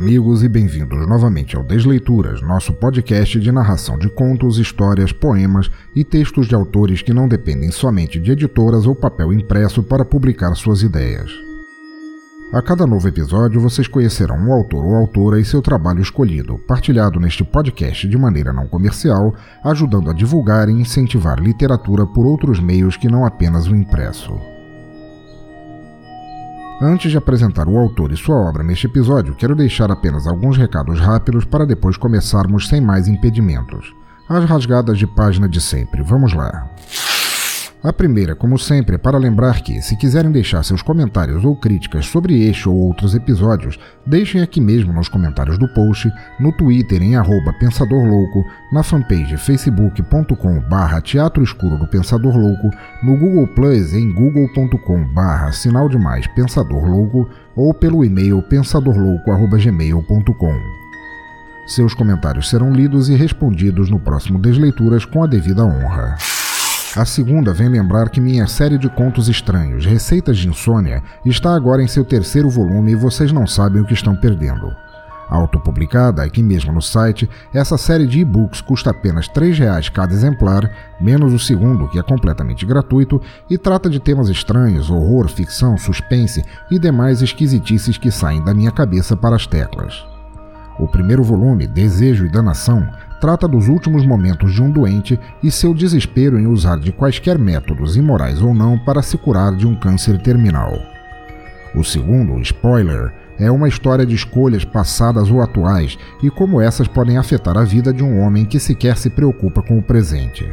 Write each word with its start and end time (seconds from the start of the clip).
Amigos, 0.00 0.42
e 0.42 0.48
bem-vindos 0.48 1.06
novamente 1.06 1.54
ao 1.54 1.62
Desleituras, 1.62 2.40
nosso 2.40 2.72
podcast 2.72 3.38
de 3.38 3.52
narração 3.52 3.98
de 3.98 4.08
contos, 4.08 4.56
histórias, 4.56 5.12
poemas 5.12 5.70
e 5.94 6.02
textos 6.02 6.48
de 6.48 6.54
autores 6.54 7.02
que 7.02 7.12
não 7.12 7.28
dependem 7.28 7.70
somente 7.70 8.18
de 8.18 8.32
editoras 8.32 8.86
ou 8.86 8.94
papel 8.94 9.30
impresso 9.30 9.82
para 9.82 10.02
publicar 10.02 10.54
suas 10.54 10.82
ideias. 10.82 11.30
A 12.50 12.62
cada 12.62 12.86
novo 12.86 13.06
episódio, 13.08 13.60
vocês 13.60 13.86
conhecerão 13.86 14.36
um 14.36 14.54
autor 14.54 14.82
ou 14.82 14.94
autora 14.96 15.38
e 15.38 15.44
seu 15.44 15.60
trabalho 15.60 16.00
escolhido, 16.00 16.58
partilhado 16.66 17.20
neste 17.20 17.44
podcast 17.44 18.08
de 18.08 18.16
maneira 18.16 18.54
não 18.54 18.66
comercial, 18.66 19.34
ajudando 19.62 20.08
a 20.08 20.14
divulgar 20.14 20.70
e 20.70 20.72
incentivar 20.72 21.38
literatura 21.38 22.06
por 22.06 22.24
outros 22.24 22.58
meios 22.58 22.96
que 22.96 23.06
não 23.06 23.26
apenas 23.26 23.66
o 23.66 23.76
impresso. 23.76 24.59
Antes 26.82 27.10
de 27.10 27.18
apresentar 27.18 27.68
o 27.68 27.76
autor 27.76 28.10
e 28.10 28.16
sua 28.16 28.36
obra 28.36 28.62
neste 28.62 28.86
episódio, 28.86 29.34
quero 29.34 29.54
deixar 29.54 29.90
apenas 29.90 30.26
alguns 30.26 30.56
recados 30.56 30.98
rápidos 30.98 31.44
para 31.44 31.66
depois 31.66 31.98
começarmos 31.98 32.68
sem 32.68 32.80
mais 32.80 33.06
impedimentos. 33.06 33.94
As 34.26 34.46
rasgadas 34.46 34.96
de 34.96 35.06
página 35.06 35.46
de 35.46 35.60
sempre. 35.60 36.02
Vamos 36.02 36.32
lá. 36.32 36.69
A 37.82 37.94
primeira, 37.94 38.34
como 38.34 38.58
sempre, 38.58 38.96
é 38.96 38.98
para 38.98 39.16
lembrar 39.16 39.62
que, 39.62 39.80
se 39.80 39.96
quiserem 39.96 40.30
deixar 40.30 40.62
seus 40.62 40.82
comentários 40.82 41.46
ou 41.46 41.56
críticas 41.56 42.04
sobre 42.04 42.46
este 42.46 42.68
ou 42.68 42.76
outros 42.76 43.14
episódios, 43.14 43.78
deixem 44.06 44.42
aqui 44.42 44.60
mesmo 44.60 44.92
nos 44.92 45.08
comentários 45.08 45.56
do 45.56 45.66
post, 45.68 46.12
no 46.38 46.52
Twitter 46.52 47.02
em 47.02 47.16
arroba 47.16 47.54
Pensador 47.58 48.04
Louco, 48.04 48.44
na 48.70 48.82
fanpage 48.82 49.34
facebook.com 49.38 50.60
barra 50.68 51.00
Teatro 51.00 51.42
Escuro 51.42 51.78
do 51.78 51.86
Pensador 51.86 52.36
Louco, 52.36 52.70
no 53.02 53.16
Google 53.16 53.46
Plus 53.54 53.94
em 53.94 54.12
google.com 54.12 55.02
barra 55.14 55.50
Sinal 55.50 55.88
Demais 55.88 56.26
Pensador 56.26 56.84
Louco 56.84 57.30
ou 57.56 57.72
pelo 57.72 58.04
e-mail 58.04 58.42
pensadorlouco.gmail.com. 58.42 60.60
Seus 61.66 61.94
comentários 61.94 62.50
serão 62.50 62.74
lidos 62.74 63.08
e 63.08 63.14
respondidos 63.14 63.88
no 63.88 63.98
próximo 63.98 64.38
Desleituras 64.38 65.06
com 65.06 65.24
a 65.24 65.26
devida 65.26 65.64
honra. 65.64 66.18
A 66.96 67.04
segunda 67.04 67.52
vem 67.52 67.68
lembrar 67.68 68.10
que 68.10 68.20
minha 68.20 68.48
série 68.48 68.76
de 68.76 68.88
contos 68.88 69.28
estranhos, 69.28 69.86
Receitas 69.86 70.36
de 70.36 70.48
Insônia, 70.48 71.04
está 71.24 71.54
agora 71.54 71.80
em 71.80 71.86
seu 71.86 72.04
terceiro 72.04 72.50
volume 72.50 72.90
e 72.90 72.96
vocês 72.96 73.30
não 73.30 73.46
sabem 73.46 73.80
o 73.80 73.84
que 73.84 73.94
estão 73.94 74.16
perdendo. 74.16 74.74
Autopublicada 75.28 76.24
aqui 76.24 76.42
mesmo 76.42 76.72
no 76.72 76.82
site, 76.82 77.30
essa 77.54 77.78
série 77.78 78.08
de 78.08 78.18
e-books 78.18 78.60
custa 78.60 78.90
apenas 78.90 79.28
R$ 79.28 79.34
3,00 79.34 79.92
cada 79.92 80.12
exemplar, 80.12 80.68
menos 81.00 81.32
o 81.32 81.38
segundo, 81.38 81.88
que 81.88 81.98
é 82.00 82.02
completamente 82.02 82.66
gratuito, 82.66 83.22
e 83.48 83.56
trata 83.56 83.88
de 83.88 84.00
temas 84.00 84.28
estranhos, 84.28 84.90
horror, 84.90 85.28
ficção, 85.28 85.78
suspense 85.78 86.44
e 86.72 86.78
demais 86.80 87.22
esquisitices 87.22 87.96
que 87.96 88.10
saem 88.10 88.42
da 88.42 88.52
minha 88.52 88.72
cabeça 88.72 89.16
para 89.16 89.36
as 89.36 89.46
teclas. 89.46 90.04
O 90.76 90.88
primeiro 90.88 91.22
volume, 91.22 91.68
Desejo 91.68 92.26
e 92.26 92.28
Danação, 92.28 92.84
trata 93.20 93.46
dos 93.46 93.68
últimos 93.68 94.06
momentos 94.06 94.52
de 94.52 94.62
um 94.62 94.70
doente 94.70 95.18
e 95.42 95.50
seu 95.50 95.74
desespero 95.74 96.38
em 96.38 96.46
usar 96.46 96.78
de 96.78 96.90
quaisquer 96.90 97.38
métodos, 97.38 97.96
imorais 97.96 98.40
ou 98.40 98.54
não, 98.54 98.78
para 98.78 99.02
se 99.02 99.18
curar 99.18 99.54
de 99.54 99.66
um 99.66 99.74
câncer 99.74 100.20
terminal. 100.22 100.72
O 101.74 101.84
segundo, 101.84 102.40
Spoiler, 102.40 103.12
é 103.38 103.50
uma 103.50 103.68
história 103.68 104.04
de 104.04 104.14
escolhas 104.14 104.64
passadas 104.64 105.30
ou 105.30 105.40
atuais 105.40 105.98
e 106.22 106.30
como 106.30 106.60
essas 106.60 106.88
podem 106.88 107.16
afetar 107.16 107.56
a 107.56 107.64
vida 107.64 107.92
de 107.92 108.02
um 108.02 108.18
homem 108.20 108.44
que 108.44 108.58
sequer 108.58 108.96
se 108.96 109.08
preocupa 109.08 109.62
com 109.62 109.78
o 109.78 109.82
presente. 109.82 110.46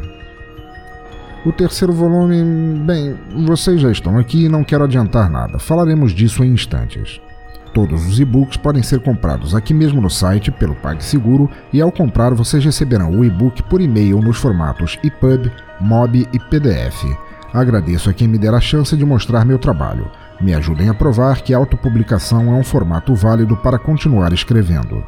O 1.45 1.51
terceiro 1.51 1.93
volume, 1.93 2.79
bem, 2.85 3.15
vocês 3.45 3.79
já 3.79 3.91
estão 3.91 4.17
aqui 4.17 4.45
e 4.45 4.49
não 4.49 4.63
quero 4.63 4.83
adiantar 4.83 5.29
nada, 5.29 5.59
falaremos 5.59 6.11
disso 6.11 6.43
em 6.43 6.51
instantes. 6.51 7.21
Todos 7.73 8.07
os 8.07 8.19
e-books 8.19 8.57
podem 8.57 8.81
ser 8.81 8.99
comprados 8.99 9.53
aqui 9.53 9.73
mesmo 9.73 10.01
no 10.01 10.09
site 10.09 10.51
pelo 10.51 10.75
PagSeguro 10.75 11.49
e 11.71 11.81
ao 11.81 11.91
comprar 11.91 12.33
vocês 12.33 12.63
receberão 12.63 13.11
o 13.11 13.23
e-book 13.23 13.61
por 13.63 13.81
e-mail 13.81 14.21
nos 14.21 14.37
formatos 14.37 14.97
EPUB, 15.03 15.51
MOB 15.79 16.27
e 16.33 16.39
PDF. 16.39 17.05
Agradeço 17.53 18.09
a 18.09 18.13
quem 18.13 18.27
me 18.27 18.37
der 18.37 18.53
a 18.53 18.59
chance 18.59 18.95
de 18.95 19.05
mostrar 19.05 19.45
meu 19.45 19.57
trabalho. 19.57 20.09
Me 20.39 20.53
ajudem 20.53 20.89
a 20.89 20.93
provar 20.93 21.41
que 21.41 21.53
a 21.53 21.57
autopublicação 21.57 22.53
é 22.53 22.55
um 22.55 22.63
formato 22.63 23.15
válido 23.15 23.55
para 23.57 23.79
continuar 23.79 24.33
escrevendo. 24.33 25.03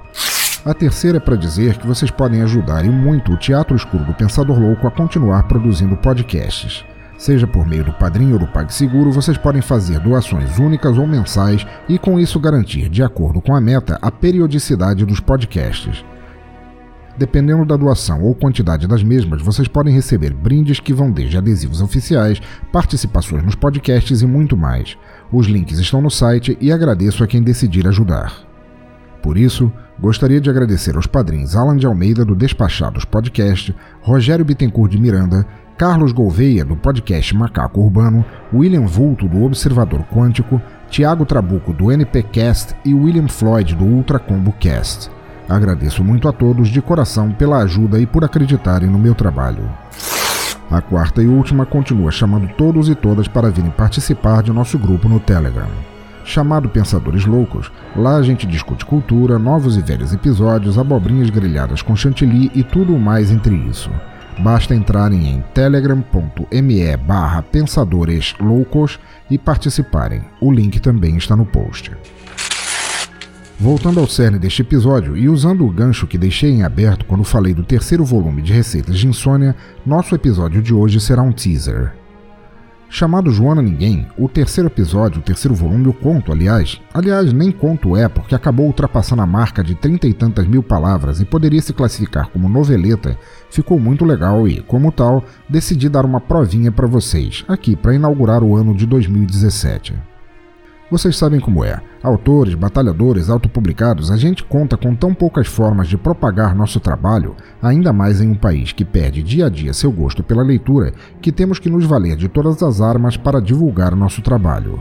A 0.66 0.74
terceira 0.74 1.18
é 1.18 1.20
para 1.20 1.36
dizer 1.36 1.78
que 1.78 1.88
vocês 1.88 2.12
podem 2.12 2.42
ajudar 2.42 2.86
e 2.86 2.90
muito 2.90 3.32
o 3.34 3.38
Teatro 3.38 3.76
Escuro 3.76 4.04
do 4.04 4.14
Pensador 4.14 4.60
Louco 4.60 4.88
a 4.88 4.92
continuar 4.92 5.44
produzindo 5.44 5.96
podcasts. 5.96 6.84
Seja 7.20 7.46
por 7.46 7.68
meio 7.68 7.84
do 7.84 7.92
Padrinho 7.92 8.36
ou 8.36 8.40
do 8.40 8.48
PagSeguro, 8.48 9.12
vocês 9.12 9.38
podem 9.38 9.62
fazer 9.62 10.00
doações 10.00 10.58
únicas 10.58 10.98
ou 10.98 11.06
mensais 11.06 11.68
e 11.90 12.00
com 12.00 12.18
isso 12.18 12.40
garantir, 12.40 12.88
de 12.88 13.04
acordo 13.04 13.42
com 13.42 13.54
a 13.54 13.60
meta, 13.60 14.00
a 14.02 14.10
periodicidade 14.10 15.06
dos 15.06 15.20
podcasts. 15.20 16.06
Dependendo 17.18 17.66
da 17.66 17.76
doação 17.76 18.24
ou 18.24 18.34
quantidade 18.34 18.88
das 18.88 19.04
mesmas, 19.04 19.42
vocês 19.42 19.68
podem 19.68 19.94
receber 19.94 20.34
brindes 20.34 20.80
que 20.80 20.94
vão 20.94 21.12
desde 21.12 21.38
adesivos 21.38 21.82
oficiais, 21.82 22.42
participações 22.72 23.44
nos 23.44 23.56
podcasts 23.56 24.22
e 24.22 24.26
muito 24.26 24.56
mais. 24.56 24.98
Os 25.30 25.46
links 25.46 25.78
estão 25.78 26.02
no 26.02 26.10
site 26.10 26.58
e 26.62 26.72
agradeço 26.72 27.22
a 27.22 27.28
quem 27.28 27.44
decidir 27.44 27.86
ajudar. 27.86 28.48
Por 29.22 29.38
isso, 29.38 29.70
gostaria 30.00 30.40
de 30.40 30.50
agradecer 30.50 30.96
aos 30.96 31.06
padrinhos 31.06 31.54
Alan 31.54 31.76
de 31.76 31.86
Almeida 31.86 32.24
do 32.24 32.34
Despachados 32.34 33.04
Podcast, 33.04 33.76
Rogério 34.02 34.46
Bittencourt 34.46 34.90
de 34.90 34.98
Miranda, 34.98 35.46
Carlos 35.80 36.12
Gouveia, 36.12 36.66
do 36.66 36.76
podcast 36.76 37.34
Macaco 37.34 37.80
Urbano, 37.80 38.26
William 38.54 38.86
Vulto, 38.86 39.30
do 39.30 39.46
Observador 39.46 40.02
Quântico, 40.14 40.62
Tiago 40.90 41.26
Trabuco, 41.26 41.72
do 41.72 41.90
NPcast 41.90 42.76
e 42.84 42.94
William 42.94 43.30
Floyd, 43.30 43.76
do 43.76 43.86
Ultra 43.86 44.20
Combo 44.20 44.52
Cast. 44.60 45.10
Agradeço 45.48 46.04
muito 46.04 46.28
a 46.28 46.34
todos 46.34 46.68
de 46.68 46.82
coração 46.82 47.32
pela 47.32 47.60
ajuda 47.60 47.98
e 47.98 48.06
por 48.06 48.26
acreditarem 48.26 48.90
no 48.90 49.00
meu 49.00 49.16
trabalho. 49.16 49.72
A 50.70 50.82
quarta 50.82 51.24
e 51.24 51.28
última 51.28 51.66
continua 51.66 52.12
chamando 52.12 52.50
todos 52.58 52.90
e 52.90 52.94
todas 52.94 53.30
para 53.30 53.50
virem 53.50 53.72
participar 53.72 54.44
de 54.44 54.52
nosso 54.52 54.78
grupo 54.78 55.08
no 55.08 55.18
Telegram. 55.18 55.70
Chamado 56.26 56.68
Pensadores 56.68 57.26
Loucos, 57.26 57.72
lá 57.96 58.18
a 58.18 58.22
gente 58.22 58.46
discute 58.46 58.86
cultura, 58.86 59.40
novos 59.40 59.78
e 59.78 59.82
velhos 59.82 60.12
episódios, 60.12 60.78
abobrinhas 60.78 61.30
grelhadas 61.30 61.82
com 61.82 61.96
chantilly 61.96 62.52
e 62.54 62.66
tudo 62.66 63.00
mais 63.00 63.32
entre 63.32 63.56
isso. 63.56 63.90
Basta 64.40 64.74
entrarem 64.74 65.28
em 65.28 65.44
telegram.me 65.54 66.98
barra 66.98 67.42
pensadores 67.42 68.34
loucos 68.40 68.98
e 69.30 69.38
participarem. 69.38 70.22
O 70.40 70.52
link 70.52 70.80
também 70.80 71.18
está 71.18 71.36
no 71.36 71.46
post. 71.46 71.92
Voltando 73.60 74.00
ao 74.00 74.08
cerne 74.08 74.40
deste 74.40 74.62
episódio 74.62 75.18
e 75.18 75.28
usando 75.28 75.66
o 75.66 75.70
gancho 75.70 76.08
que 76.08 76.18
deixei 76.18 76.52
em 76.52 76.64
aberto 76.64 77.06
quando 77.06 77.26
falei 77.26 77.54
do 77.54 77.64
terceiro 77.64 78.06
volume 78.06 78.42
de 78.42 78.54
Receitas 78.54 78.98
de 78.98 79.08
Insônia, 79.08 79.54
nosso 79.86 80.16
episódio 80.16 80.62
de 80.62 80.74
hoje 80.74 81.02
será 81.02 81.22
um 81.22 81.34
teaser. 81.34 81.99
Chamado 82.92 83.30
Joana 83.30 83.62
Ninguém, 83.62 84.08
o 84.18 84.28
terceiro 84.28 84.68
episódio, 84.68 85.20
o 85.20 85.24
terceiro 85.24 85.54
volume, 85.54 85.88
o 85.88 85.94
conto, 85.94 86.32
aliás, 86.32 86.82
aliás, 86.92 87.32
nem 87.32 87.52
conto 87.52 87.96
é, 87.96 88.10
porque 88.10 88.34
acabou 88.34 88.66
ultrapassando 88.66 89.22
a 89.22 89.28
marca 89.28 89.64
de 89.64 89.76
trinta 89.76 90.08
e 90.08 90.14
tantas 90.14 90.48
mil 90.48 90.64
palavras 90.64 91.22
e 91.22 91.26
poderia 91.26 91.62
se 91.62 91.72
classificar 91.72 92.30
como 92.30 92.50
noveleta, 92.50 93.16
ficou 93.52 93.80
muito 93.80 94.04
legal 94.04 94.48
e, 94.48 94.62
como 94.62 94.92
tal, 94.92 95.24
decidi 95.48 95.88
dar 95.88 96.04
uma 96.04 96.20
provinha 96.20 96.72
para 96.72 96.88
vocês, 96.88 97.46
aqui 97.48 97.76
para 97.76 97.94
inaugurar 97.94 98.44
o 98.44 98.56
ano 98.56 98.74
de 98.74 98.88
2017. 98.88 100.09
Vocês 100.92 101.16
sabem 101.16 101.40
como 101.40 101.64
é. 101.64 101.80
Autores, 102.02 102.56
batalhadores, 102.56 103.30
autopublicados, 103.30 104.10
a 104.10 104.18
gente 104.18 104.44
conta 104.44 104.76
com 104.76 104.96
tão 104.96 105.14
poucas 105.14 105.46
formas 105.46 105.88
de 105.88 105.98
propagar 105.98 106.56
nosso 106.56 106.80
trabalho, 106.80 107.36
ainda 107.62 107.94
mais 107.94 108.22
em 108.22 108.30
um 108.30 108.36
país 108.36 108.72
que 108.72 108.84
perde 108.84 109.22
dia 109.22 109.46
a 109.46 109.50
dia 109.50 109.72
seu 109.72 109.92
gosto 109.92 110.24
pela 110.24 110.42
leitura, 110.42 110.92
que 111.22 111.32
temos 111.32 111.60
que 111.60 111.70
nos 111.70 111.86
valer 111.86 112.16
de 112.16 112.28
todas 112.28 112.64
as 112.64 112.82
armas 112.82 113.16
para 113.16 113.40
divulgar 113.40 113.96
nosso 113.96 114.24
trabalho. 114.24 114.80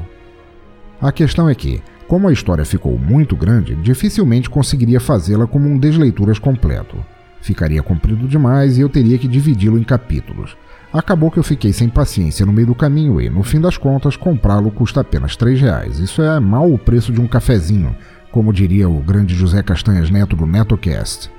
A 0.98 1.12
questão 1.12 1.46
é 1.46 1.54
que, 1.54 1.82
como 2.06 2.26
a 2.26 2.32
história 2.32 2.64
ficou 2.64 2.98
muito 2.98 3.36
grande, 3.36 3.76
dificilmente 3.76 4.48
conseguiria 4.48 5.00
fazê-la 5.00 5.46
como 5.46 5.68
um 5.68 5.78
desleituras 5.78 6.38
completo. 6.38 6.96
Ficaria 7.42 7.82
comprido 7.82 8.26
demais 8.26 8.78
e 8.78 8.80
eu 8.80 8.88
teria 8.88 9.18
que 9.18 9.28
dividi-lo 9.28 9.78
em 9.78 9.84
capítulos. 9.84 10.56
Acabou 10.92 11.30
que 11.30 11.38
eu 11.38 11.42
fiquei 11.42 11.72
sem 11.72 11.88
paciência 11.88 12.46
no 12.46 12.52
meio 12.52 12.68
do 12.68 12.74
caminho 12.74 13.20
e, 13.20 13.28
no 13.28 13.42
fim 13.42 13.60
das 13.60 13.76
contas, 13.76 14.16
comprá-lo 14.16 14.70
custa 14.70 15.02
apenas 15.02 15.36
R$ 15.36 15.54
reais. 15.54 15.98
Isso 15.98 16.22
é 16.22 16.40
mal 16.40 16.72
o 16.72 16.78
preço 16.78 17.12
de 17.12 17.20
um 17.20 17.26
cafezinho, 17.26 17.94
como 18.30 18.52
diria 18.52 18.88
o 18.88 19.00
grande 19.00 19.34
José 19.34 19.62
Castanhas 19.62 20.10
Neto 20.10 20.34
do 20.34 20.46
NetoCast. 20.46 21.30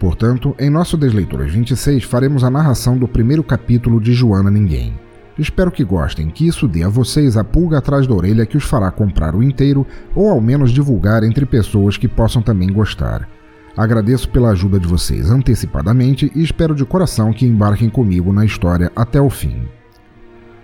Portanto, 0.00 0.54
em 0.58 0.70
nosso 0.70 0.96
Desleituras 0.96 1.52
26 1.52 2.04
faremos 2.04 2.42
a 2.44 2.50
narração 2.50 2.96
do 2.96 3.06
primeiro 3.06 3.44
capítulo 3.44 4.00
de 4.00 4.14
Joana 4.14 4.50
Ninguém. 4.50 4.94
Espero 5.38 5.70
que 5.70 5.84
gostem, 5.84 6.30
que 6.30 6.46
isso 6.46 6.66
dê 6.66 6.82
a 6.82 6.88
vocês 6.88 7.36
a 7.36 7.44
pulga 7.44 7.78
atrás 7.78 8.06
da 8.06 8.14
orelha 8.14 8.46
que 8.46 8.56
os 8.56 8.64
fará 8.64 8.90
comprar 8.90 9.34
o 9.34 9.42
inteiro 9.42 9.86
ou 10.14 10.30
ao 10.30 10.40
menos 10.40 10.70
divulgar 10.70 11.24
entre 11.24 11.44
pessoas 11.44 11.96
que 11.96 12.08
possam 12.08 12.40
também 12.40 12.72
gostar. 12.72 13.28
Agradeço 13.76 14.28
pela 14.28 14.50
ajuda 14.50 14.78
de 14.78 14.86
vocês 14.86 15.30
antecipadamente 15.30 16.30
e 16.34 16.42
espero 16.42 16.74
de 16.74 16.84
coração 16.84 17.32
que 17.32 17.44
embarquem 17.44 17.90
comigo 17.90 18.32
na 18.32 18.44
história 18.44 18.90
até 18.94 19.20
o 19.20 19.28
fim. 19.28 19.66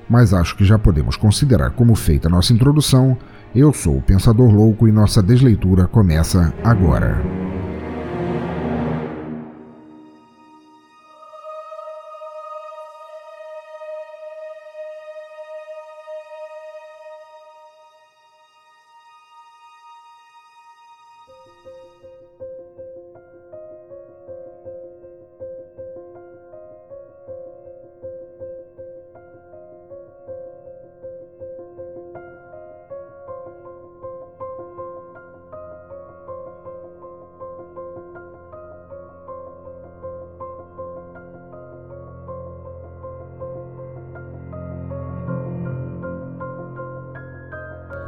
Mas 0.08 0.32
acho 0.32 0.56
que 0.56 0.64
já 0.64 0.78
podemos 0.78 1.16
considerar 1.16 1.70
como 1.70 1.94
feita 1.94 2.28
nossa 2.28 2.52
introdução. 2.52 3.16
Eu 3.54 3.72
sou 3.72 3.98
o 3.98 4.02
Pensador 4.02 4.52
Louco 4.52 4.86
e 4.86 4.92
nossa 4.92 5.22
desleitura 5.22 5.88
começa 5.88 6.54
agora. 6.62 7.20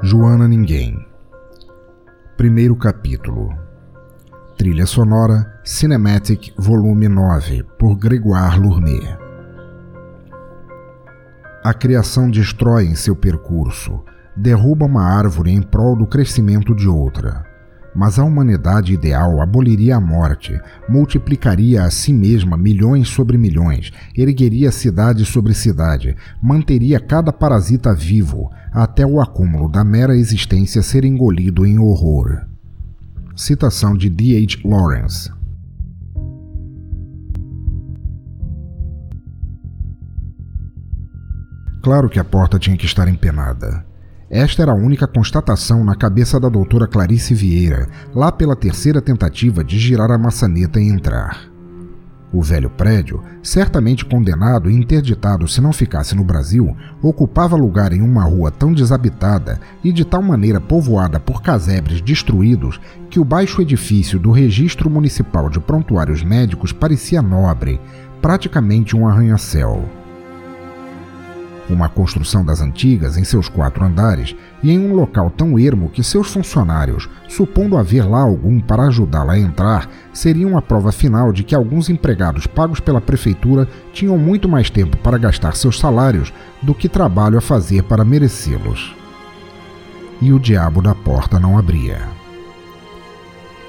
Joana 0.04 0.48
Ninguém. 0.48 1.06
Primeiro 2.36 2.74
capítulo. 2.74 3.56
Trilha 4.58 4.84
sonora 4.84 5.60
Cinematic 5.64 6.52
Volume 6.58 7.06
9, 7.06 7.62
por 7.78 7.94
Grégoire 7.94 8.58
Lourmet. 8.58 9.16
A 11.62 11.72
criação 11.72 12.28
destrói 12.28 12.86
em 12.86 12.96
seu 12.96 13.14
percurso, 13.14 14.02
derruba 14.36 14.86
uma 14.86 15.04
árvore 15.04 15.52
em 15.52 15.62
prol 15.62 15.94
do 15.94 16.04
crescimento 16.04 16.74
de 16.74 16.88
outra 16.88 17.51
mas 17.94 18.18
a 18.18 18.24
humanidade 18.24 18.92
ideal 18.92 19.40
aboliria 19.40 19.96
a 19.96 20.00
morte, 20.00 20.58
multiplicaria 20.88 21.82
a 21.82 21.90
si 21.90 22.12
mesma 22.12 22.56
milhões 22.56 23.08
sobre 23.08 23.36
milhões, 23.36 23.92
ergueria 24.16 24.72
cidade 24.72 25.24
sobre 25.24 25.54
cidade, 25.54 26.16
manteria 26.42 26.98
cada 26.98 27.32
parasita 27.32 27.94
vivo, 27.94 28.50
até 28.72 29.04
o 29.06 29.20
acúmulo 29.20 29.68
da 29.68 29.84
mera 29.84 30.16
existência 30.16 30.82
ser 30.82 31.04
engolido 31.04 31.66
em 31.66 31.78
horror. 31.78 32.46
Citação 33.36 33.96
de 33.96 34.08
D. 34.08 34.36
H. 34.42 34.60
Lawrence 34.64 35.30
Claro 41.82 42.08
que 42.08 42.20
a 42.20 42.24
porta 42.24 42.60
tinha 42.60 42.76
que 42.76 42.86
estar 42.86 43.08
empenada. 43.08 43.84
Esta 44.32 44.62
era 44.62 44.72
a 44.72 44.74
única 44.74 45.06
constatação 45.06 45.84
na 45.84 45.94
cabeça 45.94 46.40
da 46.40 46.48
doutora 46.48 46.86
Clarice 46.86 47.34
Vieira, 47.34 47.86
lá 48.14 48.32
pela 48.32 48.56
terceira 48.56 49.02
tentativa 49.02 49.62
de 49.62 49.78
girar 49.78 50.10
a 50.10 50.16
maçaneta 50.16 50.80
e 50.80 50.88
entrar. 50.88 51.52
O 52.32 52.40
velho 52.40 52.70
prédio, 52.70 53.22
certamente 53.42 54.06
condenado 54.06 54.70
e 54.70 54.74
interditado 54.74 55.46
se 55.46 55.60
não 55.60 55.70
ficasse 55.70 56.14
no 56.14 56.24
Brasil, 56.24 56.74
ocupava 57.02 57.56
lugar 57.56 57.92
em 57.92 58.00
uma 58.00 58.24
rua 58.24 58.50
tão 58.50 58.72
desabitada 58.72 59.60
e 59.84 59.92
de 59.92 60.02
tal 60.02 60.22
maneira 60.22 60.62
povoada 60.62 61.20
por 61.20 61.42
casebres 61.42 62.00
destruídos 62.00 62.80
que 63.10 63.20
o 63.20 63.24
baixo 63.26 63.60
edifício 63.60 64.18
do 64.18 64.30
Registro 64.30 64.88
Municipal 64.88 65.50
de 65.50 65.60
Prontuários 65.60 66.24
Médicos 66.24 66.72
parecia 66.72 67.20
nobre, 67.20 67.78
praticamente 68.22 68.96
um 68.96 69.06
arranha-céu 69.06 70.01
uma 71.68 71.88
construção 71.88 72.44
das 72.44 72.60
antigas 72.60 73.16
em 73.16 73.24
seus 73.24 73.48
quatro 73.48 73.84
andares 73.84 74.34
e 74.62 74.70
em 74.70 74.78
um 74.78 74.94
local 74.94 75.30
tão 75.30 75.58
ermo 75.58 75.88
que 75.88 76.02
seus 76.02 76.28
funcionários, 76.32 77.08
supondo 77.28 77.76
haver 77.76 78.08
lá 78.08 78.20
algum 78.20 78.60
para 78.60 78.84
ajudá-la 78.84 79.34
a 79.34 79.38
entrar, 79.38 79.88
seriam 80.12 80.56
a 80.56 80.62
prova 80.62 80.92
final 80.92 81.32
de 81.32 81.42
que 81.42 81.54
alguns 81.54 81.88
empregados 81.88 82.46
pagos 82.46 82.80
pela 82.80 83.00
prefeitura 83.00 83.68
tinham 83.92 84.18
muito 84.18 84.48
mais 84.48 84.70
tempo 84.70 84.96
para 84.98 85.18
gastar 85.18 85.54
seus 85.54 85.78
salários 85.78 86.32
do 86.60 86.74
que 86.74 86.88
trabalho 86.88 87.38
a 87.38 87.40
fazer 87.40 87.82
para 87.84 88.04
merecê-los. 88.04 88.94
E 90.20 90.32
o 90.32 90.38
diabo 90.38 90.80
da 90.80 90.94
porta 90.94 91.38
não 91.38 91.58
abria. 91.58 92.00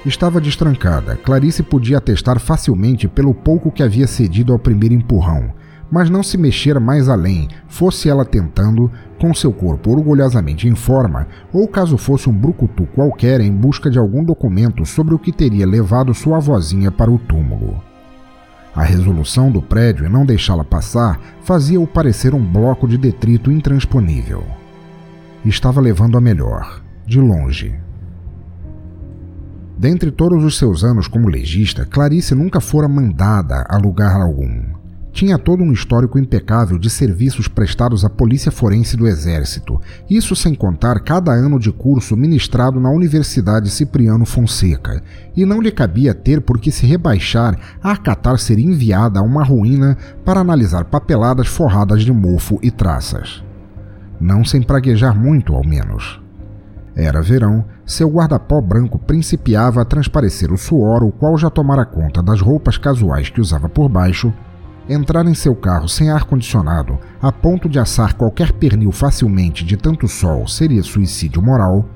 Estava 0.06 0.40
destrancada. 0.40 1.16
Clarice 1.16 1.62
podia 1.62 1.96
atestar 1.96 2.38
facilmente 2.38 3.08
pelo 3.08 3.34
pouco 3.34 3.72
que 3.72 3.82
havia 3.82 4.06
cedido 4.06 4.52
ao 4.52 4.58
primeiro 4.58 4.94
empurrão 4.94 5.52
mas 5.94 6.10
não 6.10 6.24
se 6.24 6.36
mexera 6.36 6.80
mais 6.80 7.08
além, 7.08 7.46
fosse 7.68 8.08
ela 8.08 8.24
tentando, 8.24 8.90
com 9.20 9.32
seu 9.32 9.52
corpo 9.52 9.92
orgulhosamente 9.92 10.66
em 10.66 10.74
forma, 10.74 11.28
ou 11.52 11.68
caso 11.68 11.96
fosse 11.96 12.28
um 12.28 12.32
brucutu 12.32 12.84
qualquer 12.96 13.40
em 13.40 13.52
busca 13.52 13.88
de 13.88 13.96
algum 13.96 14.24
documento 14.24 14.84
sobre 14.84 15.14
o 15.14 15.18
que 15.20 15.30
teria 15.30 15.64
levado 15.64 16.12
sua 16.12 16.40
vozinha 16.40 16.90
para 16.90 17.12
o 17.12 17.16
túmulo. 17.16 17.80
A 18.74 18.82
resolução 18.82 19.52
do 19.52 19.62
prédio 19.62 20.04
em 20.04 20.08
não 20.10 20.26
deixá-la 20.26 20.64
passar 20.64 21.20
fazia-o 21.44 21.86
parecer 21.86 22.34
um 22.34 22.44
bloco 22.44 22.88
de 22.88 22.98
detrito 22.98 23.52
intransponível. 23.52 24.42
Estava 25.44 25.80
levando 25.80 26.18
a 26.18 26.20
melhor, 26.20 26.82
de 27.06 27.20
longe. 27.20 27.72
Dentre 29.78 30.10
todos 30.10 30.42
os 30.42 30.58
seus 30.58 30.82
anos 30.82 31.06
como 31.06 31.28
legista, 31.28 31.86
Clarice 31.86 32.34
nunca 32.34 32.60
fora 32.60 32.88
mandada 32.88 33.64
a 33.68 33.76
lugar 33.76 34.20
algum 34.20 34.73
tinha 35.14 35.38
todo 35.38 35.62
um 35.62 35.72
histórico 35.72 36.18
impecável 36.18 36.76
de 36.76 36.90
serviços 36.90 37.46
prestados 37.46 38.04
à 38.04 38.10
Polícia 38.10 38.50
Forense 38.50 38.96
do 38.96 39.06
Exército, 39.06 39.80
isso 40.10 40.34
sem 40.34 40.56
contar 40.56 40.98
cada 41.04 41.30
ano 41.30 41.56
de 41.56 41.70
curso 41.70 42.16
ministrado 42.16 42.80
na 42.80 42.90
Universidade 42.90 43.70
Cipriano 43.70 44.26
Fonseca, 44.26 45.00
e 45.36 45.46
não 45.46 45.62
lhe 45.62 45.70
cabia 45.70 46.12
ter 46.12 46.40
por 46.40 46.58
que 46.58 46.72
se 46.72 46.84
rebaixar 46.84 47.56
a 47.80 47.92
acatar 47.92 48.40
ser 48.40 48.58
enviada 48.58 49.20
a 49.20 49.22
uma 49.22 49.44
ruína 49.44 49.96
para 50.24 50.40
analisar 50.40 50.86
papeladas 50.86 51.46
forradas 51.46 52.02
de 52.02 52.12
mofo 52.12 52.58
e 52.60 52.72
traças. 52.72 53.40
Não 54.20 54.44
sem 54.44 54.62
praguejar 54.62 55.16
muito, 55.16 55.54
ao 55.54 55.64
menos. 55.64 56.20
Era 56.96 57.22
verão, 57.22 57.64
seu 57.86 58.08
guarda-pó 58.08 58.60
branco 58.60 58.98
principiava 58.98 59.80
a 59.80 59.84
transparecer 59.84 60.52
o 60.52 60.58
suor, 60.58 61.04
o 61.04 61.12
qual 61.12 61.38
já 61.38 61.50
tomara 61.50 61.84
conta 61.84 62.20
das 62.20 62.40
roupas 62.40 62.76
casuais 62.76 63.30
que 63.30 63.40
usava 63.40 63.68
por 63.68 63.88
baixo, 63.88 64.32
Entrar 64.88 65.24
em 65.26 65.32
seu 65.32 65.56
carro 65.56 65.88
sem 65.88 66.10
ar-condicionado, 66.10 66.98
a 67.20 67.32
ponto 67.32 67.70
de 67.70 67.78
assar 67.78 68.14
qualquer 68.14 68.52
pernil 68.52 68.92
facilmente 68.92 69.64
de 69.64 69.78
tanto 69.78 70.06
sol, 70.06 70.46
seria 70.46 70.82
suicídio 70.82 71.40
moral. 71.40 71.88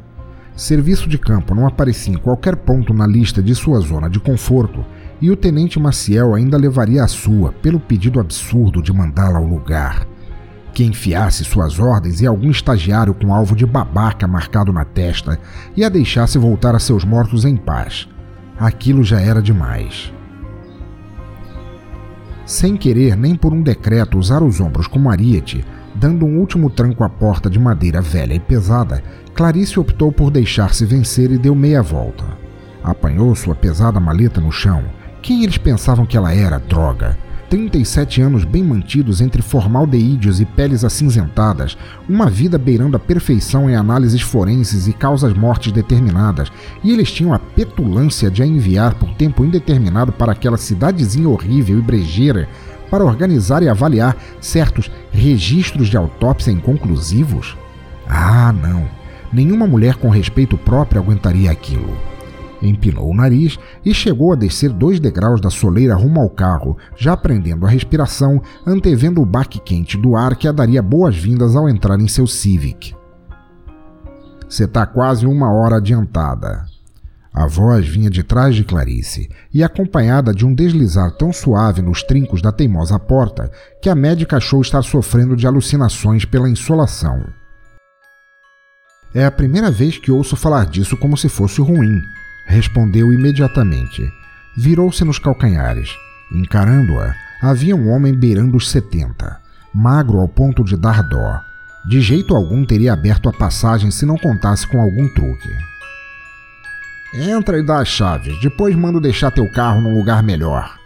Serviço 0.56 1.06
de 1.06 1.18
campo 1.18 1.54
não 1.54 1.66
aparecia 1.66 2.14
em 2.14 2.16
qualquer 2.16 2.56
ponto 2.56 2.94
na 2.94 3.06
lista 3.06 3.42
de 3.42 3.54
sua 3.54 3.78
zona 3.80 4.08
de 4.08 4.18
conforto, 4.18 4.84
e 5.20 5.30
o 5.30 5.36
tenente 5.36 5.78
Maciel 5.78 6.34
ainda 6.34 6.56
levaria 6.56 7.04
a 7.04 7.08
sua 7.08 7.52
pelo 7.52 7.78
pedido 7.78 8.18
absurdo 8.18 8.82
de 8.82 8.92
mandá-la 8.92 9.38
ao 9.38 9.44
lugar. 9.44 10.06
Que 10.72 10.82
enfiasse 10.82 11.44
suas 11.44 11.78
ordens 11.78 12.22
em 12.22 12.26
algum 12.26 12.50
estagiário 12.50 13.12
com 13.12 13.34
alvo 13.34 13.54
de 13.54 13.66
babaca 13.66 14.26
marcado 14.26 14.72
na 14.72 14.84
testa 14.84 15.38
e 15.76 15.84
a 15.84 15.90
deixasse 15.90 16.38
voltar 16.38 16.74
a 16.74 16.78
seus 16.78 17.04
mortos 17.04 17.44
em 17.44 17.56
paz. 17.56 18.08
Aquilo 18.58 19.04
já 19.04 19.20
era 19.20 19.42
demais. 19.42 20.12
Sem 22.48 22.78
querer 22.78 23.14
nem 23.14 23.36
por 23.36 23.52
um 23.52 23.60
decreto 23.60 24.18
usar 24.18 24.42
os 24.42 24.58
ombros 24.58 24.86
como 24.86 25.10
ariete, 25.10 25.62
dando 25.94 26.24
um 26.24 26.38
último 26.38 26.70
tranco 26.70 27.04
à 27.04 27.08
porta 27.08 27.50
de 27.50 27.58
madeira 27.58 28.00
velha 28.00 28.32
e 28.32 28.40
pesada, 28.40 29.02
Clarice 29.34 29.78
optou 29.78 30.10
por 30.10 30.30
deixar-se 30.30 30.86
vencer 30.86 31.30
e 31.30 31.36
deu 31.36 31.54
meia 31.54 31.82
volta. 31.82 32.24
Apanhou 32.82 33.34
sua 33.34 33.54
pesada 33.54 34.00
maleta 34.00 34.40
no 34.40 34.50
chão. 34.50 34.82
Quem 35.20 35.44
eles 35.44 35.58
pensavam 35.58 36.06
que 36.06 36.16
ela 36.16 36.32
era, 36.32 36.58
droga? 36.58 37.18
37 37.48 38.20
anos 38.20 38.44
bem 38.44 38.62
mantidos 38.62 39.20
entre 39.20 39.40
formaldeídeos 39.40 40.40
e 40.40 40.44
peles 40.44 40.84
acinzentadas, 40.84 41.78
uma 42.08 42.28
vida 42.28 42.58
beirando 42.58 42.96
a 42.96 43.00
perfeição 43.00 43.70
em 43.70 43.74
análises 43.74 44.20
forenses 44.20 44.86
e 44.86 44.92
causas-mortes 44.92 45.72
determinadas, 45.72 46.52
e 46.84 46.92
eles 46.92 47.10
tinham 47.10 47.32
a 47.32 47.38
petulância 47.38 48.30
de 48.30 48.42
a 48.42 48.46
enviar 48.46 48.94
por 48.94 49.14
tempo 49.14 49.44
indeterminado 49.44 50.12
para 50.12 50.32
aquela 50.32 50.58
cidadezinha 50.58 51.28
horrível 51.28 51.78
e 51.78 51.82
brejeira 51.82 52.48
para 52.90 53.04
organizar 53.04 53.62
e 53.62 53.68
avaliar 53.68 54.16
certos 54.40 54.90
registros 55.10 55.88
de 55.88 55.96
autópsia 55.96 56.50
inconclusivos? 56.50 57.56
Ah, 58.06 58.52
não! 58.52 58.86
Nenhuma 59.32 59.66
mulher 59.66 59.96
com 59.96 60.08
respeito 60.08 60.56
próprio 60.56 61.00
aguentaria 61.00 61.50
aquilo. 61.50 62.07
Empinou 62.60 63.10
o 63.10 63.14
nariz 63.14 63.58
e 63.84 63.94
chegou 63.94 64.32
a 64.32 64.36
descer 64.36 64.70
dois 64.70 64.98
degraus 64.98 65.40
da 65.40 65.50
soleira 65.50 65.94
rumo 65.94 66.20
ao 66.20 66.28
carro, 66.28 66.76
já 66.96 67.16
prendendo 67.16 67.64
a 67.64 67.68
respiração, 67.68 68.42
antevendo 68.66 69.22
o 69.22 69.26
baque 69.26 69.60
quente 69.60 69.96
do 69.96 70.16
ar 70.16 70.34
que 70.34 70.48
a 70.48 70.52
daria 70.52 70.82
boas-vindas 70.82 71.54
ao 71.54 71.68
entrar 71.68 72.00
em 72.00 72.08
seu 72.08 72.26
Civic. 72.26 72.94
Você 74.48 74.64
está 74.64 74.86
quase 74.86 75.26
uma 75.26 75.52
hora 75.52 75.76
adiantada. 75.76 76.64
A 77.32 77.46
voz 77.46 77.86
vinha 77.86 78.10
de 78.10 78.24
trás 78.24 78.56
de 78.56 78.64
Clarice 78.64 79.28
e 79.54 79.62
acompanhada 79.62 80.32
de 80.32 80.44
um 80.44 80.52
deslizar 80.52 81.12
tão 81.12 81.32
suave 81.32 81.80
nos 81.80 82.02
trincos 82.02 82.42
da 82.42 82.50
teimosa 82.50 82.98
porta 82.98 83.52
que 83.80 83.88
a 83.88 83.94
médica 83.94 84.38
achou 84.38 84.60
estar 84.60 84.82
sofrendo 84.82 85.36
de 85.36 85.46
alucinações 85.46 86.24
pela 86.24 86.48
insolação. 86.48 87.22
É 89.14 89.24
a 89.24 89.30
primeira 89.30 89.70
vez 89.70 89.98
que 89.98 90.10
ouço 90.10 90.34
falar 90.34 90.66
disso 90.66 90.96
como 90.96 91.16
se 91.16 91.28
fosse 91.28 91.60
ruim, 91.60 92.00
respondeu 92.48 93.12
imediatamente. 93.12 94.02
Virou-se 94.56 95.04
nos 95.04 95.18
calcanhares. 95.18 95.90
Encarando-a, 96.32 97.14
havia 97.40 97.76
um 97.76 97.88
homem 97.90 98.12
beirando 98.12 98.56
os 98.56 98.68
setenta, 98.68 99.38
magro 99.72 100.18
ao 100.18 100.28
ponto 100.28 100.64
de 100.64 100.76
dar 100.76 101.02
dó. 101.02 101.40
De 101.88 102.00
jeito 102.00 102.34
algum 102.34 102.64
teria 102.64 102.92
aberto 102.92 103.28
a 103.28 103.32
passagem 103.32 103.90
se 103.90 104.04
não 104.04 104.16
contasse 104.16 104.66
com 104.66 104.80
algum 104.80 105.08
truque. 105.08 105.48
Entra 107.14 107.58
e 107.58 107.62
dá 107.62 107.80
as 107.80 107.88
chaves, 107.88 108.38
depois 108.40 108.74
mando 108.74 109.00
deixar 109.00 109.30
teu 109.30 109.50
carro 109.52 109.80
num 109.80 109.96
lugar 109.96 110.22
melhor. 110.22 110.76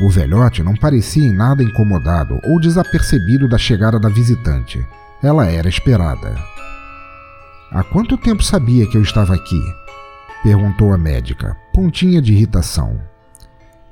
O 0.00 0.10
velhote 0.10 0.62
não 0.62 0.74
parecia 0.74 1.24
em 1.24 1.32
nada 1.32 1.62
incomodado 1.62 2.40
ou 2.44 2.60
desapercebido 2.60 3.48
da 3.48 3.58
chegada 3.58 3.98
da 3.98 4.08
visitante. 4.08 4.84
Ela 5.22 5.46
era 5.46 5.68
esperada. 5.68 6.36
Há 7.70 7.82
quanto 7.82 8.18
tempo 8.18 8.42
sabia 8.42 8.86
que 8.86 8.96
eu 8.96 9.02
estava 9.02 9.34
aqui? 9.34 9.81
Perguntou 10.42 10.92
a 10.92 10.98
médica, 10.98 11.56
pontinha 11.72 12.20
de 12.20 12.32
irritação. 12.32 13.00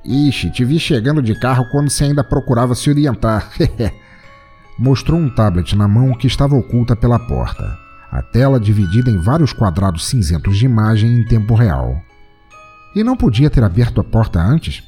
Ixi, 0.04 0.50
te 0.50 0.64
vi 0.64 0.80
chegando 0.80 1.22
de 1.22 1.38
carro 1.38 1.64
quando 1.70 1.88
você 1.88 2.04
ainda 2.04 2.24
procurava 2.24 2.74
se 2.74 2.90
orientar. 2.90 3.52
Mostrou 4.76 5.20
um 5.20 5.32
tablet 5.32 5.76
na 5.76 5.86
mão 5.86 6.12
que 6.12 6.26
estava 6.26 6.56
oculta 6.56 6.96
pela 6.96 7.20
porta. 7.20 7.78
A 8.10 8.20
tela 8.20 8.58
dividida 8.58 9.10
em 9.10 9.18
vários 9.18 9.52
quadrados 9.52 10.06
cinzentos 10.06 10.58
de 10.58 10.64
imagem 10.64 11.20
em 11.20 11.24
tempo 11.24 11.54
real. 11.54 12.02
E 12.96 13.04
não 13.04 13.16
podia 13.16 13.48
ter 13.48 13.62
aberto 13.62 14.00
a 14.00 14.04
porta 14.04 14.40
antes? 14.40 14.82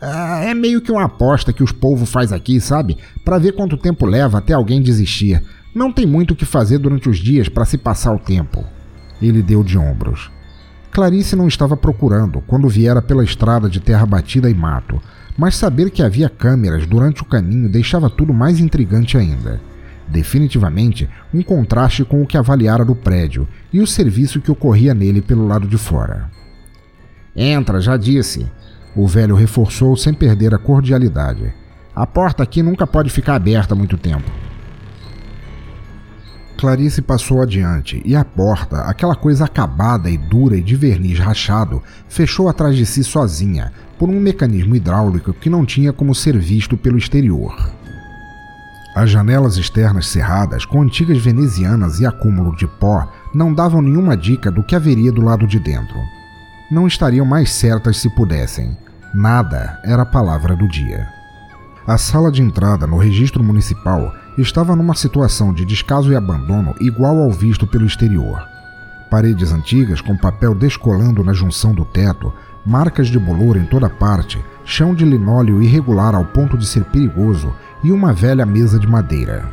Ah, 0.00 0.44
é 0.44 0.54
meio 0.54 0.80
que 0.80 0.92
uma 0.92 1.06
aposta 1.06 1.52
que 1.52 1.64
os 1.64 1.72
povos 1.72 2.12
faz 2.12 2.32
aqui, 2.32 2.60
sabe? 2.60 2.98
Para 3.24 3.38
ver 3.38 3.52
quanto 3.52 3.76
tempo 3.76 4.06
leva 4.06 4.38
até 4.38 4.52
alguém 4.52 4.80
desistir. 4.80 5.42
Não 5.74 5.92
tem 5.92 6.06
muito 6.06 6.34
o 6.34 6.36
que 6.36 6.44
fazer 6.44 6.78
durante 6.78 7.08
os 7.08 7.18
dias 7.18 7.48
para 7.48 7.64
se 7.64 7.76
passar 7.76 8.12
o 8.14 8.18
tempo. 8.18 8.64
Ele 9.20 9.42
deu 9.42 9.64
de 9.64 9.76
ombros. 9.76 10.33
Clarice 10.94 11.34
não 11.34 11.48
estava 11.48 11.76
procurando 11.76 12.40
quando 12.46 12.68
viera 12.68 13.02
pela 13.02 13.24
estrada 13.24 13.68
de 13.68 13.80
terra 13.80 14.06
batida 14.06 14.48
e 14.48 14.54
mato, 14.54 15.02
mas 15.36 15.56
saber 15.56 15.90
que 15.90 16.04
havia 16.04 16.28
câmeras 16.28 16.86
durante 16.86 17.20
o 17.20 17.24
caminho 17.24 17.68
deixava 17.68 18.08
tudo 18.08 18.32
mais 18.32 18.60
intrigante 18.60 19.18
ainda. 19.18 19.60
Definitivamente 20.06 21.10
um 21.32 21.42
contraste 21.42 22.04
com 22.04 22.22
o 22.22 22.26
que 22.26 22.38
avaliara 22.38 22.84
do 22.84 22.94
prédio 22.94 23.48
e 23.72 23.80
o 23.80 23.86
serviço 23.88 24.40
que 24.40 24.52
ocorria 24.52 24.94
nele 24.94 25.20
pelo 25.20 25.48
lado 25.48 25.66
de 25.66 25.76
fora. 25.76 26.30
Entra, 27.34 27.80
já 27.80 27.96
disse. 27.96 28.46
O 28.94 29.08
velho 29.08 29.34
reforçou 29.34 29.96
sem 29.96 30.14
perder 30.14 30.54
a 30.54 30.58
cordialidade. 30.58 31.52
A 31.92 32.06
porta 32.06 32.44
aqui 32.44 32.62
nunca 32.62 32.86
pode 32.86 33.10
ficar 33.10 33.34
aberta 33.34 33.74
muito 33.74 33.98
tempo. 33.98 34.30
Clarice 36.56 37.02
passou 37.02 37.42
adiante 37.42 38.00
e 38.04 38.14
a 38.14 38.24
porta, 38.24 38.82
aquela 38.82 39.14
coisa 39.14 39.44
acabada 39.44 40.08
e 40.08 40.16
dura 40.16 40.56
e 40.56 40.62
de 40.62 40.76
verniz 40.76 41.18
rachado, 41.18 41.82
fechou 42.08 42.48
atrás 42.48 42.76
de 42.76 42.86
si 42.86 43.02
sozinha, 43.02 43.72
por 43.98 44.08
um 44.08 44.20
mecanismo 44.20 44.74
hidráulico 44.74 45.32
que 45.32 45.50
não 45.50 45.66
tinha 45.66 45.92
como 45.92 46.14
ser 46.14 46.38
visto 46.38 46.76
pelo 46.76 46.98
exterior. 46.98 47.54
As 48.94 49.10
janelas 49.10 49.56
externas 49.56 50.06
cerradas, 50.06 50.64
com 50.64 50.80
antigas 50.80 51.18
venezianas 51.18 51.98
e 51.98 52.06
acúmulo 52.06 52.54
de 52.56 52.66
pó, 52.66 53.08
não 53.34 53.52
davam 53.52 53.82
nenhuma 53.82 54.16
dica 54.16 54.52
do 54.52 54.62
que 54.62 54.76
haveria 54.76 55.10
do 55.10 55.20
lado 55.20 55.48
de 55.48 55.58
dentro. 55.58 55.98
Não 56.70 56.86
estariam 56.86 57.26
mais 57.26 57.52
certas 57.52 57.96
se 57.96 58.08
pudessem. 58.08 58.76
Nada 59.12 59.80
era 59.84 60.02
a 60.02 60.06
palavra 60.06 60.54
do 60.54 60.68
dia. 60.68 61.08
A 61.86 61.98
sala 61.98 62.30
de 62.30 62.40
entrada 62.40 62.86
no 62.86 62.96
registro 62.96 63.42
municipal 63.42 64.14
estava 64.36 64.74
numa 64.74 64.94
situação 64.94 65.52
de 65.52 65.64
descaso 65.64 66.12
e 66.12 66.16
abandono 66.16 66.74
igual 66.80 67.18
ao 67.20 67.30
visto 67.30 67.66
pelo 67.66 67.86
exterior. 67.86 68.42
Paredes 69.10 69.52
antigas 69.52 70.00
com 70.00 70.16
papel 70.16 70.54
descolando 70.54 71.22
na 71.22 71.32
junção 71.32 71.72
do 71.72 71.84
teto, 71.84 72.32
marcas 72.66 73.08
de 73.08 73.18
bolor 73.18 73.56
em 73.56 73.64
toda 73.64 73.88
parte, 73.88 74.42
chão 74.64 74.94
de 74.94 75.04
linóleo 75.04 75.62
irregular 75.62 76.14
ao 76.14 76.24
ponto 76.24 76.58
de 76.58 76.66
ser 76.66 76.84
perigoso 76.84 77.54
e 77.82 77.92
uma 77.92 78.12
velha 78.12 78.44
mesa 78.44 78.78
de 78.78 78.86
madeira. 78.86 79.46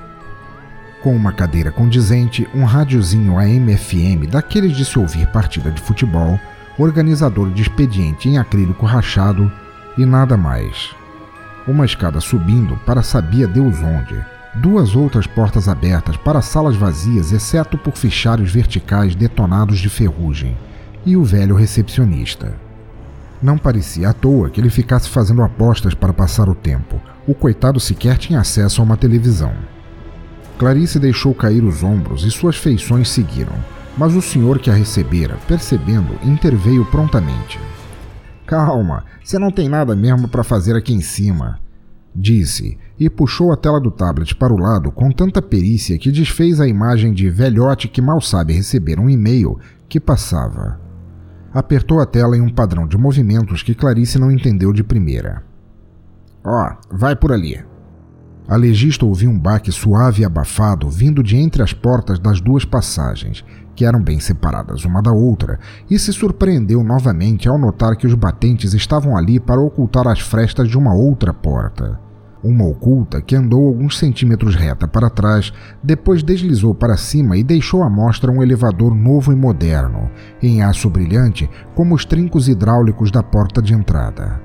Com 1.04 1.16
uma 1.16 1.34
cadeira 1.34 1.72
condizente, 1.72 2.48
um 2.54 2.64
rádiozinho 2.64 3.38
AM/FM 3.38 4.28
daqueles 4.30 4.76
de 4.76 4.86
se 4.86 4.98
ouvir 4.98 5.28
partida 5.28 5.72
de 5.72 5.82
futebol, 5.82 6.40
organizador 6.78 7.52
de 7.52 7.62
expediente 7.62 8.30
em 8.30 8.38
acrílico 8.38 8.86
rachado 8.86 9.52
e 9.98 10.06
nada 10.06 10.38
mais. 10.38 10.96
Uma 11.68 11.86
escada 11.86 12.20
subindo 12.20 12.76
para 12.86 13.04
sabia 13.04 13.48
Deus 13.48 13.80
onde, 13.82 14.24
duas 14.56 14.96
outras 14.96 15.26
portas 15.26 15.68
abertas 15.68 16.18
para 16.18 16.42
salas 16.42 16.76
vazias, 16.76 17.32
exceto 17.32 17.78
por 17.78 17.96
fichários 17.96 18.52
verticais 18.52 19.16
detonados 19.16 19.80
de 19.80 19.90
ferrugem, 19.90 20.58
e 21.06 21.16
o 21.16 21.24
velho 21.24 21.56
recepcionista. 21.56 22.56
Não 23.42 23.58
parecia 23.58 24.10
à 24.10 24.14
toa 24.14 24.50
que 24.50 24.60
ele 24.60 24.70
ficasse 24.70 25.10
fazendo 25.10 25.42
apostas 25.42 25.94
para 25.94 26.14
passar 26.14 26.48
o 26.48 26.54
tempo. 26.54 27.02
O 27.26 27.34
coitado 27.34 27.80
sequer 27.80 28.18
tinha 28.18 28.40
acesso 28.40 28.82
a 28.82 28.84
uma 28.84 28.98
televisão. 28.98 29.54
Clarice 30.60 31.00
deixou 31.00 31.34
cair 31.34 31.64
os 31.64 31.82
ombros 31.82 32.24
e 32.24 32.30
suas 32.30 32.56
feições 32.56 33.10
seguiram, 33.10 33.56
mas 33.98 34.16
o 34.16 34.22
senhor 34.22 34.60
que 34.60 34.70
a 34.70 34.74
recebera, 34.74 35.38
percebendo, 35.48 36.20
interveio 36.24 36.86
prontamente. 36.86 37.60
Calma, 38.46 39.06
você 39.24 39.40
não 39.40 39.50
tem 39.50 39.68
nada 39.68 39.96
mesmo 39.96 40.28
para 40.28 40.44
fazer 40.44 40.76
aqui 40.76 40.94
em 40.94 41.02
cima 41.02 41.60
disse, 42.16 42.78
e 43.00 43.10
puxou 43.10 43.52
a 43.52 43.58
tela 43.58 43.80
do 43.80 43.92
tablet 43.92 44.36
para 44.36 44.54
o 44.54 44.60
lado 44.60 44.92
com 44.92 45.12
tanta 45.12 45.42
perícia 45.42 45.98
que 45.98 46.12
desfez 46.12 46.60
a 46.60 46.68
imagem 46.68 47.14
de 47.14 47.30
velhote 47.30 47.88
que 47.88 48.02
mal 48.02 48.22
sabe 48.22 48.54
receber 48.54 49.00
um 49.00 49.10
e-mail 49.10 49.58
que 49.90 50.00
passava. 50.00 50.80
Apertou 51.54 52.00
a 52.00 52.06
tela 52.06 52.38
em 52.38 52.42
um 52.42 52.54
padrão 52.54 52.88
de 52.88 52.98
movimentos 52.98 53.64
que 53.64 53.76
Clarice 53.76 54.18
não 54.18 54.32
entendeu 54.32 54.72
de 54.72 54.84
primeira. 54.84 55.44
Ó, 56.44 56.70
oh, 56.70 56.96
vai 56.96 57.16
por 57.16 57.32
ali. 57.32 57.60
A 58.48 58.56
legista 58.56 59.06
ouviu 59.06 59.30
um 59.30 59.40
baque 59.40 59.72
suave 59.72 60.22
e 60.22 60.26
abafado 60.26 60.90
vindo 60.90 61.24
de 61.24 61.38
entre 61.38 61.62
as 61.62 61.74
portas 61.74 62.20
das 62.20 62.42
duas 62.42 62.66
passagens, 62.66 63.46
que 63.76 63.86
eram 63.86 64.02
bem 64.02 64.20
separadas 64.20 64.84
uma 64.84 65.02
da 65.02 65.12
outra, 65.12 65.60
e 65.90 65.98
se 65.98 66.12
surpreendeu 66.12 66.84
novamente 66.84 67.48
ao 67.48 67.58
notar 67.58 67.96
que 67.96 68.08
os 68.08 68.14
batentes 68.14 68.74
estavam 68.74 69.16
ali 69.16 69.40
para 69.40 69.62
ocultar 69.62 70.08
as 70.08 70.20
frestas 70.20 70.68
de 70.68 70.78
uma 70.78 70.94
outra 70.94 71.34
porta. 71.34 72.00
Uma 72.44 72.66
oculta 72.66 73.22
que 73.22 73.36
andou 73.36 73.68
alguns 73.68 74.00
centímetros 74.00 74.56
reta 74.56 74.88
para 74.88 75.12
trás, 75.12 75.54
depois 75.84 76.24
deslizou 76.24 76.74
para 76.74 76.98
cima 76.98 77.38
e 77.38 77.44
deixou 77.44 77.84
à 77.84 77.90
mostra 77.90 78.32
um 78.32 78.42
elevador 78.42 78.96
novo 78.96 79.32
e 79.32 79.36
moderno, 79.36 80.10
em 80.42 80.64
aço 80.64 80.90
brilhante 80.90 81.48
como 81.76 81.94
os 81.94 82.04
trincos 82.04 82.48
hidráulicos 82.48 83.12
da 83.12 83.22
porta 83.22 83.62
de 83.62 83.76
entrada. 83.76 84.42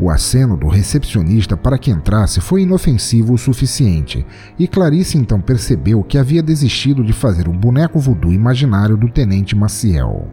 O 0.00 0.10
aceno 0.10 0.56
do 0.56 0.66
recepcionista 0.66 1.58
para 1.58 1.78
que 1.78 1.90
entrasse 1.90 2.40
foi 2.40 2.62
inofensivo 2.62 3.34
o 3.34 3.38
suficiente, 3.38 4.26
e 4.58 4.66
Clarice 4.66 5.18
então 5.18 5.40
percebeu 5.40 6.02
que 6.02 6.16
havia 6.16 6.42
desistido 6.42 7.04
de 7.04 7.12
fazer 7.12 7.48
um 7.48 7.56
boneco 7.56 8.00
voodoo 8.00 8.32
imaginário 8.32 8.96
do 8.96 9.10
tenente 9.10 9.54
Maciel. 9.54 10.26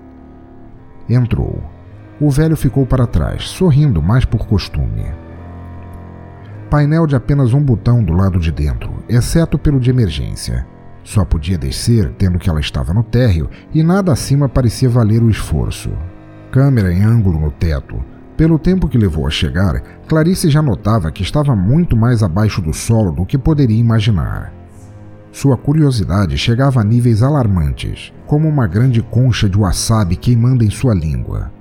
Entrou. 1.08 1.62
O 2.20 2.32
velho 2.32 2.56
ficou 2.56 2.86
para 2.86 3.06
trás, 3.06 3.50
sorrindo 3.50 4.02
mais 4.02 4.24
por 4.24 4.48
costume. 4.48 5.06
Painel 6.72 7.06
de 7.06 7.18
apenas 7.18 7.54
um 7.54 7.62
botão 7.62 8.02
do 8.02 8.14
lado 8.14 8.40
de 8.40 8.50
dentro, 8.50 9.04
exceto 9.10 9.60
pelo 9.60 9.78
de 9.78 9.90
emergência. 9.90 10.66
Só 11.04 11.26
podia 11.26 11.58
descer, 11.58 12.14
tendo 12.18 12.40
que 12.40 12.50
ela 12.50 12.62
estava 12.62 12.94
no 12.94 13.04
térreo, 13.04 13.50
e 13.74 13.84
nada 13.84 14.14
acima 14.14 14.48
parecia 14.48 14.88
valer 14.88 15.22
o 15.22 15.30
esforço. 15.30 15.92
Câmera 16.50 16.94
em 16.94 17.04
ângulo 17.04 17.38
no 17.38 17.52
teto, 17.52 18.02
pelo 18.38 18.58
tempo 18.58 18.88
que 18.88 18.98
levou 18.98 19.28
a 19.28 19.30
chegar, 19.30 19.84
Clarice 20.08 20.50
já 20.50 20.62
notava 20.62 21.12
que 21.12 21.24
estava 21.24 21.54
muito 21.58 21.98
mais 21.98 22.24
abaixo 22.24 22.62
do 22.62 22.74
solo 22.74 23.12
do 23.12 23.26
que 23.26 23.38
poderia 23.38 23.78
imaginar. 23.78 24.54
Sua 25.30 25.58
curiosidade 25.58 26.38
chegava 26.38 26.80
a 26.80 26.86
níveis 26.86 27.22
alarmantes, 27.22 28.14
como 28.26 28.48
uma 28.48 28.66
grande 28.66 29.02
concha 29.02 29.50
de 29.50 29.58
wasabi 29.58 30.16
queimando 30.16 30.64
em 30.64 30.70
sua 30.70 30.94
língua. 30.94 31.52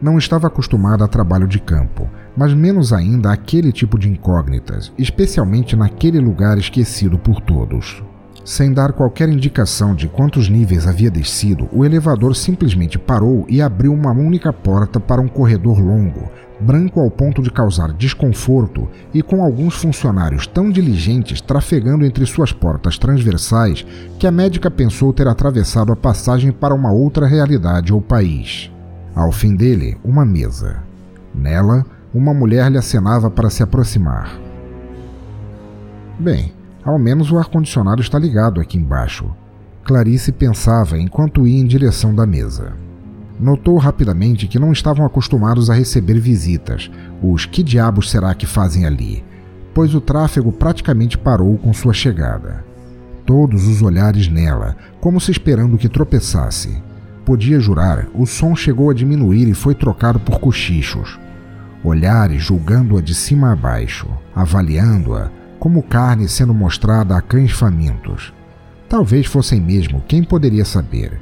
Não 0.00 0.18
estava 0.18 0.46
acostumada 0.46 1.06
a 1.06 1.08
trabalho 1.08 1.48
de 1.48 1.58
campo, 1.58 2.08
mas 2.38 2.54
menos 2.54 2.92
ainda 2.92 3.32
àquele 3.32 3.72
tipo 3.72 3.98
de 3.98 4.08
incógnitas, 4.08 4.92
especialmente 4.96 5.74
naquele 5.74 6.20
lugar 6.20 6.56
esquecido 6.56 7.18
por 7.18 7.40
todos. 7.40 8.00
Sem 8.44 8.72
dar 8.72 8.92
qualquer 8.92 9.28
indicação 9.28 9.92
de 9.92 10.06
quantos 10.06 10.48
níveis 10.48 10.86
havia 10.86 11.10
descido, 11.10 11.68
o 11.72 11.84
elevador 11.84 12.36
simplesmente 12.36 12.96
parou 12.96 13.44
e 13.48 13.60
abriu 13.60 13.92
uma 13.92 14.12
única 14.12 14.52
porta 14.52 15.00
para 15.00 15.20
um 15.20 15.26
corredor 15.26 15.80
longo, 15.80 16.30
branco 16.60 17.00
ao 17.00 17.10
ponto 17.10 17.42
de 17.42 17.50
causar 17.50 17.92
desconforto 17.92 18.88
e 19.12 19.20
com 19.20 19.42
alguns 19.42 19.74
funcionários 19.74 20.46
tão 20.46 20.70
diligentes 20.70 21.40
trafegando 21.40 22.06
entre 22.06 22.24
suas 22.24 22.52
portas 22.52 22.96
transversais 22.96 23.84
que 24.16 24.28
a 24.28 24.30
médica 24.30 24.70
pensou 24.70 25.12
ter 25.12 25.26
atravessado 25.26 25.92
a 25.92 25.96
passagem 25.96 26.52
para 26.52 26.74
uma 26.74 26.92
outra 26.92 27.26
realidade 27.26 27.92
ou 27.92 28.00
país. 28.00 28.70
Ao 29.12 29.32
fim 29.32 29.56
dele, 29.56 29.96
uma 30.04 30.24
mesa. 30.24 30.84
Nela, 31.34 31.84
uma 32.12 32.32
mulher 32.32 32.70
lhe 32.70 32.78
acenava 32.78 33.30
para 33.30 33.50
se 33.50 33.62
aproximar. 33.62 34.38
Bem, 36.18 36.52
ao 36.84 36.98
menos 36.98 37.30
o 37.30 37.38
ar-condicionado 37.38 38.00
está 38.00 38.18
ligado 38.18 38.60
aqui 38.60 38.78
embaixo. 38.78 39.30
Clarice 39.84 40.32
pensava 40.32 40.98
enquanto 40.98 41.46
ia 41.46 41.60
em 41.60 41.66
direção 41.66 42.14
da 42.14 42.26
mesa. 42.26 42.72
Notou 43.38 43.76
rapidamente 43.76 44.48
que 44.48 44.58
não 44.58 44.72
estavam 44.72 45.06
acostumados 45.06 45.70
a 45.70 45.74
receber 45.74 46.18
visitas. 46.18 46.90
Os 47.22 47.46
que 47.46 47.62
diabos 47.62 48.10
será 48.10 48.34
que 48.34 48.46
fazem 48.46 48.84
ali? 48.84 49.24
Pois 49.72 49.94
o 49.94 50.00
tráfego 50.00 50.50
praticamente 50.50 51.16
parou 51.16 51.56
com 51.56 51.72
sua 51.72 51.92
chegada. 51.92 52.64
Todos 53.24 53.66
os 53.66 53.80
olhares 53.80 54.28
nela, 54.28 54.76
como 55.00 55.20
se 55.20 55.30
esperando 55.30 55.78
que 55.78 55.88
tropeçasse. 55.88 56.82
Podia 57.24 57.60
jurar, 57.60 58.08
o 58.14 58.26
som 58.26 58.56
chegou 58.56 58.90
a 58.90 58.94
diminuir 58.94 59.46
e 59.48 59.54
foi 59.54 59.74
trocado 59.74 60.18
por 60.18 60.40
cochichos. 60.40 61.18
Olhares 61.84 62.42
julgando-a 62.42 63.00
de 63.00 63.14
cima 63.14 63.52
a 63.52 63.56
baixo, 63.56 64.08
avaliando-a, 64.34 65.30
como 65.60 65.82
carne 65.82 66.28
sendo 66.28 66.52
mostrada 66.52 67.16
a 67.16 67.20
cães 67.20 67.52
famintos. 67.52 68.32
Talvez 68.88 69.26
fossem 69.26 69.60
mesmo, 69.60 70.02
quem 70.08 70.24
poderia 70.24 70.64
saber? 70.64 71.20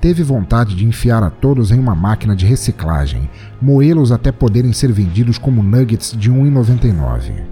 Teve 0.00 0.22
vontade 0.22 0.76
de 0.76 0.84
enfiar 0.84 1.22
a 1.22 1.30
todos 1.30 1.70
em 1.72 1.78
uma 1.78 1.94
máquina 1.94 2.36
de 2.36 2.46
reciclagem, 2.46 3.28
moê-los 3.60 4.12
até 4.12 4.30
poderem 4.30 4.72
ser 4.72 4.92
vendidos 4.92 5.38
como 5.38 5.62
nuggets 5.62 6.14
de 6.16 6.30
1,99. 6.30 7.42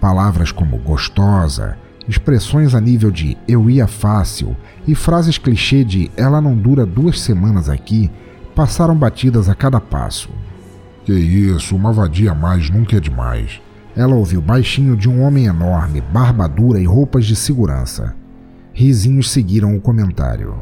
Palavras 0.00 0.52
como 0.52 0.76
gostosa, 0.78 1.76
expressões 2.08 2.74
a 2.74 2.80
nível 2.80 3.10
de 3.10 3.36
eu 3.48 3.68
ia 3.68 3.88
fácil 3.88 4.56
e 4.86 4.94
frases 4.94 5.38
clichê 5.38 5.82
de 5.82 6.10
ela 6.16 6.40
não 6.40 6.54
dura 6.56 6.86
duas 6.86 7.20
semanas 7.20 7.68
aqui 7.68 8.10
passaram 8.54 8.94
batidas 8.94 9.48
a 9.48 9.54
cada 9.54 9.80
passo. 9.80 10.30
Que 11.06 11.12
isso, 11.14 11.76
uma 11.76 11.92
vadia 11.92 12.32
a 12.32 12.34
mais 12.34 12.68
nunca 12.68 12.96
é 12.96 13.00
demais. 13.00 13.60
Ela 13.94 14.16
ouviu 14.16 14.42
baixinho 14.42 14.96
de 14.96 15.08
um 15.08 15.22
homem 15.22 15.46
enorme, 15.46 16.00
barba 16.00 16.48
dura 16.48 16.80
e 16.80 16.84
roupas 16.84 17.24
de 17.24 17.36
segurança. 17.36 18.12
Risinhos 18.72 19.30
seguiram 19.30 19.76
o 19.76 19.80
comentário. 19.80 20.56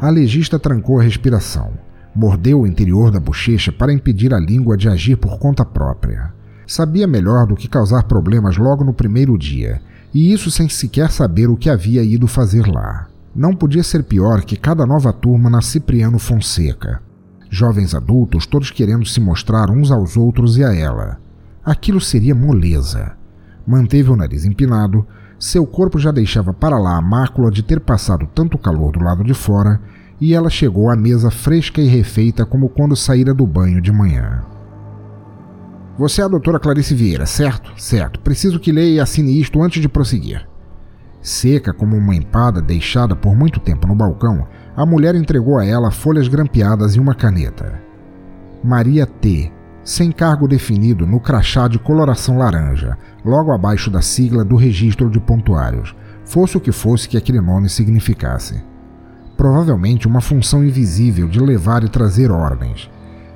A 0.00 0.08
legista 0.08 0.60
trancou 0.60 1.00
a 1.00 1.02
respiração. 1.02 1.72
Mordeu 2.14 2.60
o 2.60 2.66
interior 2.68 3.10
da 3.10 3.18
bochecha 3.18 3.72
para 3.72 3.92
impedir 3.92 4.32
a 4.32 4.38
língua 4.38 4.76
de 4.76 4.88
agir 4.88 5.16
por 5.16 5.40
conta 5.40 5.64
própria. 5.64 6.32
Sabia 6.64 7.08
melhor 7.08 7.48
do 7.48 7.56
que 7.56 7.66
causar 7.66 8.04
problemas 8.04 8.56
logo 8.56 8.84
no 8.84 8.94
primeiro 8.94 9.36
dia, 9.36 9.82
e 10.14 10.32
isso 10.32 10.52
sem 10.52 10.68
sequer 10.68 11.10
saber 11.10 11.50
o 11.50 11.56
que 11.56 11.68
havia 11.68 12.04
ido 12.04 12.28
fazer 12.28 12.64
lá. 12.64 13.08
Não 13.34 13.56
podia 13.56 13.82
ser 13.82 14.04
pior 14.04 14.42
que 14.42 14.56
cada 14.56 14.86
nova 14.86 15.12
turma 15.12 15.50
na 15.50 15.60
Cipriano 15.60 16.20
Fonseca. 16.20 17.09
Jovens 17.52 17.96
adultos, 17.96 18.46
todos 18.46 18.70
querendo 18.70 19.04
se 19.04 19.20
mostrar 19.20 19.70
uns 19.70 19.90
aos 19.90 20.16
outros 20.16 20.56
e 20.56 20.62
a 20.62 20.72
ela. 20.72 21.18
Aquilo 21.64 22.00
seria 22.00 22.34
moleza. 22.34 23.16
Manteve 23.66 24.08
o 24.08 24.16
nariz 24.16 24.44
empinado, 24.44 25.04
seu 25.36 25.66
corpo 25.66 25.98
já 25.98 26.12
deixava 26.12 26.52
para 26.54 26.78
lá 26.78 26.96
a 26.96 27.02
mácula 27.02 27.50
de 27.50 27.64
ter 27.64 27.80
passado 27.80 28.28
tanto 28.32 28.56
calor 28.56 28.92
do 28.92 29.02
lado 29.02 29.24
de 29.24 29.34
fora, 29.34 29.80
e 30.20 30.32
ela 30.32 30.48
chegou 30.48 30.90
à 30.90 30.96
mesa 30.96 31.30
fresca 31.30 31.80
e 31.80 31.88
refeita 31.88 32.46
como 32.46 32.68
quando 32.68 32.94
saíra 32.94 33.34
do 33.34 33.46
banho 33.46 33.80
de 33.80 33.90
manhã. 33.90 34.44
Você 35.98 36.22
é 36.22 36.24
a 36.24 36.28
doutora 36.28 36.60
Clarice 36.60 36.94
Vieira, 36.94 37.26
certo? 37.26 37.72
Certo. 37.76 38.20
Preciso 38.20 38.60
que 38.60 38.70
leia 38.70 38.94
e 38.94 39.00
assine 39.00 39.40
isto 39.40 39.60
antes 39.60 39.82
de 39.82 39.88
prosseguir. 39.88 40.46
Seca 41.20 41.74
como 41.74 41.96
uma 41.96 42.14
empada 42.14 42.62
deixada 42.62 43.16
por 43.16 43.34
muito 43.34 43.60
tempo 43.60 43.86
no 43.86 43.94
balcão, 43.94 44.46
a 44.76 44.86
mulher 44.86 45.14
entregou 45.14 45.58
a 45.58 45.64
ela 45.64 45.90
folhas 45.90 46.28
grampeadas 46.28 46.94
e 46.94 47.00
uma 47.00 47.14
caneta. 47.14 47.80
Maria 48.62 49.06
T 49.06 49.52
sem 49.82 50.12
cargo 50.12 50.46
definido 50.46 51.06
no 51.06 51.18
crachá 51.18 51.66
de 51.66 51.78
coloração 51.78 52.38
laranja, 52.38 52.96
logo 53.24 53.50
abaixo 53.50 53.90
da 53.90 54.02
sigla 54.02 54.44
do 54.44 54.54
registro 54.54 55.08
de 55.08 55.18
pontuários, 55.18 55.94
fosse 56.24 56.56
o 56.56 56.60
que 56.60 56.70
fosse 56.70 57.08
que 57.08 57.16
aquele 57.16 57.40
nome 57.40 57.68
significasse. 57.68 58.62
Provavelmente 59.36 60.06
uma 60.06 60.20
função 60.20 60.62
invisível 60.62 61.26
de 61.26 61.40
levar 61.40 61.82
e 61.82 61.88
trazer 61.88 62.30
ordens. 62.30 62.90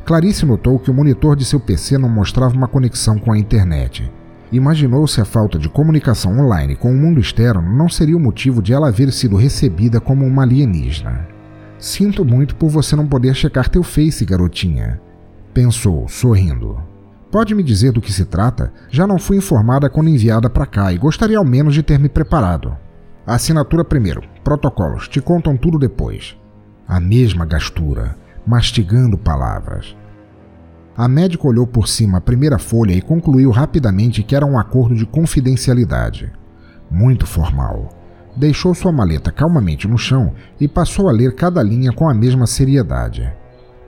Clarice 0.05 0.45
notou 0.45 0.79
que 0.79 0.91
o 0.91 0.95
monitor 0.95 1.35
de 1.35 1.47
seu 1.47 1.59
PC 1.59 1.97
não 1.97 2.11
mostrava 2.11 2.55
uma 2.55 2.69
conexão 2.69 3.19
com 3.19 3.33
a 3.33 3.39
internet. 3.39 4.13
Imaginou 4.57 5.07
se 5.07 5.21
a 5.21 5.25
falta 5.25 5.59
de 5.59 5.69
comunicação 5.69 6.39
online 6.39 6.77
com 6.77 6.91
o 6.93 6.97
mundo 6.97 7.21
externo 7.21 7.61
não 7.77 7.89
seria 7.89 8.17
o 8.17 8.21
motivo 8.21 8.63
de 8.63 8.73
ela 8.73 8.89
haver 8.89 9.13
sido 9.13 9.37
recebida 9.37 10.01
como 10.01 10.25
uma 10.25 10.43
alienígena. 10.43 11.27
Sinto 11.79 12.25
muito 12.25 12.55
por 12.55 12.69
você 12.69 12.95
não 12.95 13.07
poder 13.07 13.35
checar 13.35 13.69
teu 13.69 13.83
Face, 13.83 14.25
garotinha 14.25 15.01
pensou, 15.55 16.09
sorrindo. 16.09 16.83
Pode 17.31 17.55
me 17.55 17.63
dizer 17.63 17.93
do 17.93 18.01
que 18.01 18.13
se 18.13 18.25
trata? 18.25 18.73
Já 18.91 19.07
não 19.07 19.19
fui 19.19 19.37
informada 19.37 19.89
quando 19.89 20.11
enviada 20.11 20.51
para 20.51 20.67
cá 20.67 20.93
e 20.93 20.99
gostaria 20.99 21.39
ao 21.39 21.45
menos 21.45 21.75
de 21.75 21.83
ter 21.83 21.99
me 21.99 22.09
preparado. 22.09 22.77
Assinatura 23.27 23.85
primeiro, 23.85 24.23
protocolos, 24.43 25.09
te 25.09 25.21
contam 25.21 25.57
tudo 25.57 25.79
depois. 25.79 26.37
A 26.87 27.01
mesma 27.01 27.47
gastura, 27.47 28.17
mastigando 28.47 29.17
palavras. 29.17 29.97
A 30.97 31.09
médica 31.09 31.49
olhou 31.49 31.67
por 31.67 31.89
cima 31.89 32.19
a 32.19 32.21
primeira 32.21 32.57
folha 32.57 32.93
e 32.93 33.03
concluiu 33.03 33.51
rapidamente 33.51 34.23
que 34.23 34.37
era 34.37 34.47
um 34.47 34.57
acordo 34.57 34.95
de 34.95 35.05
confidencialidade. 35.05 36.33
Muito 36.89 37.27
formal. 37.27 37.89
Deixou 38.37 38.73
sua 38.75 38.93
maleta 38.93 39.33
calmamente 39.33 39.89
no 39.89 39.99
chão 39.99 40.33
e 40.61 40.69
passou 40.69 41.09
a 41.09 41.13
ler 41.13 41.35
cada 41.35 41.61
linha 41.63 41.93
com 41.93 42.09
a 42.09 42.15
mesma 42.15 42.47
seriedade. 42.47 43.29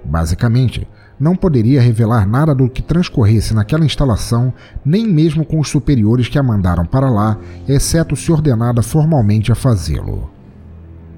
Basicamente, 0.05 0.89
não 1.19 1.37
poderia 1.37 1.81
revelar 1.81 2.27
nada 2.27 2.55
do 2.55 2.69
que 2.69 2.83
transcorresse 2.83 3.55
naquela 3.55 3.85
instalação, 3.85 4.53
nem 4.85 5.07
mesmo 5.07 5.45
com 5.45 5.61
os 5.61 5.69
superiores 5.69 6.29
que 6.29 6.39
a 6.39 6.43
mandaram 6.43 6.85
para 6.85 7.09
lá, 7.09 7.39
exceto 7.69 8.17
se 8.17 8.33
ordenada 8.33 8.83
formalmente 8.83 9.53
a 9.53 9.55
fazê-lo. 9.55 10.36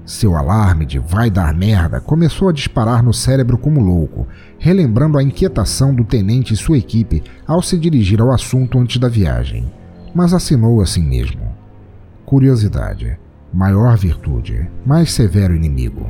Seu 0.09 0.35
alarme 0.35 0.87
de 0.87 0.97
vai 0.97 1.29
dar 1.29 1.53
merda 1.53 2.01
começou 2.01 2.49
a 2.49 2.51
disparar 2.51 3.03
no 3.03 3.13
cérebro 3.13 3.59
como 3.59 3.79
louco, 3.79 4.25
relembrando 4.57 5.19
a 5.19 5.23
inquietação 5.23 5.93
do 5.93 6.03
tenente 6.03 6.51
e 6.51 6.57
sua 6.57 6.79
equipe 6.79 7.21
ao 7.45 7.61
se 7.61 7.77
dirigir 7.77 8.19
ao 8.19 8.31
assunto 8.31 8.79
antes 8.79 8.97
da 8.97 9.07
viagem. 9.07 9.71
Mas 10.11 10.33
assinou 10.33 10.81
assim 10.81 11.03
mesmo. 11.03 11.55
Curiosidade, 12.25 13.19
maior 13.53 13.95
virtude, 13.95 14.67
mais 14.83 15.11
severo 15.11 15.55
inimigo. 15.55 16.09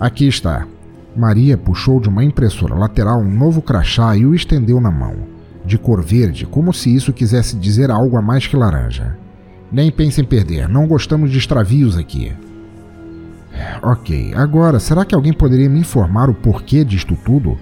Aqui 0.00 0.26
está, 0.26 0.66
Maria 1.16 1.56
puxou 1.56 2.00
de 2.00 2.08
uma 2.08 2.24
impressora 2.24 2.74
lateral 2.74 3.20
um 3.20 3.32
novo 3.32 3.62
crachá 3.62 4.16
e 4.16 4.26
o 4.26 4.34
estendeu 4.34 4.80
na 4.80 4.90
mão, 4.90 5.14
de 5.64 5.78
cor 5.78 6.02
verde, 6.02 6.44
como 6.44 6.72
se 6.72 6.92
isso 6.92 7.12
quisesse 7.12 7.54
dizer 7.54 7.88
algo 7.88 8.16
a 8.16 8.20
mais 8.20 8.48
que 8.48 8.56
laranja. 8.56 9.21
Nem 9.72 9.90
pense 9.90 10.20
em 10.20 10.24
perder, 10.24 10.68
não 10.68 10.86
gostamos 10.86 11.30
de 11.30 11.38
extravios 11.38 11.96
aqui. 11.96 12.32
Ok, 13.82 14.32
agora, 14.34 14.78
será 14.78 15.04
que 15.04 15.14
alguém 15.14 15.32
poderia 15.32 15.68
me 15.68 15.80
informar 15.80 16.28
o 16.28 16.34
porquê 16.34 16.84
disto 16.84 17.16
tudo? 17.16 17.58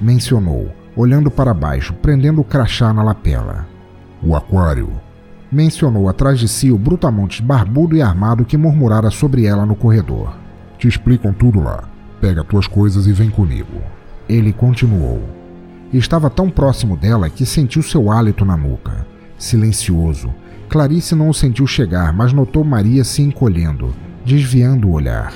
Mencionou, 0.00 0.70
olhando 0.94 1.30
para 1.30 1.52
baixo, 1.52 1.94
prendendo 1.94 2.40
o 2.40 2.44
crachá 2.44 2.92
na 2.92 3.02
lapela. 3.02 3.66
O 4.22 4.36
aquário. 4.36 4.90
Mencionou 5.50 6.08
atrás 6.08 6.38
de 6.38 6.46
si 6.46 6.70
o 6.70 6.78
brutamontes 6.78 7.40
barbudo 7.40 7.96
e 7.96 8.02
armado 8.02 8.44
que 8.44 8.56
murmurara 8.56 9.10
sobre 9.10 9.44
ela 9.44 9.66
no 9.66 9.74
corredor. 9.74 10.36
Te 10.78 10.86
explicam 10.86 11.32
tudo 11.32 11.60
lá. 11.60 11.84
Pega 12.20 12.44
tuas 12.44 12.66
coisas 12.66 13.06
e 13.06 13.12
vem 13.12 13.30
comigo. 13.30 13.80
Ele 14.28 14.52
continuou. 14.52 15.22
Estava 15.92 16.28
tão 16.28 16.50
próximo 16.50 16.96
dela 16.96 17.30
que 17.30 17.46
sentiu 17.46 17.82
seu 17.82 18.10
hálito 18.10 18.44
na 18.44 18.56
nuca. 18.56 19.06
Silencioso. 19.38 20.32
Clarice 20.68 21.14
não 21.14 21.30
o 21.30 21.34
sentiu 21.34 21.66
chegar, 21.66 22.12
mas 22.12 22.32
notou 22.32 22.62
Maria 22.62 23.02
se 23.02 23.22
encolhendo, 23.22 23.94
desviando 24.24 24.86
o 24.86 24.92
olhar. 24.92 25.32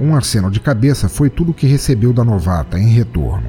Um 0.00 0.16
aceno 0.16 0.50
de 0.50 0.58
cabeça 0.58 1.06
foi 1.06 1.28
tudo 1.28 1.50
o 1.50 1.54
que 1.54 1.66
recebeu 1.66 2.14
da 2.14 2.24
novata 2.24 2.78
em 2.78 2.88
retorno. 2.88 3.48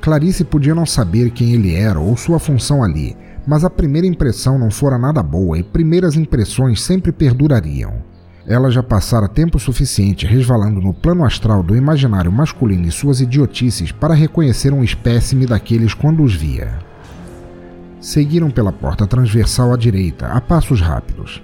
Clarice 0.00 0.44
podia 0.44 0.74
não 0.74 0.84
saber 0.84 1.30
quem 1.30 1.52
ele 1.52 1.74
era 1.74 2.00
ou 2.00 2.16
sua 2.16 2.40
função 2.40 2.82
ali, 2.82 3.16
mas 3.46 3.64
a 3.64 3.70
primeira 3.70 4.06
impressão 4.06 4.58
não 4.58 4.70
fora 4.70 4.98
nada 4.98 5.22
boa 5.22 5.56
e 5.58 5.62
primeiras 5.62 6.16
impressões 6.16 6.82
sempre 6.82 7.12
perdurariam. 7.12 8.02
Ela 8.46 8.70
já 8.70 8.82
passara 8.82 9.28
tempo 9.28 9.60
suficiente 9.60 10.26
resvalando 10.26 10.80
no 10.80 10.92
plano 10.92 11.24
astral 11.24 11.62
do 11.62 11.76
imaginário 11.76 12.32
masculino 12.32 12.86
e 12.86 12.90
suas 12.90 13.20
idiotices 13.20 13.92
para 13.92 14.12
reconhecer 14.12 14.72
um 14.72 14.82
espécime 14.82 15.46
daqueles 15.46 15.94
quando 15.94 16.22
os 16.22 16.34
via. 16.34 16.93
Seguiram 18.04 18.50
pela 18.50 18.70
porta 18.70 19.06
transversal 19.06 19.72
à 19.72 19.78
direita, 19.78 20.26
a 20.26 20.38
passos 20.38 20.78
rápidos. 20.78 21.42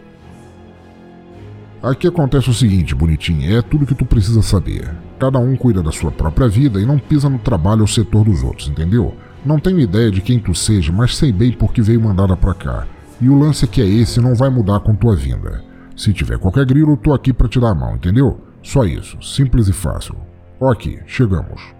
Aqui 1.82 2.06
acontece 2.06 2.50
o 2.50 2.52
seguinte, 2.52 2.94
bonitinho, 2.94 3.56
é 3.58 3.62
tudo 3.62 3.86
que 3.86 3.94
tu 3.94 4.04
precisa 4.04 4.42
saber. 4.42 4.94
Cada 5.18 5.38
um 5.38 5.56
cuida 5.56 5.82
da 5.82 5.90
sua 5.90 6.12
própria 6.12 6.48
vida 6.48 6.78
e 6.78 6.84
não 6.84 6.98
pisa 6.98 7.30
no 7.30 7.38
trabalho 7.38 7.80
ou 7.80 7.86
setor 7.86 8.26
dos 8.26 8.42
outros, 8.42 8.68
entendeu? 8.68 9.14
Não 9.42 9.58
tenho 9.58 9.80
ideia 9.80 10.10
de 10.10 10.20
quem 10.20 10.38
tu 10.38 10.54
seja, 10.54 10.92
mas 10.92 11.16
sei 11.16 11.32
bem 11.32 11.50
por 11.50 11.72
que 11.72 11.80
veio 11.80 12.02
mandada 12.02 12.36
pra 12.36 12.52
cá. 12.52 12.86
E 13.22 13.30
o 13.30 13.38
lance 13.38 13.64
é 13.64 13.68
que 13.68 13.80
é 13.80 13.86
esse 13.86 14.20
não 14.20 14.34
vai 14.34 14.50
mudar 14.50 14.80
com 14.80 14.94
tua 14.94 15.16
vinda. 15.16 15.64
Se 15.96 16.12
tiver 16.12 16.38
qualquer 16.38 16.66
grilo, 16.66 16.94
tô 16.94 17.14
aqui 17.14 17.32
para 17.32 17.48
te 17.48 17.58
dar 17.58 17.70
a 17.70 17.74
mão, 17.74 17.96
entendeu? 17.96 18.38
Só 18.62 18.84
isso, 18.84 19.16
simples 19.22 19.66
e 19.66 19.72
fácil. 19.72 20.14
Aqui, 20.60 20.98
chegamos. 21.06 21.79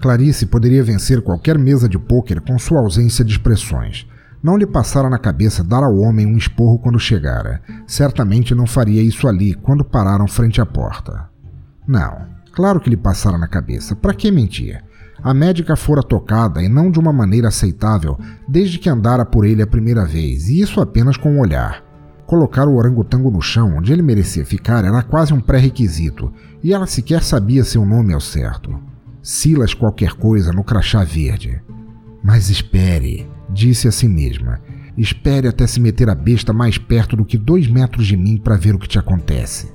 Clarice 0.00 0.46
poderia 0.46 0.84
vencer 0.84 1.22
qualquer 1.22 1.58
mesa 1.58 1.88
de 1.88 1.98
pôquer 1.98 2.40
com 2.40 2.58
sua 2.58 2.80
ausência 2.80 3.24
de 3.24 3.32
expressões. 3.32 4.06
Não 4.42 4.56
lhe 4.56 4.66
passara 4.66 5.08
na 5.08 5.18
cabeça 5.18 5.64
dar 5.64 5.82
ao 5.82 5.96
homem 5.96 6.26
um 6.26 6.36
esporro 6.36 6.78
quando 6.78 6.98
chegara. 6.98 7.60
Certamente 7.86 8.54
não 8.54 8.66
faria 8.66 9.02
isso 9.02 9.26
ali 9.26 9.54
quando 9.54 9.84
pararam 9.84 10.28
frente 10.28 10.60
à 10.60 10.66
porta. 10.66 11.28
Não, 11.86 12.26
claro 12.52 12.78
que 12.78 12.90
lhe 12.90 12.96
passara 12.96 13.38
na 13.38 13.48
cabeça. 13.48 13.96
Para 13.96 14.14
que 14.14 14.30
mentir? 14.30 14.84
A 15.22 15.32
médica 15.32 15.74
fora 15.74 16.02
tocada 16.02 16.62
e 16.62 16.68
não 16.68 16.90
de 16.90 17.00
uma 17.00 17.12
maneira 17.12 17.48
aceitável 17.48 18.18
desde 18.46 18.78
que 18.78 18.90
andara 18.90 19.24
por 19.24 19.46
ele 19.46 19.62
a 19.62 19.66
primeira 19.66 20.04
vez, 20.04 20.48
e 20.48 20.60
isso 20.60 20.80
apenas 20.80 21.16
com 21.16 21.32
um 21.32 21.40
olhar. 21.40 21.82
Colocar 22.26 22.68
o 22.68 22.76
orangotango 22.76 23.30
no 23.30 23.40
chão, 23.40 23.76
onde 23.78 23.92
ele 23.92 24.02
merecia 24.02 24.44
ficar, 24.44 24.84
era 24.84 25.02
quase 25.02 25.32
um 25.32 25.40
pré-requisito, 25.40 26.32
e 26.62 26.72
ela 26.74 26.86
sequer 26.86 27.22
sabia 27.22 27.64
seu 27.64 27.86
nome 27.86 28.12
ao 28.12 28.20
certo. 28.20 28.78
Silas 29.26 29.74
qualquer 29.74 30.12
coisa 30.12 30.52
no 30.52 30.62
crachá 30.62 31.02
verde. 31.02 31.60
Mas 32.22 32.48
espere, 32.48 33.28
disse 33.50 33.88
a 33.88 33.90
si 33.90 34.06
mesma. 34.06 34.60
Espere 34.96 35.48
até 35.48 35.66
se 35.66 35.80
meter 35.80 36.08
a 36.08 36.14
besta 36.14 36.52
mais 36.52 36.78
perto 36.78 37.16
do 37.16 37.24
que 37.24 37.36
dois 37.36 37.66
metros 37.66 38.06
de 38.06 38.16
mim 38.16 38.36
para 38.36 38.56
ver 38.56 38.76
o 38.76 38.78
que 38.78 38.86
te 38.86 39.00
acontece. 39.00 39.72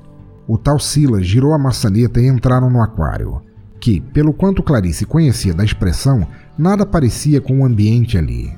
O 0.48 0.58
tal 0.58 0.80
Silas 0.80 1.28
girou 1.28 1.54
a 1.54 1.60
maçaneta 1.60 2.22
e 2.22 2.30
entraram 2.30 2.70
no 2.70 2.82
aquário, 2.82 3.42
que, 3.78 4.00
pelo 4.00 4.32
quanto 4.32 4.64
Clarice 4.64 5.06
conhecia 5.06 5.54
da 5.54 5.66
expressão, 5.66 6.26
nada 6.58 6.86
parecia 6.86 7.42
com 7.42 7.60
o 7.60 7.66
ambiente 7.66 8.18
ali. 8.18 8.54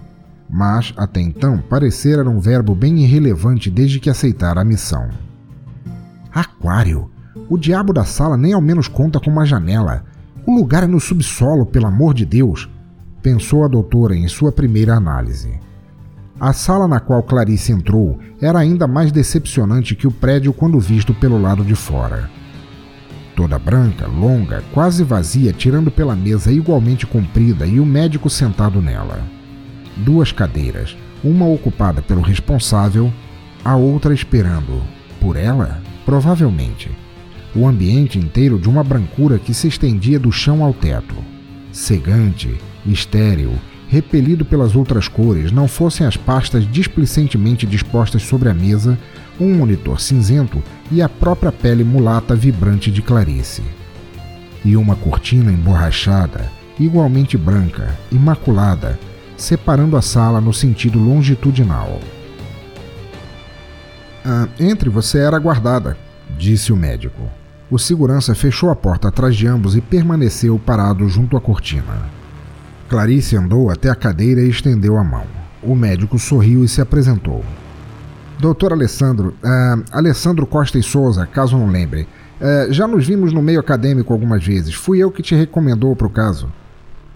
Mas, 0.48 0.94
até 0.96 1.20
então, 1.20 1.58
parecer 1.58 2.20
era 2.20 2.30
um 2.30 2.40
verbo 2.40 2.76
bem 2.76 3.00
irrelevante 3.00 3.72
desde 3.72 4.00
que 4.00 4.12
aceitara 4.12 4.62
a 4.62 4.66
missão. 4.66 5.10
Aquário? 6.32 7.10
O 7.50 7.58
diabo 7.58 7.94
da 7.94 8.06
sala 8.06 8.38
nem 8.38 8.54
ao 8.54 8.62
menos 8.62 8.88
conta 8.88 9.20
com 9.20 9.32
uma 9.32 9.44
janela. 9.44 10.13
O 10.46 10.54
lugar 10.54 10.84
é 10.84 10.88
no 10.88 11.00
subsolo, 11.00 11.66
pelo 11.66 11.88
amor 11.88 12.14
de 12.14 12.26
Deus 12.26 12.70
pensou 13.24 13.64
a 13.64 13.70
doutora 13.70 14.14
em 14.14 14.28
sua 14.28 14.52
primeira 14.52 14.94
análise. 14.94 15.58
A 16.38 16.52
sala 16.52 16.90
na 16.90 17.00
qual 17.00 17.24
Clarice 17.24 17.72
entrou 17.72 18.20
era 18.42 18.60
ainda 18.60 18.86
mais 18.86 19.14
decepcionante 19.14 19.96
que 19.96 20.06
o 20.06 20.12
prédio 20.12 20.52
quando 20.52 20.78
visto 20.78 21.14
pelo 21.14 21.42
lado 21.42 21.64
de 21.64 21.74
fora. 21.74 22.30
Toda 23.34 23.58
branca, 23.58 24.06
longa, 24.06 24.62
quase 24.74 25.04
vazia, 25.04 25.54
tirando 25.54 25.90
pela 25.90 26.16
mesa 26.16 26.52
igualmente 26.52 27.08
comprida 27.08 27.66
e 27.66 27.80
o 27.80 27.86
médico 27.86 28.30
sentado 28.30 28.82
nela. 28.82 29.24
Duas 29.96 30.34
cadeiras, 30.34 30.98
uma 31.24 31.48
ocupada 31.48 32.02
pelo 32.02 32.22
responsável, 32.22 33.12
a 33.64 33.78
outra 33.78 34.14
esperando. 34.14 34.84
Por 35.22 35.38
ela? 35.38 35.82
Provavelmente. 36.06 36.92
O 37.56 37.68
ambiente 37.68 38.18
inteiro 38.18 38.58
de 38.58 38.68
uma 38.68 38.84
brancura 38.84 39.38
que 39.38 39.54
se 39.54 39.68
estendia 39.68 40.20
do 40.20 40.32
chão 40.32 40.64
ao 40.64 40.74
teto. 40.74 41.16
Cegante, 41.72 42.56
estéril, 42.86 43.54
repelido 43.88 44.44
pelas 44.44 44.76
outras 44.76 45.08
cores, 45.08 45.52
não 45.52 45.68
fossem 45.68 46.08
as 46.08 46.18
pastas 46.18 46.70
displicentemente 46.72 47.68
dispostas 47.68 48.24
sobre 48.24 48.50
a 48.50 48.54
mesa, 48.54 48.98
um 49.40 49.54
monitor 49.54 50.02
cinzento 50.02 50.64
e 50.92 51.00
a 51.00 51.08
própria 51.08 51.52
pele 51.52 51.84
mulata 51.84 52.36
vibrante 52.36 52.90
de 52.90 53.04
Clarice. 53.04 53.62
E 54.66 54.76
uma 54.76 54.96
cortina 54.96 55.52
emborrachada, 55.52 56.52
igualmente 56.80 57.38
branca, 57.38 57.96
imaculada, 58.12 59.00
separando 59.38 59.96
a 59.96 60.02
sala 60.02 60.42
no 60.42 60.54
sentido 60.54 60.98
longitudinal. 60.98 62.00
Ah, 64.26 64.48
entre, 64.60 64.90
você 64.90 65.20
era 65.20 65.38
guardada, 65.38 65.96
disse 66.36 66.74
o 66.74 66.76
médico. 66.76 67.30
O 67.72 67.80
segurança 67.80 68.36
fechou 68.36 68.70
a 68.70 68.76
porta 68.76 69.08
atrás 69.08 69.36
de 69.36 69.48
ambos 69.48 69.76
e 69.76 69.82
permaneceu 69.82 70.60
parado 70.60 71.08
junto 71.08 71.38
à 71.38 71.42
cortina. 71.42 72.12
Clarice 72.90 73.36
andou 73.36 73.70
até 73.70 73.90
a 73.90 73.96
cadeira 73.96 74.42
e 74.42 74.50
estendeu 74.50 74.98
a 74.98 75.04
mão. 75.04 75.26
O 75.62 75.76
médico 75.76 76.20
sorriu 76.20 76.64
e 76.64 76.68
se 76.68 76.82
apresentou. 76.82 77.44
Doutor 78.40 78.74
Alessandro, 78.74 79.30
uh, 79.44 79.84
Alessandro 79.92 80.46
Costa 80.46 80.78
e 80.78 80.84
Souza, 80.84 81.26
caso 81.26 81.58
não 81.58 81.70
lembre. 81.70 82.08
Uh, 82.42 82.72
já 82.74 82.88
nos 82.88 83.08
vimos 83.08 83.32
no 83.32 83.42
meio 83.42 83.60
acadêmico 83.60 84.12
algumas 84.12 84.46
vezes. 84.46 84.74
Fui 84.74 85.00
eu 85.00 85.10
que 85.10 85.24
te 85.24 85.34
recomendou 85.34 85.96
para 85.96 86.08
o 86.08 86.10
caso. 86.10 86.52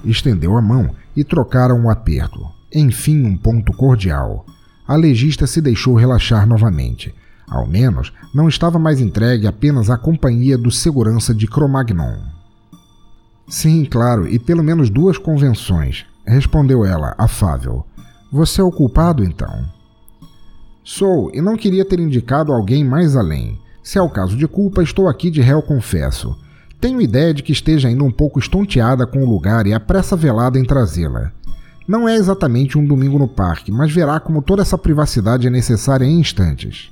Estendeu 0.06 0.56
a 0.56 0.62
mão 0.62 0.96
e 1.16 1.24
trocaram 1.24 1.78
um 1.78 1.90
aperto. 1.90 2.48
Enfim, 2.74 3.26
um 3.26 3.36
ponto 3.36 3.74
cordial. 3.74 4.46
A 4.88 4.96
legista 4.96 5.46
se 5.46 5.60
deixou 5.60 5.96
relaxar 5.96 6.48
novamente. 6.48 7.14
Ao 7.50 7.66
menos, 7.66 8.12
não 8.34 8.50
estava 8.50 8.78
mais 8.78 9.00
entregue 9.00 9.48
apenas 9.48 9.90
à 9.90 9.98
companhia 9.98 10.58
do 10.58 10.70
segurança 10.70 11.34
de 11.34 11.48
Cromagnon. 11.48 12.18
Sim, 13.48 13.86
claro, 13.86 14.28
e 14.28 14.38
pelo 14.38 14.62
menos 14.62 14.90
duas 14.90 15.18
convenções, 15.18 16.06
respondeu 16.26 16.84
ela, 16.84 17.16
afável. 17.18 17.86
Você 18.30 18.60
é 18.60 18.64
o 18.64 18.72
culpado, 18.72 19.24
então? 19.24 19.66
Sou, 20.84 21.32
e 21.34 21.42
não 21.42 21.56
queria 21.56 21.86
ter 21.86 22.00
indicado 22.00 22.52
alguém 22.52 22.84
mais 22.84 23.16
além. 23.16 23.58
Se 23.82 23.98
é 23.98 24.02
o 24.02 24.10
caso 24.10 24.36
de 24.36 24.46
culpa, 24.46 24.84
estou 24.84 25.08
aqui 25.08 25.32
de 25.32 25.40
réu 25.40 25.62
confesso. 25.62 26.38
Tenho 26.82 27.02
ideia 27.02 27.34
de 27.34 27.42
que 27.42 27.54
esteja 27.54 27.88
ainda 27.88 28.04
um 28.04 28.12
pouco 28.12 28.40
estonteada 28.40 29.08
com 29.08 29.24
o 29.24 29.30
lugar 29.30 29.66
e 29.66 29.74
a 29.74 29.80
pressa 29.80 30.18
velada 30.18 30.60
em 30.60 30.66
trazê-la. 30.66 31.32
Não 31.88 32.08
é 32.08 32.16
exatamente 32.16 32.78
um 32.78 32.86
domingo 32.86 33.18
no 33.18 33.30
parque, 33.30 33.72
mas 33.72 33.94
verá 33.94 34.20
como 34.20 34.42
toda 34.42 34.62
essa 34.62 34.78
privacidade 34.78 35.48
é 35.48 35.50
necessária 35.50 36.04
em 36.04 36.20
instantes. 36.20 36.92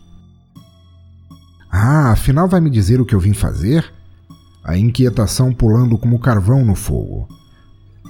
Ah, 1.77 2.11
afinal 2.11 2.47
vai 2.47 2.61
me 2.61 2.69
dizer 2.69 3.01
o 3.01 3.05
que 3.05 3.13
eu 3.13 3.19
vim 3.19 3.33
fazer? 3.33 3.93
a 4.65 4.75
inquietação 4.75 5.53
pulando 5.53 5.95
como 5.95 6.17
carvão 6.17 6.65
no 6.65 6.73
fogo. 6.73 7.27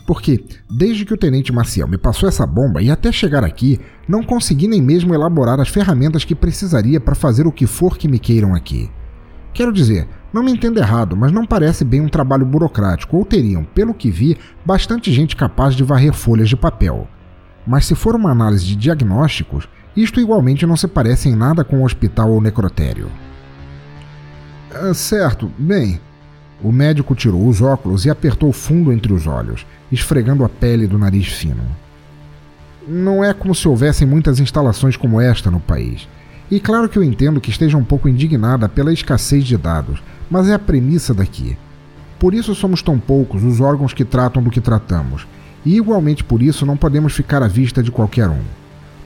Porque, 0.08 0.45
desde 0.69 1.04
que 1.04 1.13
o 1.13 1.17
tenente 1.17 1.51
Maciel 1.51 1.88
me 1.88 1.97
passou 1.97 2.30
essa 2.30 2.45
bomba 2.45 2.82
e 2.82 2.89
até 2.89 3.12
chegar 3.12 3.43
aqui, 3.43 3.80
não 4.08 4.23
consegui 4.23 4.67
nem 4.67 4.82
mesmo 4.82 5.13
elaborar 5.13 5.60
as 5.60 5.67
ferramentas 5.67 6.23
que 6.23 6.34
precisaria 6.34 6.99
para 7.01 7.15
fazer 7.15 7.45
o 7.45 7.51
que 7.51 7.67
for 7.67 7.97
que 7.97 8.08
me 8.08 8.19
queiram 8.19 8.56
aqui. 8.56 8.89
Quero 9.54 9.73
dizer, 9.73 10.08
não 10.32 10.43
me 10.43 10.51
entenda 10.51 10.80
errado, 10.80 11.17
mas 11.17 11.32
não 11.32 11.45
parece 11.45 11.84
bem 11.84 12.01
um 12.01 12.10
trabalho 12.10 12.45
burocrático, 12.45 13.17
ou 13.17 13.25
teriam, 13.25 13.63
pelo 13.63 13.93
que 13.93 14.12
vi, 14.12 14.38
bastante 14.65 15.12
gente 15.12 15.36
capaz 15.36 15.75
de 15.75 15.84
varrer 15.84 16.13
folhas 16.13 16.47
de 16.47 16.56
papel. 16.56 17.08
Mas 17.67 17.86
se 17.86 17.95
for 17.95 18.15
uma 18.15 18.32
análise 18.32 18.65
de 18.65 18.75
diagnósticos, 18.75 19.67
isto 19.95 20.21
igualmente 20.21 20.65
não 20.65 20.78
se 20.78 20.88
parece 20.88 21.30
em 21.30 21.36
nada 21.36 21.63
com 21.63 21.80
um 21.80 21.84
hospital 21.84 22.32
ou 22.32 22.39
necrotério. 22.39 23.10
Ah, 24.77 24.93
certo, 24.93 25.49
bem, 25.57 26.01
o 26.61 26.69
médico 26.69 27.15
tirou 27.15 27.47
os 27.47 27.61
óculos 27.61 28.03
e 28.03 28.09
apertou 28.09 28.51
fundo 28.51 28.91
entre 28.91 29.13
os 29.13 29.25
olhos, 29.25 29.65
esfregando 29.89 30.43
a 30.43 30.49
pele 30.49 30.85
do 30.85 30.97
nariz 30.97 31.27
fino. 31.27 31.63
Não 32.85 33.23
é 33.23 33.33
como 33.33 33.55
se 33.55 33.69
houvessem 33.69 34.05
muitas 34.05 34.38
instalações 34.38 34.97
como 34.97 35.21
esta 35.21 35.49
no 35.49 35.61
país. 35.61 36.09
E 36.51 36.59
claro 36.59 36.89
que 36.89 36.99
eu 36.99 37.03
entendo 37.05 37.39
que 37.39 37.49
esteja 37.49 37.77
um 37.77 37.85
pouco 37.85 38.09
indignada 38.09 38.67
pela 38.67 38.91
escassez 38.91 39.45
de 39.45 39.55
dados, 39.55 40.03
mas 40.29 40.49
é 40.49 40.53
a 40.53 40.59
premissa 40.59 41.13
daqui. 41.13 41.57
Por 42.19 42.33
isso 42.33 42.53
somos 42.53 42.81
tão 42.81 42.99
poucos 42.99 43.43
os 43.43 43.61
órgãos 43.61 43.93
que 43.93 44.03
tratam 44.03 44.43
do 44.43 44.51
que 44.51 44.59
tratamos, 44.59 45.25
e 45.65 45.77
igualmente 45.77 46.21
por 46.21 46.43
isso 46.43 46.65
não 46.65 46.75
podemos 46.75 47.13
ficar 47.13 47.41
à 47.41 47.47
vista 47.47 47.81
de 47.81 47.91
qualquer 47.91 48.27
um. 48.27 48.43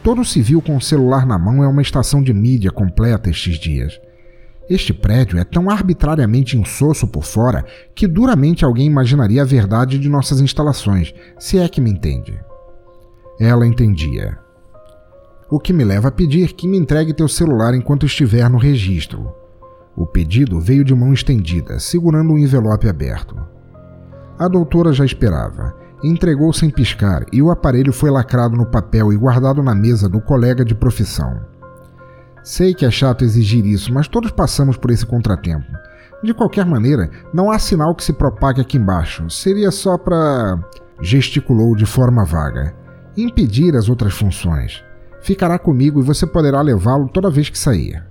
Todo 0.02 0.26
civil 0.26 0.64
com 0.64 0.76
o 0.76 0.82
celular 0.82 1.28
na 1.28 1.38
mão 1.38 1.64
é 1.64 1.68
uma 1.68 1.84
estação 1.84 2.24
de 2.24 2.34
mídia 2.34 2.72
completa 2.72 3.30
estes 3.30 3.60
dias. 3.60 4.00
Este 4.70 4.94
prédio 4.94 5.40
é 5.40 5.44
tão 5.44 5.68
arbitrariamente 5.68 6.56
insosso 6.56 7.08
por 7.08 7.24
fora 7.24 7.66
que 7.96 8.08
duramente 8.08 8.64
alguém 8.64 8.86
imaginaria 8.86 9.42
a 9.42 9.46
verdade 9.46 9.98
de 9.98 10.08
nossas 10.08 10.40
instalações, 10.42 11.12
se 11.40 11.58
é 11.58 11.68
que 11.68 11.82
me 11.82 11.90
entende. 11.90 12.40
Ela 13.40 13.66
entendia. 13.66 14.38
O 15.50 15.60
que 15.60 15.74
me 15.74 15.84
leva 15.84 16.10
a 16.10 16.12
pedir 16.12 16.54
que 16.54 16.68
me 16.68 16.78
entregue 16.78 17.16
teu 17.16 17.28
celular 17.28 17.74
enquanto 17.74 18.06
estiver 18.06 18.48
no 18.48 18.60
registro. 18.60 19.34
O 19.98 20.06
pedido 20.06 20.60
veio 20.60 20.86
de 20.86 20.94
mão 20.94 21.14
estendida, 21.14 21.80
segurando 21.80 22.34
um 22.34 22.38
envelope 22.38 22.88
aberto. 22.88 23.36
A 24.38 24.48
doutora 24.48 24.94
já 24.94 25.04
esperava. 25.04 25.76
Entregou 26.04 26.54
sem 26.54 26.70
piscar 26.70 27.26
e 27.34 27.42
o 27.42 27.50
aparelho 27.50 27.92
foi 27.92 28.12
lacrado 28.12 28.56
no 28.56 28.68
papel 28.68 29.12
e 29.12 29.18
guardado 29.18 29.64
na 29.64 29.74
mesa 29.74 30.08
do 30.08 30.22
colega 30.22 30.64
de 30.64 30.76
profissão. 30.76 31.59
Sei 32.50 32.74
que 32.74 32.84
é 32.84 32.90
chato 32.90 33.24
exigir 33.24 33.64
isso, 33.64 33.94
mas 33.94 34.08
todos 34.08 34.32
passamos 34.32 34.76
por 34.76 34.90
esse 34.90 35.06
contratempo. 35.06 35.68
De 36.24 36.34
qualquer 36.34 36.66
maneira, 36.66 37.08
não 37.32 37.52
há 37.52 37.60
sinal 37.60 37.94
que 37.94 38.04
se 38.04 38.12
propague 38.12 38.60
aqui 38.60 38.76
embaixo. 38.76 39.30
Seria 39.30 39.70
só 39.70 40.00
para. 40.00 40.58
gesticulou 41.00 41.76
de 41.76 41.86
forma 41.86 42.26
vaga. 42.26 42.76
Impedir 43.16 43.76
as 43.76 43.88
outras 43.88 44.16
funções. 44.16 44.84
Ficará 45.22 45.60
comigo 45.60 46.00
e 46.00 46.04
você 46.04 46.26
poderá 46.26 46.60
levá-lo 46.60 47.08
toda 47.10 47.30
vez 47.30 47.50
que 47.50 47.58
sair. 47.58 48.04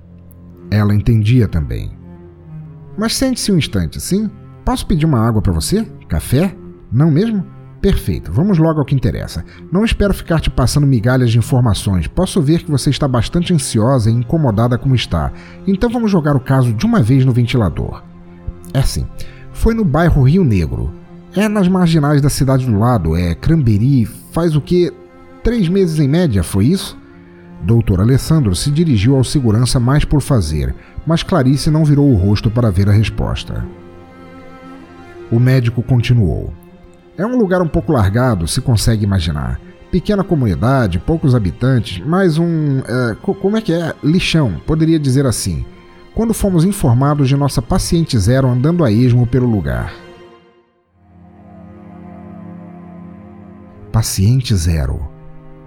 Ela 0.71 0.95
entendia 0.95 1.49
também. 1.49 1.99
Mas 2.97 3.17
sente-se 3.17 3.51
um 3.51 3.59
instante, 3.59 4.01
sim? 4.01 4.31
Posso 4.65 4.87
pedir 4.87 5.05
uma 5.05 5.27
água 5.27 5.43
para 5.43 5.53
você? 5.53 5.85
Café? 6.09 6.57
Não 6.93 7.11
mesmo? 7.11 7.45
Perfeito, 7.81 8.33
vamos 8.33 8.59
logo 8.59 8.81
ao 8.81 8.85
que 8.85 8.95
interessa. 8.95 9.45
Não 9.71 9.85
espero 9.85 10.13
ficar 10.13 10.41
te 10.41 10.51
passando 10.51 10.87
migalhas 10.87 11.31
de 11.31 11.39
informações. 11.39 12.09
Posso 12.09 12.43
ver 12.43 12.65
que 12.65 12.71
você 12.71 12.91
está 12.91 13.07
bastante 13.07 13.55
ansiosa 13.55 14.11
e 14.11 14.15
incomodada 14.15 14.77
como 14.77 14.97
está. 14.97 15.33
Então 15.67 15.89
vamos 15.89 16.11
jogar 16.11 16.35
o 16.35 16.41
caso 16.41 16.73
de 16.73 16.85
uma 16.85 17.01
vez 17.01 17.25
no 17.25 17.33
ventilador. 17.33 18.03
É 18.75 18.81
assim. 18.81 19.07
Foi 19.53 19.75
no 19.75 19.85
bairro 19.85 20.23
Rio 20.23 20.45
Negro. 20.45 20.93
É 21.37 21.49
nas 21.49 21.69
marginais 21.69 22.21
da 22.21 22.29
cidade 22.29 22.67
do 22.67 22.79
lado, 22.79 23.17
é 23.17 23.35
Cranberry. 23.35 24.07
Faz 24.33 24.57
o 24.57 24.61
que? 24.61 24.93
Três 25.45 25.69
meses 25.69 26.01
em 26.01 26.09
média, 26.09 26.43
foi 26.43 26.67
isso? 26.67 26.99
Doutor 27.63 28.01
Alessandro 28.01 28.55
se 28.57 28.71
dirigiu 28.71 29.17
ao 29.17 29.25
segurança 29.25 29.79
mais 29.79 30.05
por 30.05 30.21
fazer, 30.21 30.75
mas 31.07 31.23
Clarice 31.23 31.71
não 31.71 31.85
virou 31.85 32.11
o 32.11 32.17
rosto 32.17 32.51
para 32.51 32.71
ver 32.71 32.89
a 32.89 32.93
resposta. 32.93 33.65
O 35.31 35.39
médico 35.39 35.83
continuou. 35.83 36.53
É 37.19 37.27
um 37.27 37.37
lugar 37.37 37.61
um 37.61 37.67
pouco 37.67 37.91
largado, 37.91 38.47
se 38.47 38.61
consegue 38.61 39.03
imaginar. 39.03 39.61
Pequena 39.91 40.23
comunidade, 40.23 41.01
poucos 41.01 41.35
habitantes, 41.35 41.99
mais 42.07 42.39
um. 42.39 42.79
É, 42.79 43.17
como 43.17 43.57
é 43.57 43.61
que 43.61 43.73
é? 43.73 43.93
Lixão, 44.05 44.61
poderia 44.65 45.01
dizer 45.01 45.27
assim. 45.27 45.67
Quando 46.15 46.33
fomos 46.33 46.63
informados 46.63 47.29
de 47.29 47.37
nossa 47.37 47.61
paciente 47.61 48.17
zero 48.17 48.47
andando 48.47 48.85
a 48.85 48.93
esmo 48.93 49.27
pelo 49.27 49.51
lugar. 49.51 49.93
Paciente 53.91 54.55
zero. 54.55 55.09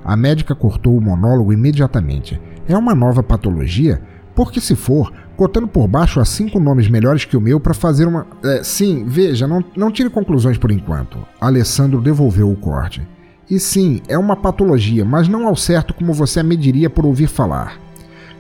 A 0.06 0.16
médica 0.16 0.56
cortou 0.56 0.96
o 0.98 1.02
monólogo 1.02 1.52
imediatamente. 1.52 2.40
É 2.66 2.78
uma 2.78 2.96
nova 2.96 3.22
patologia? 3.22 4.02
Porque 4.34 4.62
se 4.62 4.74
for, 4.74 5.12
cotando 5.42 5.68
por 5.68 5.88
baixo 5.88 6.20
há 6.20 6.26
cinco 6.26 6.60
nomes 6.60 6.88
melhores 6.88 7.26
que 7.26 7.36
o 7.36 7.42
meu 7.42 7.60
para 7.60 7.74
fazer 7.74 8.08
uma. 8.08 8.28
É, 8.44 8.64
sim, 8.64 9.06
veja, 9.08 9.48
não, 9.48 9.66
não 9.76 9.92
tire 9.92 10.08
conclusões 10.08 10.56
por 10.56 10.70
enquanto. 10.70 11.18
Alessandro 11.40 12.00
devolveu 12.00 12.52
o 12.52 12.56
corte. 12.56 13.02
E 13.50 13.60
sim, 13.60 14.04
é 14.08 14.16
uma 14.20 14.36
patologia, 14.36 15.04
mas 15.04 15.28
não 15.28 15.48
ao 15.48 15.56
certo 15.56 15.96
como 15.96 16.14
você 16.14 16.42
a 16.42 16.44
mediria 16.44 16.92
por 16.92 17.08
ouvir 17.08 17.26
falar. 17.26 17.80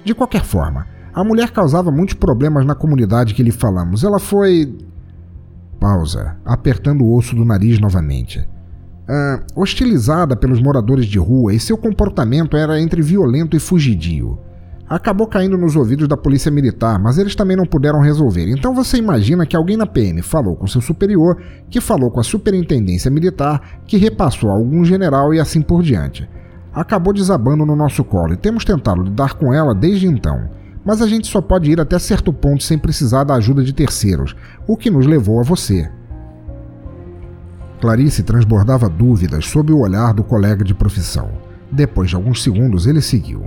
De 0.05 0.13
qualquer 0.13 0.43
forma, 0.43 0.85
a 1.11 1.23
mulher 1.23 1.49
causava 1.49 1.89
muitos 1.89 2.13
problemas 2.13 2.67
na 2.67 2.75
comunidade 2.75 3.33
que 3.33 3.41
lhe 3.41 3.51
falamos. 3.51 4.03
Ela 4.03 4.19
foi. 4.19 4.71
Pausa, 5.79 6.37
apertando 6.45 7.03
o 7.03 7.17
osso 7.17 7.35
do 7.35 7.43
nariz 7.43 7.79
novamente. 7.79 8.47
Ah, 9.09 9.41
hostilizada 9.55 10.35
pelos 10.35 10.61
moradores 10.61 11.07
de 11.07 11.17
rua 11.17 11.51
e 11.51 11.59
seu 11.59 11.79
comportamento 11.79 12.55
era 12.55 12.79
entre 12.79 13.01
violento 13.01 13.57
e 13.57 13.59
fugidio 13.59 14.37
acabou 14.95 15.25
caindo 15.25 15.57
nos 15.57 15.77
ouvidos 15.77 16.05
da 16.05 16.17
polícia 16.17 16.51
militar, 16.51 16.99
mas 16.99 17.17
eles 17.17 17.33
também 17.33 17.55
não 17.55 17.65
puderam 17.65 18.01
resolver. 18.01 18.49
Então 18.49 18.75
você 18.75 18.97
imagina 18.97 19.45
que 19.45 19.55
alguém 19.55 19.77
na 19.77 19.85
PM 19.85 20.21
falou 20.21 20.53
com 20.53 20.67
seu 20.67 20.81
superior, 20.81 21.41
que 21.69 21.79
falou 21.79 22.11
com 22.11 22.19
a 22.19 22.23
superintendência 22.23 23.09
militar, 23.09 23.79
que 23.87 23.95
repassou 23.95 24.49
a 24.49 24.53
algum 24.53 24.83
general 24.83 25.33
e 25.33 25.39
assim 25.39 25.61
por 25.61 25.81
diante. 25.81 26.29
Acabou 26.73 27.13
desabando 27.13 27.65
no 27.65 27.73
nosso 27.73 28.03
colo 28.03 28.33
e 28.33 28.37
temos 28.37 28.65
tentado 28.65 29.01
lidar 29.01 29.35
com 29.35 29.53
ela 29.53 29.73
desde 29.73 30.07
então. 30.07 30.49
Mas 30.83 31.01
a 31.01 31.07
gente 31.07 31.27
só 31.27 31.39
pode 31.39 31.71
ir 31.71 31.79
até 31.79 31.97
certo 31.97 32.33
ponto 32.33 32.61
sem 32.61 32.77
precisar 32.77 33.23
da 33.23 33.35
ajuda 33.35 33.63
de 33.63 33.71
terceiros, 33.71 34.35
o 34.67 34.75
que 34.75 34.89
nos 34.89 35.07
levou 35.07 35.39
a 35.39 35.43
você. 35.43 35.89
Clarice 37.79 38.23
transbordava 38.23 38.89
dúvidas 38.89 39.45
sob 39.45 39.71
o 39.71 39.79
olhar 39.79 40.13
do 40.13 40.23
colega 40.23 40.65
de 40.65 40.73
profissão. 40.73 41.29
Depois 41.71 42.09
de 42.09 42.17
alguns 42.17 42.43
segundos, 42.43 42.87
ele 42.87 43.01
seguiu. 43.01 43.45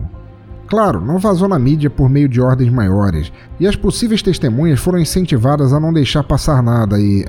Claro, 0.67 1.01
não 1.01 1.19
vazou 1.19 1.47
na 1.47 1.59
mídia 1.59 1.91
por 1.91 2.09
meio 2.09 2.29
de 2.29 2.41
ordens 2.41 2.73
maiores, 2.73 3.33
e 3.61 3.67
as 3.67 3.77
possíveis 3.77 4.23
testemunhas 4.23 4.81
foram 4.81 4.99
incentivadas 4.99 5.73
a 5.73 5.79
não 5.81 5.93
deixar 5.93 6.23
passar 6.25 6.63
nada 6.63 6.99
e. 6.99 7.25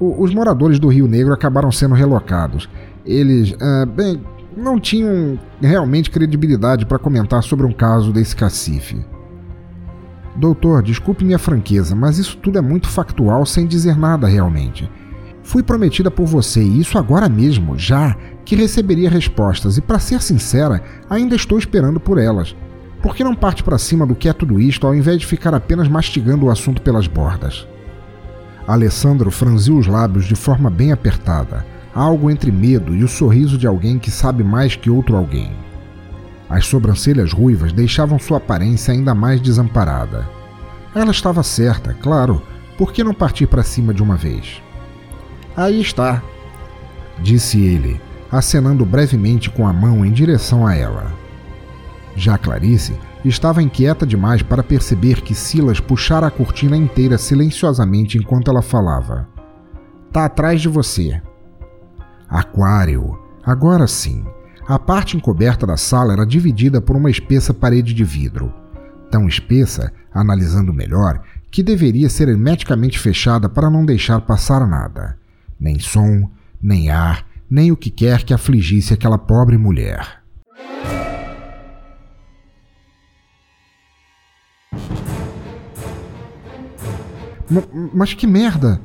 Os 0.00 0.32
moradores 0.32 0.78
do 0.78 0.86
Rio 0.86 1.08
Negro 1.08 1.34
acabaram 1.34 1.72
sendo 1.72 1.92
relocados. 1.92 2.68
Eles, 3.04 3.52
bem, 3.96 4.22
não 4.56 4.78
tinham 4.78 5.36
realmente 5.60 6.08
credibilidade 6.08 6.86
para 6.86 7.00
comentar 7.00 7.42
sobre 7.42 7.66
um 7.66 7.72
caso 7.72 8.12
desse 8.12 8.36
cacife. 8.36 9.04
Doutor, 10.36 10.84
desculpe 10.84 11.24
minha 11.24 11.38
franqueza, 11.38 11.96
mas 11.96 12.16
isso 12.16 12.36
tudo 12.36 12.58
é 12.58 12.60
muito 12.60 12.88
factual 12.88 13.44
sem 13.44 13.66
dizer 13.66 13.98
nada 13.98 14.28
realmente. 14.28 14.88
Fui 15.48 15.62
prometida 15.62 16.10
por 16.10 16.26
você, 16.26 16.62
e 16.62 16.78
isso 16.78 16.98
agora 16.98 17.26
mesmo, 17.26 17.78
já, 17.78 18.14
que 18.44 18.54
receberia 18.54 19.08
respostas, 19.08 19.78
e 19.78 19.80
para 19.80 19.98
ser 19.98 20.20
sincera, 20.20 20.82
ainda 21.08 21.34
estou 21.34 21.58
esperando 21.58 21.98
por 21.98 22.18
elas. 22.18 22.54
Por 23.00 23.16
que 23.16 23.24
não 23.24 23.34
parte 23.34 23.62
para 23.62 23.78
cima 23.78 24.06
do 24.06 24.14
que 24.14 24.28
é 24.28 24.32
tudo 24.34 24.60
isto 24.60 24.86
ao 24.86 24.94
invés 24.94 25.20
de 25.20 25.26
ficar 25.26 25.54
apenas 25.54 25.88
mastigando 25.88 26.44
o 26.44 26.50
assunto 26.50 26.82
pelas 26.82 27.06
bordas? 27.06 27.66
Alessandro 28.66 29.30
franziu 29.30 29.78
os 29.78 29.86
lábios 29.86 30.26
de 30.26 30.36
forma 30.36 30.68
bem 30.68 30.92
apertada, 30.92 31.64
algo 31.94 32.30
entre 32.30 32.52
medo 32.52 32.94
e 32.94 33.02
o 33.02 33.08
sorriso 33.08 33.56
de 33.56 33.66
alguém 33.66 33.98
que 33.98 34.10
sabe 34.10 34.44
mais 34.44 34.76
que 34.76 34.90
outro 34.90 35.16
alguém. 35.16 35.50
As 36.46 36.66
sobrancelhas 36.66 37.32
ruivas 37.32 37.72
deixavam 37.72 38.18
sua 38.18 38.36
aparência 38.36 38.92
ainda 38.92 39.14
mais 39.14 39.40
desamparada. 39.40 40.28
Ela 40.94 41.10
estava 41.10 41.42
certa, 41.42 41.94
claro, 41.94 42.42
por 42.76 42.92
que 42.92 43.02
não 43.02 43.14
partir 43.14 43.46
para 43.46 43.62
cima 43.62 43.94
de 43.94 44.02
uma 44.02 44.14
vez? 44.14 44.67
Aí 45.58 45.80
está, 45.80 46.22
disse 47.18 47.60
ele, 47.60 48.00
acenando 48.30 48.86
brevemente 48.86 49.50
com 49.50 49.66
a 49.66 49.72
mão 49.72 50.06
em 50.06 50.12
direção 50.12 50.64
a 50.64 50.72
ela. 50.72 51.12
Já 52.14 52.38
Clarice 52.38 52.96
estava 53.24 53.60
inquieta 53.60 54.06
demais 54.06 54.40
para 54.40 54.62
perceber 54.62 55.20
que 55.20 55.34
Silas 55.34 55.80
puxara 55.80 56.28
a 56.28 56.30
cortina 56.30 56.76
inteira 56.76 57.18
silenciosamente 57.18 58.16
enquanto 58.16 58.48
ela 58.48 58.62
falava. 58.62 59.26
Tá 60.12 60.26
atrás 60.26 60.60
de 60.60 60.68
você. 60.68 61.20
Aquário. 62.28 63.18
Agora 63.44 63.88
sim. 63.88 64.24
A 64.64 64.78
parte 64.78 65.16
encoberta 65.16 65.66
da 65.66 65.76
sala 65.76 66.12
era 66.12 66.24
dividida 66.24 66.80
por 66.80 66.94
uma 66.94 67.10
espessa 67.10 67.52
parede 67.52 67.92
de 67.92 68.04
vidro. 68.04 68.54
Tão 69.10 69.26
espessa, 69.26 69.92
analisando 70.14 70.72
melhor, 70.72 71.20
que 71.50 71.64
deveria 71.64 72.08
ser 72.08 72.28
hermeticamente 72.28 72.96
fechada 72.96 73.48
para 73.48 73.68
não 73.68 73.84
deixar 73.84 74.20
passar 74.20 74.64
nada 74.64 75.18
nem 75.58 75.78
som, 75.78 76.30
nem 76.62 76.90
ar, 76.90 77.26
nem 77.50 77.72
o 77.72 77.76
que 77.76 77.90
quer 77.90 78.24
que 78.24 78.34
afligisse 78.34 78.92
aquela 78.92 79.18
pobre 79.18 79.56
mulher. 79.56 80.18
mas 87.94 88.12
que 88.12 88.26
merda! 88.26 88.78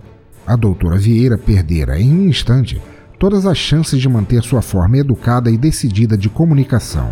A 0.48 0.56
doutora 0.56 0.98
Vieira 0.98 1.38
perdera 1.38 2.00
em 2.00 2.10
um 2.10 2.30
instante 2.30 2.82
todas 3.20 3.46
as 3.46 3.58
chances 3.58 4.00
de 4.00 4.08
manter 4.08 4.42
sua 4.42 4.62
forma 4.62 4.98
educada 4.98 5.52
e 5.52 5.58
decidida 5.58 6.18
de 6.18 6.30
comunicação. 6.30 7.12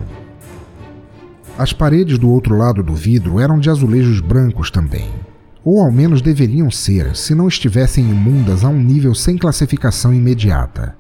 As 1.58 1.74
paredes 1.74 2.18
do 2.18 2.30
outro 2.30 2.58
lado 2.58 2.82
do 2.82 2.94
vidro 2.94 3.40
eram 3.40 3.60
de 3.60 3.70
azulejos 3.70 4.22
brancos 4.22 4.72
também 4.72 5.12
ou 5.64 5.82
ao 5.82 5.92
menos 5.92 6.22
deveriam 6.22 6.72
ser, 6.72 7.16
se 7.16 7.36
não 7.36 7.48
estivessem 7.48 8.10
imundas 8.10 8.64
a 8.64 8.70
um 8.70 8.80
nível 8.80 9.14
sem 9.14 9.38
classificação 9.38 10.14
imediata. 10.14 10.96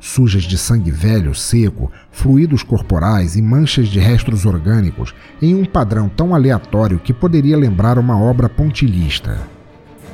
Sujas 0.00 0.42
de 0.42 0.58
sangue 0.58 0.90
velho, 0.90 1.34
seco, 1.34 1.90
fluidos 2.10 2.62
corporais 2.62 3.36
e 3.36 3.42
manchas 3.42 3.88
de 3.88 4.00
restos 4.00 4.44
orgânicos 4.44 5.14
em 5.40 5.54
um 5.54 5.64
padrão 5.64 6.08
tão 6.08 6.34
aleatório 6.34 6.98
que 6.98 7.12
poderia 7.12 7.56
lembrar 7.56 7.98
uma 7.98 8.20
obra 8.20 8.48
pontilhista. 8.48 9.38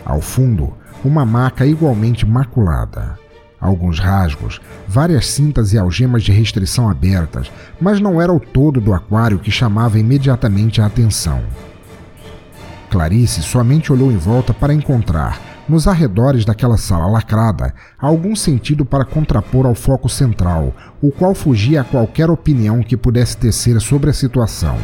Ao 0.05 0.21
fundo, 0.21 0.75
uma 1.05 1.25
maca 1.25 1.65
igualmente 1.65 2.27
maculada. 2.27 3.19
Alguns 3.61 3.99
rasgos, 3.99 4.61
várias 4.87 5.27
cintas 5.27 5.73
e 5.73 5.79
algemas 5.79 6.23
de 6.23 6.33
restrição 6.33 6.89
abertas, 6.89 7.51
mas 7.81 7.99
não 7.99 8.21
era 8.21 8.33
o 8.33 8.39
todo 8.39 8.81
do 8.81 8.93
aquário 8.93 9.39
que 9.39 9.51
chamava 9.51 9.99
imediatamente 9.99 10.81
a 10.81 10.87
atenção. 10.87 11.43
Clarice 12.91 13.43
somente 13.43 13.93
olhou 13.93 14.11
em 14.11 14.17
volta 14.17 14.55
para 14.55 14.73
encontrar, 14.73 15.41
nos 15.69 15.87
arredores 15.87 16.45
daquela 16.45 16.79
sala 16.79 17.07
lacrada, 17.07 17.75
algum 17.99 18.35
sentido 18.35 18.85
para 18.85 19.05
contrapor 19.05 19.67
ao 19.67 19.75
foco 19.75 20.09
central, 20.09 20.75
o 21.01 21.11
qual 21.11 21.35
fugia 21.35 21.83
a 21.83 21.85
qualquer 21.85 22.31
opinião 22.31 22.83
que 22.83 22.97
pudesse 22.97 23.37
tecer 23.37 23.79
sobre 23.81 24.11
a 24.11 24.15
situação. 24.15 24.77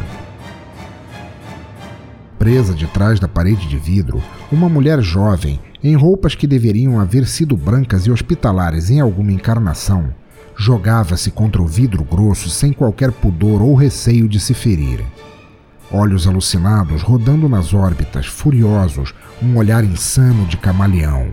Presa 2.39 2.75
de 2.75 2.87
trás 2.87 3.19
da 3.19 3.27
parede 3.27 3.67
de 3.67 3.79
vidro, 3.79 4.23
uma 4.53 4.69
mulher 4.69 5.01
jovem, 5.01 5.59
em 5.83 5.97
roupas 5.97 6.35
que 6.35 6.47
deveriam 6.47 7.01
haver 7.01 7.27
sido 7.27 7.57
brancas 7.57 8.07
e 8.07 8.11
hospitalares 8.11 8.91
em 8.91 9.01
alguma 9.01 9.33
encarnação, 9.33 10.13
jogava-se 10.57 11.31
contra 11.31 11.63
o 11.63 11.67
vidro 11.67 12.05
grosso 12.05 12.51
sem 12.51 12.73
qualquer 12.73 13.11
pudor 13.11 13.63
ou 13.63 13.75
receio 13.75 14.29
de 14.29 14.39
se 14.39 14.53
ferir. 14.53 15.01
Olhos 15.95 16.27
alucinados 16.27 17.03
rodando 17.03 17.49
nas 17.49 17.73
órbitas, 17.73 18.27
furiosos, 18.27 19.15
um 19.41 19.57
olhar 19.57 19.85
insano 19.85 20.45
de 20.47 20.57
camaleão. 20.57 21.29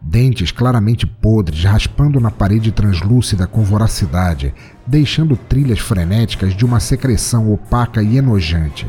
Dentes 0.00 0.50
claramente 0.50 1.06
podres 1.06 1.62
raspando 1.64 2.18
na 2.18 2.30
parede 2.30 2.72
translúcida 2.72 3.46
com 3.46 3.62
voracidade, 3.62 4.54
deixando 4.86 5.36
trilhas 5.36 5.80
frenéticas 5.80 6.54
de 6.56 6.64
uma 6.64 6.80
secreção 6.80 7.52
opaca 7.52 8.02
e 8.02 8.16
enojante. 8.16 8.86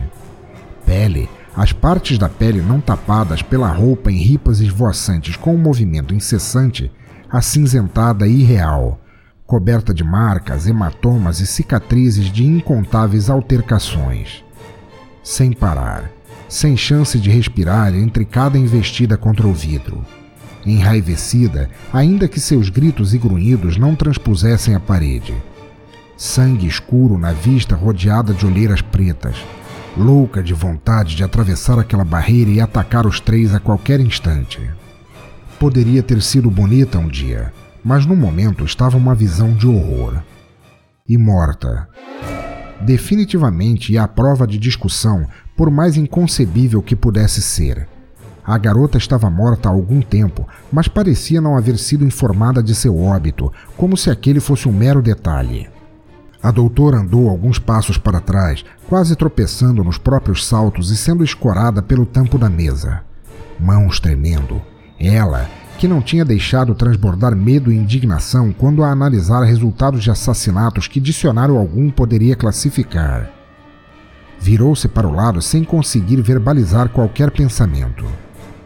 Pele, 0.85 1.29
as 1.55 1.73
partes 1.73 2.17
da 2.17 2.29
pele 2.29 2.61
não 2.61 2.79
tapadas 2.79 3.41
pela 3.41 3.67
roupa 3.67 4.09
em 4.09 4.17
ripas 4.17 4.61
esvoaçantes 4.61 5.35
com 5.35 5.53
um 5.53 5.57
movimento 5.57 6.13
incessante, 6.13 6.89
acinzentada 7.29 8.25
e 8.25 8.41
irreal, 8.41 9.01
coberta 9.45 9.93
de 9.93 10.03
marcas, 10.03 10.67
hematomas 10.67 11.41
e 11.41 11.47
cicatrizes 11.47 12.31
de 12.31 12.45
incontáveis 12.45 13.29
altercações 13.29 14.47
sem 15.23 15.51
parar, 15.51 16.11
sem 16.47 16.75
chance 16.75 17.19
de 17.19 17.29
respirar 17.29 17.93
entre 17.95 18.25
cada 18.25 18.57
investida 18.57 19.17
contra 19.17 19.47
o 19.47 19.53
vidro. 19.53 20.03
Enraivecida, 20.65 21.69
ainda 21.93 22.27
que 22.27 22.39
seus 22.39 22.69
gritos 22.69 23.13
e 23.13 23.17
grunhidos 23.17 23.77
não 23.77 23.95
transpusessem 23.95 24.75
a 24.75 24.79
parede. 24.79 25.33
Sangue 26.17 26.67
escuro 26.67 27.17
na 27.17 27.31
vista 27.31 27.75
rodeada 27.75 28.33
de 28.33 28.45
olheiras 28.45 28.81
pretas, 28.81 29.37
louca 29.97 30.43
de 30.43 30.53
vontade 30.53 31.15
de 31.15 31.23
atravessar 31.23 31.79
aquela 31.79 32.03
barreira 32.03 32.49
e 32.49 32.59
atacar 32.59 33.05
os 33.05 33.19
três 33.19 33.53
a 33.53 33.59
qualquer 33.59 33.99
instante. 33.99 34.59
Poderia 35.57 36.03
ter 36.03 36.21
sido 36.21 36.49
bonita 36.49 36.99
um 36.99 37.07
dia, 37.07 37.53
mas 37.83 38.05
no 38.05 38.15
momento 38.15 38.65
estava 38.65 38.97
uma 38.97 39.15
visão 39.15 39.53
de 39.53 39.67
horror. 39.67 40.21
E 41.07 41.17
morta 41.17 41.87
definitivamente 42.81 43.93
e 43.93 43.97
à 43.97 44.07
prova 44.07 44.47
de 44.47 44.57
discussão, 44.57 45.27
por 45.55 45.69
mais 45.69 45.97
inconcebível 45.97 46.81
que 46.81 46.95
pudesse 46.95 47.41
ser. 47.41 47.87
A 48.45 48.57
garota 48.57 48.97
estava 48.97 49.29
morta 49.29 49.69
há 49.69 49.71
algum 49.71 50.01
tempo, 50.01 50.47
mas 50.71 50.87
parecia 50.87 51.39
não 51.39 51.55
haver 51.55 51.77
sido 51.77 52.05
informada 52.05 52.63
de 52.63 52.73
seu 52.73 52.99
óbito, 52.99 53.51
como 53.77 53.95
se 53.95 54.09
aquele 54.09 54.39
fosse 54.39 54.67
um 54.67 54.71
mero 54.71 55.01
detalhe. 55.01 55.69
A 56.41 56.51
doutora 56.51 56.97
andou 56.97 57.29
alguns 57.29 57.59
passos 57.59 57.97
para 57.97 58.21
trás, 58.21 58.63
quase 58.87 59.15
tropeçando 59.15 59.83
nos 59.83 59.97
próprios 59.97 60.45
saltos 60.45 60.89
e 60.89 60.97
sendo 60.97 61.23
escorada 61.23 61.81
pelo 61.81 62.05
tampo 62.05 62.37
da 62.37 62.49
mesa. 62.49 63.01
Mãos 63.59 63.99
tremendo. 63.99 64.61
Ela, 64.97 65.49
que 65.79 65.87
não 65.87 66.01
tinha 66.01 66.25
deixado 66.25 66.75
transbordar 66.75 67.33
medo 67.33 67.71
e 67.71 67.77
indignação 67.77 68.51
quando 68.51 68.83
a 68.83 68.91
analisar 68.91 69.43
resultados 69.43 70.03
de 70.03 70.11
assassinatos 70.11 70.89
que 70.89 70.99
dicionário 70.99 71.57
algum 71.57 71.89
poderia 71.89 72.35
classificar. 72.35 73.31
Virou-se 74.41 74.89
para 74.89 75.07
o 75.07 75.15
lado 75.15 75.41
sem 75.41 75.63
conseguir 75.63 76.21
verbalizar 76.21 76.89
qualquer 76.89 77.31
pensamento. 77.31 78.05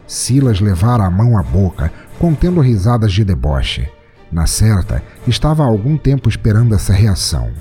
Silas 0.08 0.60
levara 0.60 1.06
a 1.06 1.12
mão 1.12 1.38
à 1.38 1.43
boca, 1.43 1.93
contendo 2.17 2.60
risadas 2.62 3.13
de 3.13 3.23
deboche. 3.23 3.88
Na 4.32 4.47
certa, 4.47 5.04
estava 5.28 5.63
há 5.63 5.67
algum 5.67 5.95
tempo 5.95 6.28
esperando 6.28 6.73
essa 6.73 6.93
reação. 6.93 7.52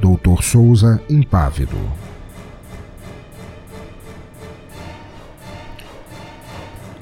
Doutor 0.00 0.44
Souza, 0.44 1.02
impávido. 1.10 1.76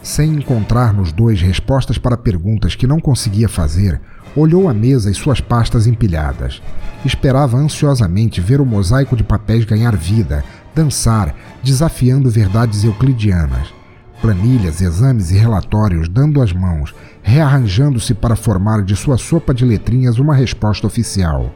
Sem 0.07 0.35
encontrar 0.35 0.95
nos 0.95 1.11
dois 1.11 1.43
respostas 1.43 1.99
para 1.99 2.17
perguntas 2.17 2.77
que 2.77 2.87
não 2.87 3.01
conseguia 3.01 3.49
fazer, 3.49 4.01
olhou 4.37 4.69
a 4.69 4.73
mesa 4.73 5.11
e 5.11 5.15
suas 5.15 5.41
pastas 5.41 5.85
empilhadas. 5.85 6.63
Esperava 7.05 7.57
ansiosamente 7.57 8.41
ver 8.41 8.61
o 8.61 8.65
mosaico 8.65 9.17
de 9.17 9.25
papéis 9.25 9.65
ganhar 9.65 9.97
vida, 9.97 10.45
dançar, 10.73 11.35
desafiando 11.61 12.31
verdades 12.31 12.85
euclidianas. 12.85 13.75
Planilhas, 14.23 14.81
exames 14.81 15.33
e 15.33 15.37
relatórios 15.37 16.09
dando 16.09 16.41
as 16.41 16.53
mãos, 16.53 16.95
rearranjando-se 17.21 18.15
para 18.15 18.37
formar 18.37 18.85
de 18.85 18.95
sua 18.95 19.19
sopa 19.19 19.53
de 19.53 19.65
letrinhas 19.65 20.21
uma 20.21 20.37
resposta 20.37 20.87
oficial. 20.87 21.53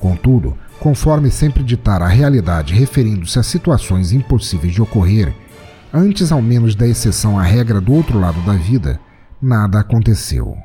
Contudo, 0.00 0.58
conforme 0.80 1.30
sempre 1.30 1.62
ditar 1.62 2.02
a 2.02 2.08
realidade 2.08 2.74
referindo-se 2.74 3.38
a 3.38 3.44
situações 3.44 4.10
impossíveis 4.10 4.74
de 4.74 4.82
ocorrer, 4.82 5.32
Antes, 5.92 6.30
ao 6.30 6.40
menos, 6.40 6.74
da 6.74 6.86
exceção 6.86 7.38
à 7.38 7.42
regra 7.42 7.80
do 7.80 7.92
outro 7.92 8.18
lado 8.18 8.40
da 8.42 8.52
vida, 8.52 9.00
nada 9.42 9.80
aconteceu. 9.80 10.56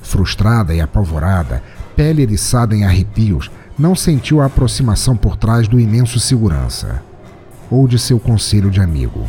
Frustrada 0.00 0.74
e 0.74 0.80
apavorada, 0.80 1.62
pele 1.96 2.22
eriçada 2.22 2.74
em 2.74 2.84
arrepios, 2.84 3.50
não 3.78 3.94
sentiu 3.94 4.40
a 4.40 4.46
aproximação 4.46 5.16
por 5.16 5.36
trás 5.36 5.66
do 5.66 5.80
imenso 5.80 6.20
segurança, 6.20 7.02
ou 7.70 7.88
de 7.88 7.98
seu 7.98 8.20
conselho 8.20 8.70
de 8.70 8.80
amigo. 8.80 9.26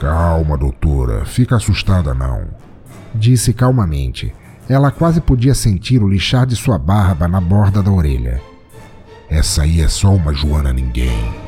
Calma, 0.00 0.56
doutora, 0.56 1.24
fica 1.24 1.56
assustada 1.56 2.14
não. 2.14 2.46
Disse 3.14 3.52
calmamente. 3.52 4.32
Ela 4.68 4.90
quase 4.90 5.20
podia 5.20 5.54
sentir 5.54 6.02
o 6.02 6.08
lixar 6.08 6.46
de 6.46 6.54
sua 6.54 6.78
barba 6.78 7.26
na 7.26 7.40
borda 7.40 7.82
da 7.82 7.90
orelha. 7.90 8.40
Essa 9.28 9.62
aí 9.62 9.80
é 9.80 9.88
só 9.88 10.14
uma 10.14 10.32
Joana 10.32 10.72
ninguém. 10.72 11.47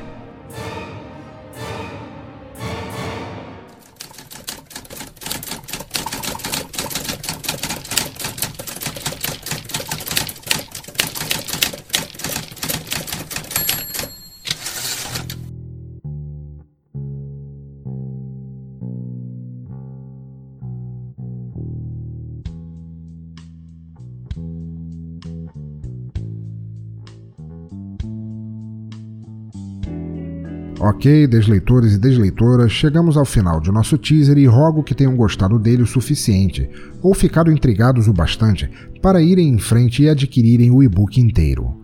Ok, 30.90 31.28
desleitores 31.28 31.94
e 31.94 31.98
desleitoras, 31.98 32.72
chegamos 32.72 33.16
ao 33.16 33.24
final 33.24 33.60
de 33.60 33.70
nosso 33.70 33.96
teaser 33.96 34.36
e 34.36 34.46
rogo 34.46 34.82
que 34.82 34.92
tenham 34.92 35.14
gostado 35.14 35.56
dele 35.56 35.84
o 35.84 35.86
suficiente, 35.86 36.68
ou 37.00 37.14
ficado 37.14 37.52
intrigados 37.52 38.08
o 38.08 38.12
bastante, 38.12 38.68
para 39.00 39.22
irem 39.22 39.50
em 39.50 39.58
frente 39.58 40.02
e 40.02 40.08
adquirirem 40.08 40.72
o 40.72 40.82
e-book 40.82 41.20
inteiro. 41.20 41.76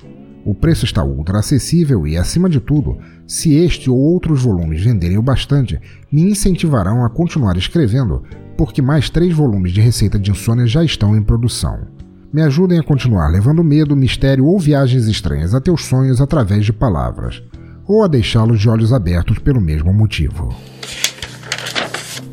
O 0.44 0.52
preço 0.56 0.84
está 0.84 1.04
ultra 1.04 1.38
acessível 1.38 2.04
e, 2.04 2.16
acima 2.16 2.50
de 2.50 2.58
tudo, 2.58 2.98
se 3.28 3.54
este 3.54 3.88
ou 3.88 3.96
outros 3.96 4.42
volumes 4.42 4.82
venderem 4.82 5.18
o 5.18 5.22
bastante, 5.22 5.78
me 6.10 6.22
incentivarão 6.22 7.04
a 7.04 7.08
continuar 7.08 7.56
escrevendo, 7.56 8.24
porque 8.58 8.82
mais 8.82 9.08
três 9.08 9.32
volumes 9.32 9.70
de 9.70 9.80
Receita 9.80 10.18
de 10.18 10.32
Insônia 10.32 10.66
já 10.66 10.82
estão 10.82 11.16
em 11.16 11.22
produção. 11.22 11.78
Me 12.32 12.42
ajudem 12.42 12.80
a 12.80 12.82
continuar 12.82 13.28
levando 13.28 13.62
medo, 13.62 13.94
mistério 13.94 14.46
ou 14.46 14.58
viagens 14.58 15.06
estranhas 15.06 15.54
a 15.54 15.60
teus 15.60 15.84
sonhos 15.84 16.20
através 16.20 16.64
de 16.64 16.72
palavras 16.72 17.40
ou 17.86 18.02
a 18.02 18.08
deixá-los 18.08 18.60
de 18.60 18.68
olhos 18.68 18.92
abertos 18.92 19.38
pelo 19.38 19.60
mesmo 19.60 19.92
motivo. 19.92 20.54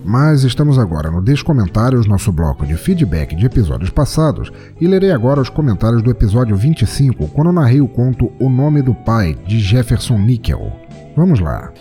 Mas 0.06 0.44
estamos 0.44 0.78
agora 0.78 1.10
no 1.10 1.22
Descomentários, 1.22 2.06
nosso 2.06 2.32
bloco 2.32 2.66
de 2.66 2.76
feedback 2.76 3.36
de 3.36 3.46
episódios 3.46 3.90
passados, 3.90 4.52
e 4.80 4.86
lerei 4.86 5.12
agora 5.12 5.40
os 5.40 5.50
comentários 5.50 6.02
do 6.02 6.12
episódio 6.12 6.58
25, 6.58 7.30
quando 7.30 7.54
narrei 7.54 7.80
o 7.80 7.88
conto 7.88 8.30
O 8.38 8.50
Nome 8.50 8.82
do 8.82 8.94
Pai, 8.94 9.38
de 9.48 9.60
Jefferson 9.60 10.18
Nickel. 10.18 10.74
Vamos 11.16 11.40
lá. 11.40 11.72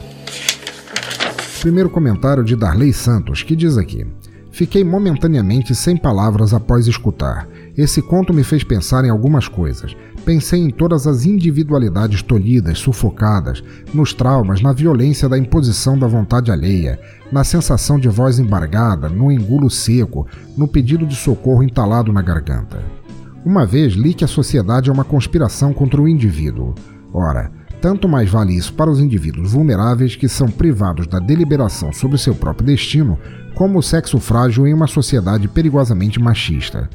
Primeiro 1.60 1.90
comentário 1.90 2.44
de 2.44 2.54
Darley 2.54 2.92
Santos, 2.92 3.42
que 3.42 3.56
diz 3.56 3.76
aqui: 3.76 4.06
Fiquei 4.52 4.84
momentaneamente 4.84 5.74
sem 5.74 5.96
palavras 5.96 6.52
após 6.52 6.86
escutar. 6.86 7.48
Esse 7.76 8.02
conto 8.02 8.34
me 8.34 8.44
fez 8.44 8.62
pensar 8.62 9.04
em 9.04 9.10
algumas 9.10 9.48
coisas. 9.48 9.96
Pensei 10.24 10.60
em 10.60 10.70
todas 10.70 11.08
as 11.08 11.26
individualidades 11.26 12.22
tolhidas, 12.22 12.78
sufocadas, 12.78 13.62
nos 13.92 14.14
traumas, 14.14 14.62
na 14.62 14.72
violência 14.72 15.28
da 15.28 15.36
imposição 15.36 15.98
da 15.98 16.06
vontade 16.06 16.52
alheia, 16.52 17.00
na 17.32 17.42
sensação 17.42 17.98
de 17.98 18.08
voz 18.08 18.38
embargada, 18.38 19.08
no 19.08 19.32
engulo 19.32 19.68
seco, 19.68 20.26
no 20.56 20.68
pedido 20.68 21.04
de 21.06 21.16
socorro 21.16 21.64
entalado 21.64 22.12
na 22.12 22.22
garganta. 22.22 22.80
Uma 23.44 23.66
vez 23.66 23.94
li 23.94 24.14
que 24.14 24.24
a 24.24 24.28
sociedade 24.28 24.88
é 24.88 24.92
uma 24.92 25.04
conspiração 25.04 25.72
contra 25.72 26.00
o 26.00 26.08
indivíduo. 26.08 26.72
Ora, 27.12 27.50
tanto 27.80 28.08
mais 28.08 28.30
vale 28.30 28.56
isso 28.56 28.72
para 28.74 28.88
os 28.88 29.00
indivíduos 29.00 29.50
vulneráveis 29.52 30.14
que 30.14 30.28
são 30.28 30.46
privados 30.48 31.08
da 31.08 31.18
deliberação 31.18 31.92
sobre 31.92 32.16
seu 32.16 32.32
próprio 32.32 32.66
destino, 32.68 33.18
como 33.56 33.80
o 33.80 33.82
sexo 33.82 34.20
frágil 34.20 34.68
em 34.68 34.72
uma 34.72 34.86
sociedade 34.86 35.48
perigosamente 35.48 36.20
machista. 36.20 36.88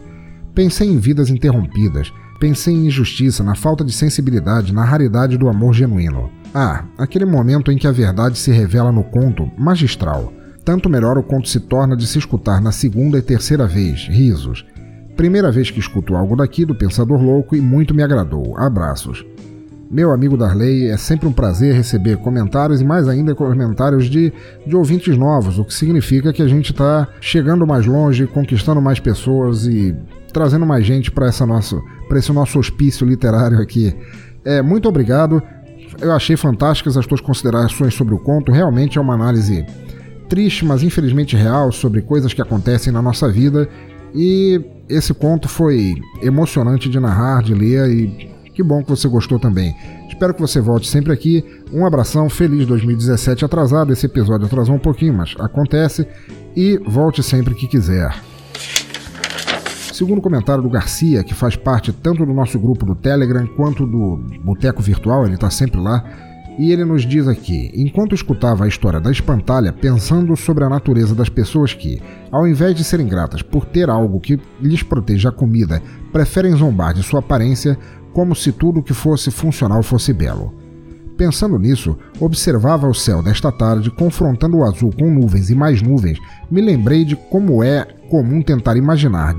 Pensei 0.55 0.87
em 0.87 0.97
vidas 0.97 1.29
interrompidas, 1.29 2.11
pensei 2.39 2.73
em 2.73 2.87
injustiça, 2.87 3.43
na 3.43 3.55
falta 3.55 3.83
de 3.83 3.91
sensibilidade, 3.91 4.73
na 4.73 4.83
raridade 4.83 5.37
do 5.37 5.49
amor 5.49 5.73
genuíno. 5.73 6.29
Ah, 6.53 6.85
aquele 6.97 7.25
momento 7.25 7.71
em 7.71 7.77
que 7.77 7.87
a 7.87 7.91
verdade 7.91 8.37
se 8.37 8.51
revela 8.51 8.91
no 8.91 9.03
conto, 9.03 9.49
magistral. 9.57 10.33
Tanto 10.63 10.89
melhor 10.89 11.17
o 11.17 11.23
conto 11.23 11.47
se 11.47 11.59
torna 11.59 11.95
de 11.95 12.05
se 12.05 12.19
escutar 12.19 12.61
na 12.61 12.71
segunda 12.71 13.17
e 13.17 13.21
terceira 13.21 13.65
vez, 13.65 14.07
risos. 14.09 14.65
Primeira 15.15 15.51
vez 15.51 15.71
que 15.71 15.79
escuto 15.79 16.15
algo 16.15 16.35
daqui 16.35 16.65
do 16.65 16.75
Pensador 16.75 17.21
Louco 17.21 17.55
e 17.55 17.61
muito 17.61 17.95
me 17.95 18.03
agradou. 18.03 18.55
Abraços. 18.57 19.25
meu 19.89 20.11
amigo 20.11 20.37
Darley. 20.37 20.89
É 20.89 20.97
sempre 20.97 21.27
um 21.27 21.31
prazer 21.31 21.73
receber 21.73 22.17
comentários 22.17 22.81
e 22.81 22.85
mais 22.85 23.07
ainda 23.07 23.33
comentários 23.33 24.09
de, 24.09 24.31
de 24.65 24.75
ouvintes 24.75 25.17
novos, 25.17 25.57
o 25.57 25.65
que 25.65 25.73
significa 25.73 26.33
que 26.33 26.41
a 26.41 26.47
gente 26.47 26.71
está 26.71 27.07
chegando 27.21 27.65
mais 27.65 27.85
longe, 27.85 28.27
conquistando 28.27 28.81
mais 28.81 28.99
pessoas 28.99 29.65
e 29.65 29.95
trazendo 30.37 30.67
mais 30.67 30.85
gente 30.85 31.09
para 31.09 31.27
esse 31.27 32.31
nosso 32.31 32.59
hospício 32.59 33.07
literário 33.07 33.59
aqui. 33.59 33.95
É, 34.45 34.61
muito 34.61 34.87
obrigado. 34.87 35.41
Eu 35.99 36.13
achei 36.13 36.37
fantásticas 36.37 36.95
as 36.95 37.07
tuas 37.07 37.19
considerações 37.19 37.95
sobre 37.95 38.13
o 38.13 38.19
conto. 38.19 38.51
Realmente 38.51 38.99
é 38.99 39.01
uma 39.01 39.15
análise 39.15 39.65
triste, 40.29 40.63
mas 40.63 40.83
infelizmente 40.83 41.35
real 41.35 41.71
sobre 41.71 42.03
coisas 42.03 42.35
que 42.35 42.41
acontecem 42.41 42.93
na 42.93 43.01
nossa 43.01 43.27
vida. 43.27 43.67
E 44.13 44.61
esse 44.87 45.11
conto 45.11 45.49
foi 45.49 45.95
emocionante 46.21 46.87
de 46.87 46.99
narrar, 46.99 47.41
de 47.41 47.55
ler 47.55 47.89
e 47.89 48.29
que 48.53 48.61
bom 48.61 48.83
que 48.83 48.91
você 48.91 49.07
gostou 49.07 49.39
também. 49.39 49.75
Espero 50.07 50.35
que 50.35 50.41
você 50.41 50.61
volte 50.61 50.87
sempre 50.87 51.11
aqui. 51.11 51.43
Um 51.73 51.83
abração, 51.83 52.29
feliz 52.29 52.67
2017 52.67 53.43
atrasado. 53.43 53.91
Esse 53.91 54.05
episódio 54.05 54.45
atrasou 54.45 54.75
um 54.75 54.79
pouquinho, 54.79 55.15
mas 55.15 55.35
acontece. 55.39 56.07
E 56.55 56.77
volte 56.85 57.23
sempre 57.23 57.55
que 57.55 57.67
quiser. 57.67 58.13
Segundo 59.97 60.19
o 60.19 60.21
comentário 60.21 60.61
do 60.61 60.69
Garcia, 60.69 61.23
que 61.23 61.33
faz 61.33 61.55
parte 61.55 61.91
tanto 61.91 62.23
do 62.23 62.31
nosso 62.31 62.59
grupo 62.59 62.85
do 62.85 62.93
Telegram 62.93 63.47
quanto 63.47 63.83
do 63.83 64.17
Boteco 64.43 64.79
Virtual, 64.79 65.25
ele 65.25 65.33
está 65.33 65.49
sempre 65.49 65.81
lá, 65.81 66.03
e 66.55 66.71
ele 66.71 66.85
nos 66.85 67.03
diz 67.03 67.27
aqui: 67.27 67.71
enquanto 67.73 68.13
escutava 68.13 68.63
a 68.63 68.67
história 68.67 68.99
da 68.99 69.09
espantalha, 69.09 69.73
pensando 69.73 70.37
sobre 70.37 70.63
a 70.63 70.69
natureza 70.69 71.15
das 71.15 71.29
pessoas 71.29 71.73
que, 71.73 71.99
ao 72.31 72.47
invés 72.47 72.75
de 72.75 72.83
serem 72.83 73.07
gratas 73.07 73.41
por 73.41 73.65
ter 73.65 73.89
algo 73.89 74.19
que 74.19 74.39
lhes 74.61 74.83
proteja 74.83 75.29
a 75.29 75.31
comida, 75.31 75.81
preferem 76.13 76.55
zombar 76.55 76.93
de 76.93 77.01
sua 77.01 77.19
aparência, 77.19 77.75
como 78.13 78.35
se 78.35 78.51
tudo 78.51 78.83
que 78.83 78.93
fosse 78.93 79.31
funcional 79.31 79.81
fosse 79.81 80.13
belo. 80.13 80.53
Pensando 81.17 81.57
nisso, 81.57 81.97
observava 82.19 82.87
o 82.87 82.93
céu 82.93 83.23
desta 83.23 83.51
tarde 83.51 83.89
confrontando 83.89 84.57
o 84.57 84.63
azul 84.63 84.93
com 84.95 85.09
nuvens 85.11 85.49
e 85.49 85.55
mais 85.55 85.81
nuvens. 85.81 86.19
Me 86.51 86.61
lembrei 86.61 87.03
de 87.03 87.15
como 87.15 87.63
é 87.63 87.96
comum 88.07 88.41
tentar 88.41 88.75
imaginar, 88.75 89.35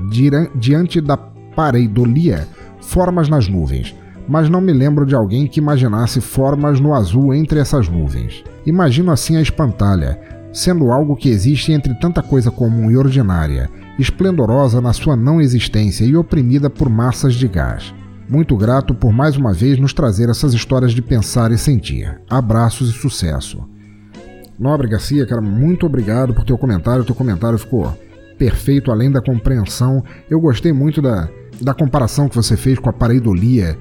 diante 0.55 1.01
da 1.01 1.17
pareidolia, 1.17 2.47
formas 2.79 3.27
nas 3.27 3.47
nuvens, 3.47 3.95
mas 4.27 4.49
não 4.49 4.61
me 4.61 4.71
lembro 4.71 5.05
de 5.05 5.15
alguém 5.15 5.47
que 5.47 5.59
imaginasse 5.59 6.21
formas 6.21 6.79
no 6.79 6.93
azul 6.93 7.33
entre 7.33 7.59
essas 7.59 7.89
nuvens. 7.89 8.43
Imagino 8.65 9.11
assim 9.11 9.35
a 9.35 9.41
espantalha, 9.41 10.19
sendo 10.53 10.91
algo 10.91 11.15
que 11.15 11.29
existe 11.29 11.71
entre 11.71 11.93
tanta 11.95 12.21
coisa 12.21 12.51
comum 12.51 12.89
e 12.89 12.97
ordinária, 12.97 13.69
esplendorosa 13.97 14.79
na 14.79 14.93
sua 14.93 15.15
não 15.15 15.41
existência 15.41 16.05
e 16.05 16.15
oprimida 16.15 16.69
por 16.69 16.89
massas 16.89 17.33
de 17.33 17.47
gás. 17.47 17.93
Muito 18.29 18.55
grato 18.55 18.93
por 18.93 19.11
mais 19.11 19.35
uma 19.35 19.51
vez 19.51 19.79
nos 19.79 19.91
trazer 19.91 20.29
essas 20.29 20.53
histórias 20.53 20.91
de 20.91 21.01
pensar 21.01 21.51
e 21.51 21.57
sentir. 21.57 22.21
Abraços 22.29 22.89
e 22.89 22.93
sucesso. 22.93 23.67
Nobre 24.59 24.87
Garcia, 24.87 25.25
cara, 25.25 25.41
muito 25.41 25.85
obrigado 25.85 26.33
por 26.33 26.43
teu 26.43 26.57
comentário. 26.57 27.03
Teu 27.03 27.15
comentário 27.15 27.57
ficou 27.57 27.97
perfeito, 28.39 28.91
além 28.91 29.11
da 29.11 29.21
compreensão. 29.21 30.01
Eu 30.29 30.39
gostei 30.39 30.71
muito 30.71 31.01
da, 31.01 31.27
da 31.61 31.73
comparação 31.73 32.29
que 32.29 32.35
você 32.35 32.55
fez 32.55 32.79
com 32.79 32.89
a 32.89 32.93
pareidolia, 32.93 33.77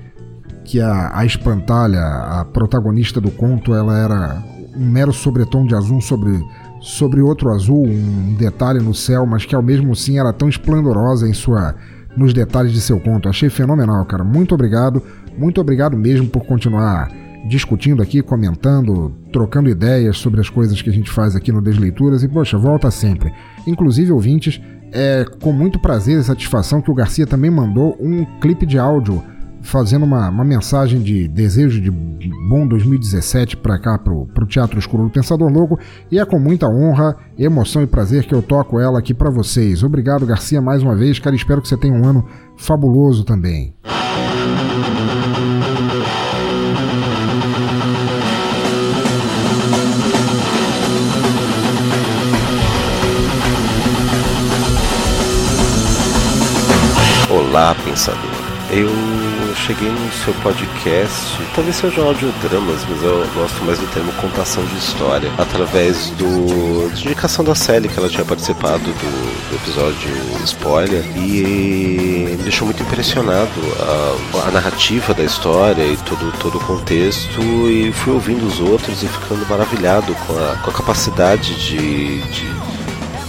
que 0.64 0.80
a, 0.80 1.16
a 1.16 1.24
espantalha, 1.24 2.00
a 2.00 2.44
protagonista 2.44 3.20
do 3.20 3.30
conto, 3.30 3.72
ela 3.72 3.96
era 3.96 4.42
um 4.76 4.86
mero 4.86 5.12
sobretom 5.12 5.64
de 5.64 5.74
azul 5.74 6.00
sobre, 6.00 6.38
sobre 6.80 7.22
outro 7.22 7.50
azul, 7.50 7.86
um 7.86 8.34
detalhe 8.34 8.80
no 8.80 8.92
céu, 8.92 9.24
mas 9.24 9.46
que 9.46 9.54
ao 9.54 9.62
mesmo 9.62 9.94
sim 9.94 10.18
era 10.18 10.32
tão 10.32 10.48
esplendorosa 10.48 11.26
em 11.26 11.32
sua 11.32 11.74
nos 12.16 12.34
detalhes 12.34 12.72
de 12.72 12.80
seu 12.80 12.98
conto. 12.98 13.28
Achei 13.28 13.48
fenomenal, 13.48 14.04
cara. 14.04 14.24
Muito 14.24 14.52
obrigado, 14.52 15.00
muito 15.38 15.60
obrigado 15.60 15.96
mesmo 15.96 16.28
por 16.28 16.44
continuar 16.44 17.08
discutindo 17.46 18.02
aqui, 18.02 18.22
comentando, 18.22 19.12
trocando 19.32 19.68
ideias 19.68 20.18
sobre 20.18 20.40
as 20.40 20.50
coisas 20.50 20.80
que 20.82 20.90
a 20.90 20.92
gente 20.92 21.10
faz 21.10 21.36
aqui 21.36 21.52
no 21.52 21.62
Desleituras 21.62 22.22
e, 22.22 22.28
poxa, 22.28 22.58
volta 22.58 22.90
sempre. 22.90 23.32
Inclusive, 23.66 24.12
ouvintes, 24.12 24.60
é 24.92 25.24
com 25.40 25.52
muito 25.52 25.78
prazer 25.78 26.18
e 26.18 26.24
satisfação 26.24 26.80
que 26.80 26.90
o 26.90 26.94
Garcia 26.94 27.26
também 27.26 27.50
mandou 27.50 27.96
um 28.00 28.24
clipe 28.40 28.66
de 28.66 28.78
áudio 28.78 29.22
fazendo 29.60 30.04
uma, 30.04 30.28
uma 30.28 30.44
mensagem 30.44 31.02
de 31.02 31.28
desejo 31.28 31.80
de 31.80 31.90
bom 32.48 32.66
2017 32.66 33.56
para 33.56 33.78
cá, 33.78 33.98
pro, 33.98 34.26
pro 34.26 34.46
Teatro 34.46 34.78
Escuro 34.78 35.04
do 35.04 35.10
Pensador 35.10 35.50
Louco, 35.50 35.78
e 36.10 36.18
é 36.18 36.24
com 36.24 36.38
muita 36.38 36.68
honra, 36.68 37.16
emoção 37.38 37.82
e 37.82 37.86
prazer 37.86 38.24
que 38.24 38.34
eu 38.34 38.42
toco 38.42 38.80
ela 38.80 38.98
aqui 38.98 39.12
para 39.12 39.30
vocês. 39.30 39.82
Obrigado, 39.82 40.26
Garcia, 40.26 40.60
mais 40.60 40.82
uma 40.82 40.96
vez, 40.96 41.18
cara, 41.18 41.36
espero 41.36 41.60
que 41.60 41.68
você 41.68 41.76
tenha 41.76 41.94
um 41.94 42.04
ano 42.04 42.24
fabuloso 42.56 43.24
também. 43.24 43.74
Pensador. 57.98 58.58
Eu 58.70 58.88
cheguei 59.56 59.88
no 59.88 60.12
seu 60.12 60.32
podcast, 60.34 61.38
talvez 61.54 61.76
seja 61.76 62.02
audiodramas, 62.02 62.84
mas 62.88 63.02
eu 63.02 63.26
gosto 63.34 63.64
mais 63.64 63.78
do 63.78 63.86
termo 63.86 64.12
contação 64.12 64.64
de 64.66 64.76
história, 64.76 65.32
através 65.38 66.10
do 66.10 66.94
de 66.94 67.06
indicação 67.06 67.44
da 67.44 67.54
Sally, 67.54 67.88
que 67.88 67.98
ela 67.98 68.08
tinha 68.08 68.24
participado 68.24 68.84
do, 68.84 69.48
do 69.50 69.56
episódio 69.56 70.10
spoiler, 70.44 71.02
e 71.16 72.36
me 72.36 72.42
deixou 72.42 72.66
muito 72.66 72.82
impressionado 72.82 73.50
a, 73.80 74.48
a, 74.48 74.50
narrativa 74.50 75.14
da 75.14 75.24
história 75.24 75.82
e 75.82 75.96
todo, 75.96 76.32
todo 76.38 76.58
o 76.58 76.60
contexto, 76.60 77.40
e 77.70 77.90
fui 77.90 78.12
ouvindo 78.12 78.46
os 78.46 78.60
outros 78.60 79.02
e 79.02 79.08
ficando 79.08 79.46
maravilhado 79.48 80.14
com 80.14 80.34
a, 80.34 80.56
com 80.56 80.70
a 80.70 80.74
capacidade 80.74 81.54
de, 81.54 82.20
de 82.20 82.67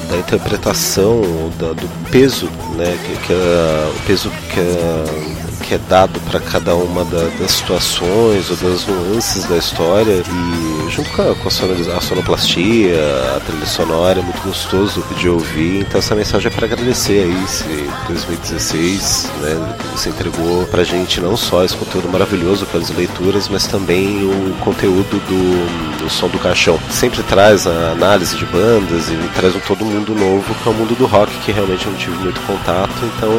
da 0.09 0.17
interpretação 0.17 1.21
da, 1.59 1.73
do 1.73 2.09
peso, 2.09 2.49
né, 2.75 2.97
que, 3.05 3.27
que 3.27 3.33
a, 3.33 3.89
o 3.89 3.99
peso 4.07 4.29
que 4.29 4.59
a, 4.59 5.39
que 5.69 5.75
é 5.75 5.77
dado 5.87 6.19
para 6.21 6.39
cada 6.39 6.73
uma 6.75 7.05
da, 7.05 7.27
das 7.39 7.51
situações 7.51 8.49
ou 8.49 8.57
das 8.57 8.87
nuances 8.87 9.43
da 9.45 9.57
história 9.57 10.13
e 10.13 10.68
junto 10.89 11.09
com 11.11 11.21
a, 11.21 11.97
a, 11.97 12.01
sonoplastia, 12.01 12.97
a 13.35 13.39
trilha 13.39 13.65
sonora 13.65 14.19
é 14.19 14.23
muito 14.23 14.41
gostoso 14.41 15.03
de 15.17 15.29
ouvir. 15.29 15.81
Então 15.81 15.99
essa 15.99 16.15
mensagem 16.15 16.47
é 16.47 16.49
para 16.53 16.65
agradecer 16.65 17.23
aí 17.23 17.43
esse 17.43 17.89
2016, 18.07 19.31
né? 19.41 19.75
Você 19.93 20.09
entregou 20.09 20.65
pra 20.67 20.83
gente 20.83 21.21
não 21.21 21.37
só 21.37 21.63
esse 21.63 21.75
conteúdo 21.75 22.09
maravilhoso 22.09 22.65
pelas 22.65 22.89
leituras, 22.89 23.47
mas 23.47 23.67
também 23.67 24.23
o 24.23 24.55
conteúdo 24.63 25.19
do, 25.27 26.03
do 26.03 26.09
som 26.09 26.27
do 26.27 26.39
caixão. 26.39 26.79
Sempre 26.89 27.21
traz 27.23 27.67
a 27.67 27.91
análise 27.91 28.35
de 28.35 28.45
bandas 28.45 29.09
e 29.09 29.15
traz 29.35 29.55
um 29.55 29.59
todo 29.59 29.85
mundo 29.85 30.15
novo, 30.15 30.55
que 30.55 30.67
é 30.67 30.71
o 30.71 30.75
mundo 30.75 30.95
do 30.95 31.05
rock, 31.05 31.31
que 31.39 31.51
realmente 31.51 31.85
eu 31.85 31.91
não 31.91 31.99
tive 31.99 32.17
muito 32.17 32.41
contato. 32.41 32.91
Então, 33.03 33.31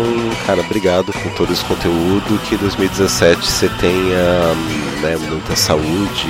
cara, 0.47 0.61
obrigado 0.61 1.13
por 1.13 1.33
todo 1.33 1.53
esse 1.53 1.65
conteúdo 1.65 2.41
que 2.49 2.57
2017 2.57 3.51
você 3.51 3.69
tenha 3.81 4.55
né, 5.03 5.17
muita 5.29 5.57
saúde 5.57 6.29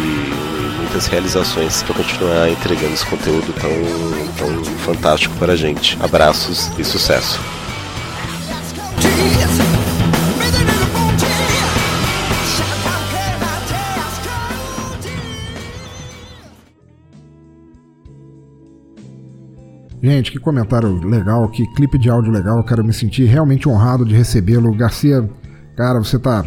muitas 0.81 1.07
realizações 1.07 1.83
para 1.83 1.95
continuar 1.95 2.51
entregando 2.51 2.95
esse 2.95 3.07
conteúdo 3.07 3.53
tão, 3.53 3.71
tão 4.37 4.65
fantástico 4.79 5.35
para 5.37 5.53
a 5.53 5.57
gente. 5.57 5.97
Abraços 6.03 6.71
e 6.79 6.85
sucesso! 6.85 7.41
Gente, 20.03 20.33
que 20.33 20.39
comentário 20.39 21.07
legal, 21.07 21.47
que 21.51 21.67
clipe 21.75 21.99
de 21.99 22.09
áudio 22.09 22.33
legal, 22.33 22.65
quero 22.65 22.83
me 22.83 22.93
sentir 22.93 23.27
realmente 23.27 23.69
honrado 23.69 24.03
de 24.05 24.15
recebê-lo. 24.15 24.75
Garcia, 24.75 25.29
Cara, 25.81 25.99
você 25.99 26.19
tá 26.19 26.45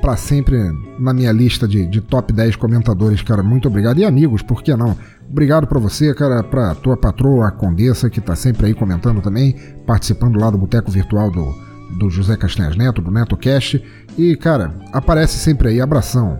para 0.00 0.16
sempre 0.16 0.56
na 0.98 1.12
minha 1.12 1.32
lista 1.32 1.66
de, 1.66 1.86
de, 1.86 2.00
top 2.00 2.32
10 2.32 2.56
comentadores, 2.56 3.22
cara. 3.22 3.42
Muito 3.42 3.68
obrigado. 3.68 3.98
E 3.98 4.04
amigos, 4.04 4.42
por 4.42 4.62
que 4.62 4.74
não? 4.76 4.96
Obrigado 5.28 5.66
para 5.66 5.78
você, 5.78 6.14
cara, 6.14 6.42
pra 6.42 6.74
tua 6.74 6.96
patroa, 6.96 7.48
a 7.48 7.50
Condessa, 7.50 8.08
que 8.08 8.20
tá 8.20 8.36
sempre 8.36 8.66
aí 8.66 8.74
comentando 8.74 9.20
também, 9.20 9.56
participando 9.86 10.38
lá 10.38 10.50
do 10.50 10.58
Boteco 10.58 10.90
Virtual 10.90 11.30
do, 11.30 11.54
do 11.98 12.10
José 12.10 12.36
Castanhas 12.36 12.76
Neto, 12.76 13.02
do 13.02 13.10
NetoCast. 13.10 13.82
E, 14.16 14.36
cara, 14.36 14.74
aparece 14.92 15.38
sempre 15.38 15.68
aí. 15.68 15.80
Abração. 15.80 16.38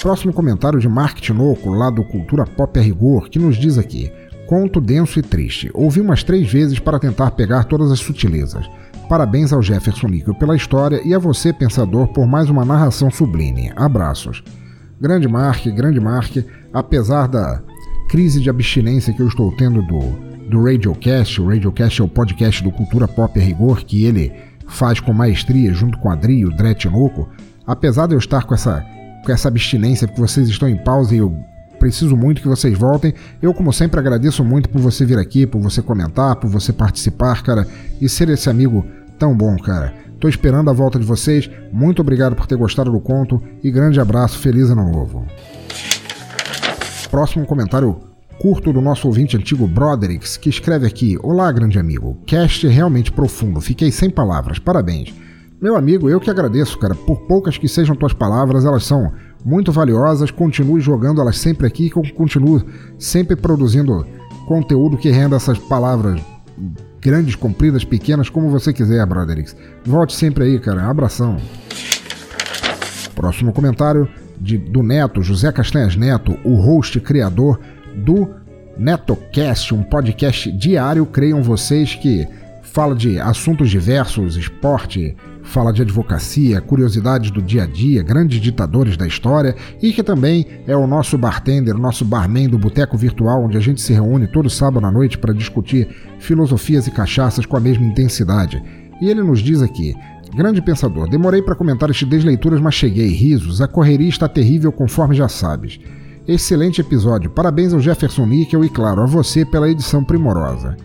Próximo 0.00 0.32
comentário 0.32 0.78
de 0.78 0.88
Mark 0.88 1.18
Tinoco, 1.18 1.70
lá 1.70 1.90
do 1.90 2.04
Cultura 2.04 2.44
Pop 2.44 2.78
a 2.78 2.82
Rigor, 2.82 3.28
que 3.28 3.38
nos 3.38 3.56
diz 3.56 3.76
aqui: 3.76 4.12
Conto 4.46 4.80
denso 4.80 5.18
e 5.18 5.22
triste. 5.22 5.70
Ouvi 5.74 6.00
umas 6.00 6.22
três 6.22 6.50
vezes 6.50 6.78
para 6.78 6.98
tentar 6.98 7.32
pegar 7.32 7.64
todas 7.64 7.90
as 7.90 7.98
sutilezas. 7.98 8.64
Parabéns 9.08 9.54
ao 9.54 9.62
Jefferson 9.62 10.06
Níquel 10.06 10.34
pela 10.34 10.54
história 10.54 11.00
e 11.02 11.14
a 11.14 11.18
você, 11.18 11.50
pensador, 11.50 12.08
por 12.08 12.26
mais 12.26 12.50
uma 12.50 12.62
narração 12.62 13.10
sublime. 13.10 13.72
Abraços. 13.74 14.44
Grande 15.00 15.26
Mark, 15.26 15.64
grande 15.68 15.98
Mark, 15.98 16.36
apesar 16.74 17.26
da 17.26 17.62
crise 18.10 18.38
de 18.38 18.50
abstinência 18.50 19.14
que 19.14 19.22
eu 19.22 19.28
estou 19.28 19.50
tendo 19.56 19.80
do, 19.82 20.00
do 20.50 20.62
Radiocast, 20.62 21.40
o 21.40 21.48
Radiocast 21.48 22.02
é 22.02 22.04
o 22.04 22.08
podcast 22.08 22.62
do 22.62 22.70
Cultura 22.70 23.08
Pop 23.08 23.40
a 23.40 23.42
Rigor, 23.42 23.82
que 23.82 24.04
ele 24.04 24.30
faz 24.66 25.00
com 25.00 25.14
maestria 25.14 25.72
junto 25.72 25.96
com 25.98 26.10
a 26.10 26.12
Adri 26.12 26.40
e 26.40 26.44
o 26.44 26.54
Dretinoco, 26.54 27.26
apesar 27.66 28.08
de 28.08 28.14
eu 28.14 28.18
estar 28.18 28.44
com 28.44 28.54
essa, 28.54 28.84
com 29.24 29.32
essa 29.32 29.48
abstinência, 29.48 30.06
porque 30.06 30.20
vocês 30.20 30.48
estão 30.48 30.68
em 30.68 30.76
pausa 30.76 31.14
e 31.14 31.18
eu 31.18 31.34
preciso 31.78 32.16
muito 32.16 32.42
que 32.42 32.48
vocês 32.48 32.76
voltem. 32.76 33.14
Eu, 33.40 33.54
como 33.54 33.72
sempre, 33.72 34.00
agradeço 34.00 34.44
muito 34.44 34.68
por 34.68 34.80
você 34.80 35.04
vir 35.04 35.18
aqui, 35.18 35.46
por 35.46 35.60
você 35.60 35.80
comentar, 35.80 36.36
por 36.36 36.50
você 36.50 36.72
participar, 36.72 37.42
cara, 37.42 37.66
e 38.00 38.08
ser 38.08 38.28
esse 38.28 38.50
amigo 38.50 38.84
tão 39.18 39.36
bom, 39.36 39.56
cara. 39.56 39.94
Tô 40.20 40.28
esperando 40.28 40.68
a 40.68 40.72
volta 40.72 40.98
de 40.98 41.04
vocês. 41.04 41.48
Muito 41.72 42.02
obrigado 42.02 42.34
por 42.34 42.46
ter 42.46 42.56
gostado 42.56 42.90
do 42.90 43.00
conto 43.00 43.42
e 43.62 43.70
grande 43.70 44.00
abraço, 44.00 44.38
feliz 44.38 44.70
ano 44.70 44.90
novo. 44.90 45.26
Próximo 47.10 47.46
comentário 47.46 48.08
curto 48.38 48.72
do 48.72 48.80
nosso 48.80 49.08
ouvinte 49.08 49.36
antigo 49.36 49.66
Broderix, 49.66 50.36
que 50.36 50.48
escreve 50.48 50.86
aqui: 50.86 51.18
Olá, 51.22 51.50
grande 51.50 51.78
amigo. 51.78 52.18
Cast 52.26 52.66
realmente 52.66 53.12
profundo. 53.12 53.60
Fiquei 53.60 53.90
sem 53.90 54.10
palavras. 54.10 54.58
Parabéns. 54.58 55.14
Meu 55.60 55.76
amigo, 55.76 56.08
eu 56.08 56.20
que 56.20 56.30
agradeço, 56.30 56.78
cara. 56.78 56.94
Por 56.94 57.22
poucas 57.26 57.58
que 57.58 57.68
sejam 57.68 57.96
tuas 57.96 58.12
palavras, 58.12 58.64
elas 58.64 58.84
são 58.84 59.12
muito 59.44 59.72
valiosas. 59.72 60.30
Continue 60.30 60.80
jogando 60.80 61.20
elas 61.20 61.38
sempre 61.38 61.66
aqui, 61.66 61.90
que 61.90 61.96
eu 61.96 62.14
continuo 62.14 62.62
sempre 62.98 63.36
produzindo 63.36 64.06
conteúdo 64.46 64.96
que 64.96 65.10
renda 65.10 65.36
essas 65.36 65.58
palavras 65.58 66.20
grandes, 67.00 67.34
compridas, 67.34 67.84
pequenas, 67.84 68.28
como 68.28 68.50
você 68.50 68.72
quiser, 68.72 69.04
Broderix. 69.06 69.56
Volte 69.84 70.14
sempre 70.14 70.44
aí, 70.44 70.58
cara. 70.58 70.88
Abração. 70.88 71.36
Próximo 73.14 73.52
comentário 73.52 74.08
de, 74.40 74.56
do 74.56 74.82
Neto, 74.82 75.22
José 75.22 75.50
Castanhas 75.52 75.96
Neto, 75.96 76.38
o 76.44 76.54
host 76.54 77.00
criador 77.00 77.60
do 77.96 78.28
NetoCast, 78.78 79.74
um 79.74 79.82
podcast 79.82 80.50
diário, 80.52 81.04
creiam 81.04 81.42
vocês, 81.42 81.94
que 81.96 82.26
fala 82.62 82.94
de 82.94 83.18
assuntos 83.18 83.70
diversos, 83.70 84.36
esporte, 84.36 85.16
fala 85.48 85.72
de 85.72 85.82
advocacia, 85.82 86.60
curiosidades 86.60 87.30
do 87.30 87.42
dia 87.42 87.64
a 87.64 87.66
dia, 87.66 88.02
grandes 88.02 88.40
ditadores 88.40 88.96
da 88.96 89.06
história 89.06 89.56
e 89.82 89.92
que 89.92 90.02
também 90.02 90.46
é 90.66 90.76
o 90.76 90.86
nosso 90.86 91.16
bartender, 91.16 91.74
o 91.74 91.80
nosso 91.80 92.04
barman 92.04 92.48
do 92.48 92.58
Boteco 92.58 92.96
Virtual, 92.96 93.42
onde 93.42 93.56
a 93.56 93.60
gente 93.60 93.80
se 93.80 93.92
reúne 93.92 94.26
todo 94.28 94.50
sábado 94.50 94.86
à 94.86 94.90
noite 94.90 95.18
para 95.18 95.34
discutir 95.34 95.88
filosofias 96.18 96.86
e 96.86 96.90
cachaças 96.90 97.46
com 97.46 97.56
a 97.56 97.60
mesma 97.60 97.86
intensidade. 97.86 98.62
E 99.00 99.08
ele 99.08 99.22
nos 99.22 99.40
diz 99.40 99.62
aqui: 99.62 99.94
Grande 100.34 100.60
pensador, 100.60 101.08
demorei 101.08 101.40
para 101.40 101.54
comentar 101.54 101.88
este 101.90 102.04
desleituras, 102.04 102.60
mas 102.60 102.74
cheguei. 102.74 103.08
Risos, 103.08 103.60
a 103.60 103.68
correria 103.68 104.08
está 104.08 104.28
terrível 104.28 104.70
conforme 104.70 105.14
já 105.14 105.28
sabes. 105.28 105.80
Excelente 106.26 106.82
episódio, 106.82 107.30
parabéns 107.30 107.72
ao 107.72 107.80
Jefferson 107.80 108.26
Níquel 108.26 108.64
e, 108.64 108.68
claro, 108.68 109.00
a 109.00 109.06
você 109.06 109.46
pela 109.46 109.70
edição 109.70 110.04
primorosa. 110.04 110.76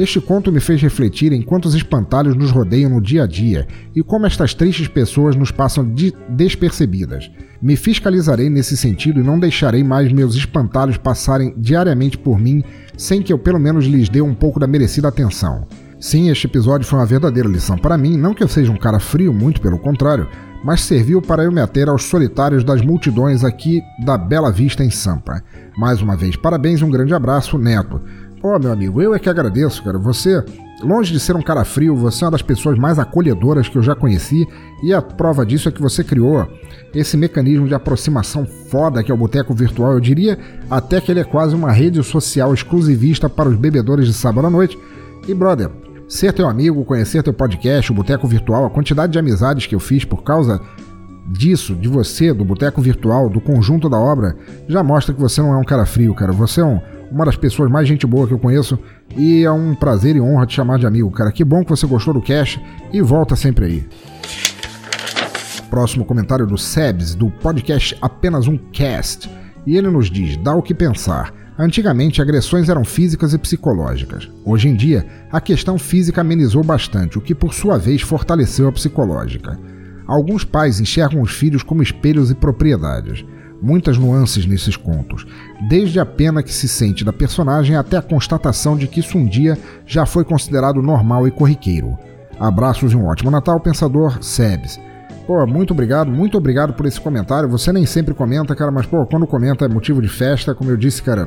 Este 0.00 0.18
conto 0.18 0.50
me 0.50 0.60
fez 0.60 0.80
refletir 0.80 1.30
em 1.30 1.42
quantos 1.42 1.74
espantalhos 1.74 2.34
nos 2.34 2.50
rodeiam 2.50 2.88
no 2.88 3.02
dia 3.02 3.24
a 3.24 3.26
dia 3.26 3.68
e 3.94 4.02
como 4.02 4.24
estas 4.24 4.54
tristes 4.54 4.88
pessoas 4.88 5.36
nos 5.36 5.50
passam 5.50 5.84
de 5.84 6.14
despercebidas. 6.26 7.30
Me 7.60 7.76
fiscalizarei 7.76 8.48
nesse 8.48 8.78
sentido 8.78 9.20
e 9.20 9.22
não 9.22 9.38
deixarei 9.38 9.84
mais 9.84 10.10
meus 10.10 10.34
espantalhos 10.34 10.96
passarem 10.96 11.52
diariamente 11.54 12.16
por 12.16 12.38
mim 12.38 12.64
sem 12.96 13.20
que 13.20 13.30
eu 13.30 13.38
pelo 13.38 13.60
menos 13.60 13.84
lhes 13.84 14.08
dê 14.08 14.22
um 14.22 14.32
pouco 14.32 14.58
da 14.58 14.66
merecida 14.66 15.08
atenção. 15.08 15.66
Sim, 16.00 16.30
este 16.30 16.46
episódio 16.46 16.86
foi 16.86 16.98
uma 16.98 17.04
verdadeira 17.04 17.46
lição 17.46 17.76
para 17.76 17.98
mim, 17.98 18.16
não 18.16 18.32
que 18.32 18.42
eu 18.42 18.48
seja 18.48 18.72
um 18.72 18.78
cara 18.78 18.98
frio, 18.98 19.34
muito 19.34 19.60
pelo 19.60 19.78
contrário, 19.78 20.26
mas 20.64 20.80
serviu 20.80 21.20
para 21.20 21.44
eu 21.44 21.52
me 21.52 21.60
ater 21.60 21.90
aos 21.90 22.04
solitários 22.04 22.64
das 22.64 22.80
multidões 22.80 23.44
aqui 23.44 23.82
da 24.02 24.16
Bela 24.16 24.50
Vista 24.50 24.82
em 24.82 24.88
Sampa. 24.88 25.42
Mais 25.76 26.00
uma 26.00 26.16
vez, 26.16 26.36
parabéns 26.36 26.80
e 26.80 26.84
um 26.84 26.90
grande 26.90 27.12
abraço, 27.12 27.58
Neto. 27.58 28.00
Pô, 28.40 28.58
meu 28.58 28.72
amigo, 28.72 29.02
eu 29.02 29.14
é 29.14 29.18
que 29.18 29.28
agradeço, 29.28 29.84
cara. 29.84 29.98
Você, 29.98 30.42
longe 30.82 31.12
de 31.12 31.20
ser 31.20 31.36
um 31.36 31.42
cara 31.42 31.62
frio, 31.62 31.94
você 31.94 32.24
é 32.24 32.26
uma 32.26 32.30
das 32.30 32.40
pessoas 32.40 32.78
mais 32.78 32.98
acolhedoras 32.98 33.68
que 33.68 33.76
eu 33.76 33.82
já 33.82 33.94
conheci, 33.94 34.48
e 34.82 34.94
a 34.94 35.02
prova 35.02 35.44
disso 35.44 35.68
é 35.68 35.72
que 35.72 35.82
você 35.82 36.02
criou 36.02 36.48
esse 36.94 37.18
mecanismo 37.18 37.68
de 37.68 37.74
aproximação 37.74 38.46
foda 38.46 39.02
que 39.02 39.12
é 39.12 39.14
o 39.14 39.18
Boteco 39.18 39.52
Virtual. 39.52 39.92
Eu 39.92 40.00
diria 40.00 40.38
até 40.70 41.02
que 41.02 41.10
ele 41.10 41.20
é 41.20 41.24
quase 41.24 41.54
uma 41.54 41.70
rede 41.70 42.02
social 42.02 42.54
exclusivista 42.54 43.28
para 43.28 43.46
os 43.46 43.56
bebedores 43.56 44.06
de 44.06 44.14
sábado 44.14 44.46
à 44.46 44.50
noite. 44.50 44.78
E, 45.28 45.34
brother, 45.34 45.70
ser 46.08 46.32
teu 46.32 46.48
amigo, 46.48 46.82
conhecer 46.82 47.22
teu 47.22 47.34
podcast, 47.34 47.92
o 47.92 47.94
Boteco 47.94 48.26
Virtual, 48.26 48.64
a 48.64 48.70
quantidade 48.70 49.12
de 49.12 49.18
amizades 49.18 49.66
que 49.66 49.74
eu 49.74 49.80
fiz 49.80 50.06
por 50.06 50.22
causa 50.22 50.62
disso, 51.26 51.74
de 51.74 51.88
você, 51.88 52.32
do 52.32 52.42
Boteco 52.42 52.80
Virtual, 52.80 53.28
do 53.28 53.38
conjunto 53.38 53.86
da 53.86 53.98
obra, 53.98 54.34
já 54.66 54.82
mostra 54.82 55.14
que 55.14 55.20
você 55.20 55.42
não 55.42 55.52
é 55.52 55.58
um 55.58 55.64
cara 55.64 55.84
frio, 55.84 56.14
cara. 56.14 56.32
Você 56.32 56.62
é 56.62 56.64
um 56.64 56.80
uma 57.10 57.24
das 57.24 57.36
pessoas 57.36 57.70
mais 57.70 57.88
gente 57.88 58.06
boa 58.06 58.26
que 58.26 58.32
eu 58.32 58.38
conheço 58.38 58.78
e 59.16 59.42
é 59.42 59.50
um 59.50 59.74
prazer 59.74 60.16
e 60.16 60.20
honra 60.20 60.46
te 60.46 60.54
chamar 60.54 60.78
de 60.78 60.86
amigo, 60.86 61.10
cara. 61.10 61.32
Que 61.32 61.44
bom 61.44 61.64
que 61.64 61.70
você 61.70 61.86
gostou 61.86 62.14
do 62.14 62.22
cast 62.22 62.60
e 62.92 63.02
volta 63.02 63.34
sempre 63.34 63.64
aí. 63.64 63.88
Próximo 65.68 66.04
comentário 66.04 66.46
do 66.46 66.56
Sebs, 66.56 67.14
do 67.14 67.30
podcast 67.30 67.96
Apenas 68.00 68.48
um 68.48 68.56
Cast. 68.56 69.30
E 69.66 69.76
ele 69.76 69.88
nos 69.88 70.10
diz: 70.10 70.36
dá 70.36 70.54
o 70.54 70.62
que 70.62 70.74
pensar. 70.74 71.32
Antigamente, 71.58 72.22
agressões 72.22 72.68
eram 72.68 72.84
físicas 72.84 73.34
e 73.34 73.38
psicológicas. 73.38 74.30
Hoje 74.44 74.68
em 74.68 74.74
dia, 74.74 75.06
a 75.30 75.40
questão 75.40 75.78
física 75.78 76.22
amenizou 76.22 76.64
bastante, 76.64 77.18
o 77.18 77.20
que 77.20 77.34
por 77.34 77.52
sua 77.52 77.76
vez 77.76 78.00
fortaleceu 78.00 78.66
a 78.66 78.72
psicológica. 78.72 79.58
Alguns 80.06 80.42
pais 80.42 80.80
enxergam 80.80 81.20
os 81.20 81.32
filhos 81.32 81.62
como 81.62 81.82
espelhos 81.82 82.30
e 82.30 82.34
propriedades 82.34 83.24
muitas 83.62 83.98
nuances 83.98 84.46
nesses 84.46 84.76
contos, 84.76 85.26
desde 85.68 86.00
a 86.00 86.06
pena 86.06 86.42
que 86.42 86.52
se 86.52 86.68
sente 86.68 87.04
da 87.04 87.12
personagem 87.12 87.76
até 87.76 87.96
a 87.96 88.02
constatação 88.02 88.76
de 88.76 88.86
que 88.86 89.00
isso 89.00 89.18
um 89.18 89.26
dia 89.26 89.58
já 89.86 90.06
foi 90.06 90.24
considerado 90.24 90.82
normal 90.82 91.26
e 91.26 91.30
corriqueiro. 91.30 91.98
Abraços 92.38 92.92
e 92.92 92.96
um 92.96 93.06
ótimo 93.06 93.30
Natal, 93.30 93.60
pensador 93.60 94.22
Sebes. 94.22 94.80
Pô, 95.26 95.46
muito 95.46 95.72
obrigado, 95.72 96.10
muito 96.10 96.36
obrigado 96.36 96.72
por 96.72 96.86
esse 96.86 97.00
comentário. 97.00 97.48
Você 97.50 97.72
nem 97.72 97.86
sempre 97.86 98.14
comenta, 98.14 98.56
cara, 98.56 98.72
mas 98.72 98.86
pô, 98.86 99.06
quando 99.06 99.26
comenta 99.26 99.64
é 99.64 99.68
motivo 99.68 100.02
de 100.02 100.08
festa. 100.08 100.54
Como 100.54 100.70
eu 100.70 100.76
disse, 100.76 101.02
cara, 101.02 101.26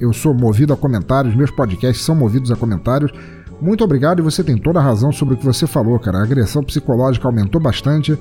eu 0.00 0.12
sou 0.12 0.32
movido 0.32 0.72
a 0.72 0.76
comentários, 0.76 1.34
meus 1.34 1.50
podcasts 1.50 2.02
são 2.02 2.14
movidos 2.14 2.50
a 2.50 2.56
comentários. 2.56 3.12
Muito 3.60 3.84
obrigado 3.84 4.20
e 4.20 4.22
você 4.22 4.42
tem 4.42 4.56
toda 4.56 4.78
a 4.78 4.82
razão 4.82 5.12
sobre 5.12 5.34
o 5.34 5.36
que 5.36 5.44
você 5.44 5.66
falou, 5.66 5.98
cara. 5.98 6.18
A 6.18 6.22
agressão 6.22 6.64
psicológica 6.64 7.28
aumentou 7.28 7.60
bastante. 7.60 8.18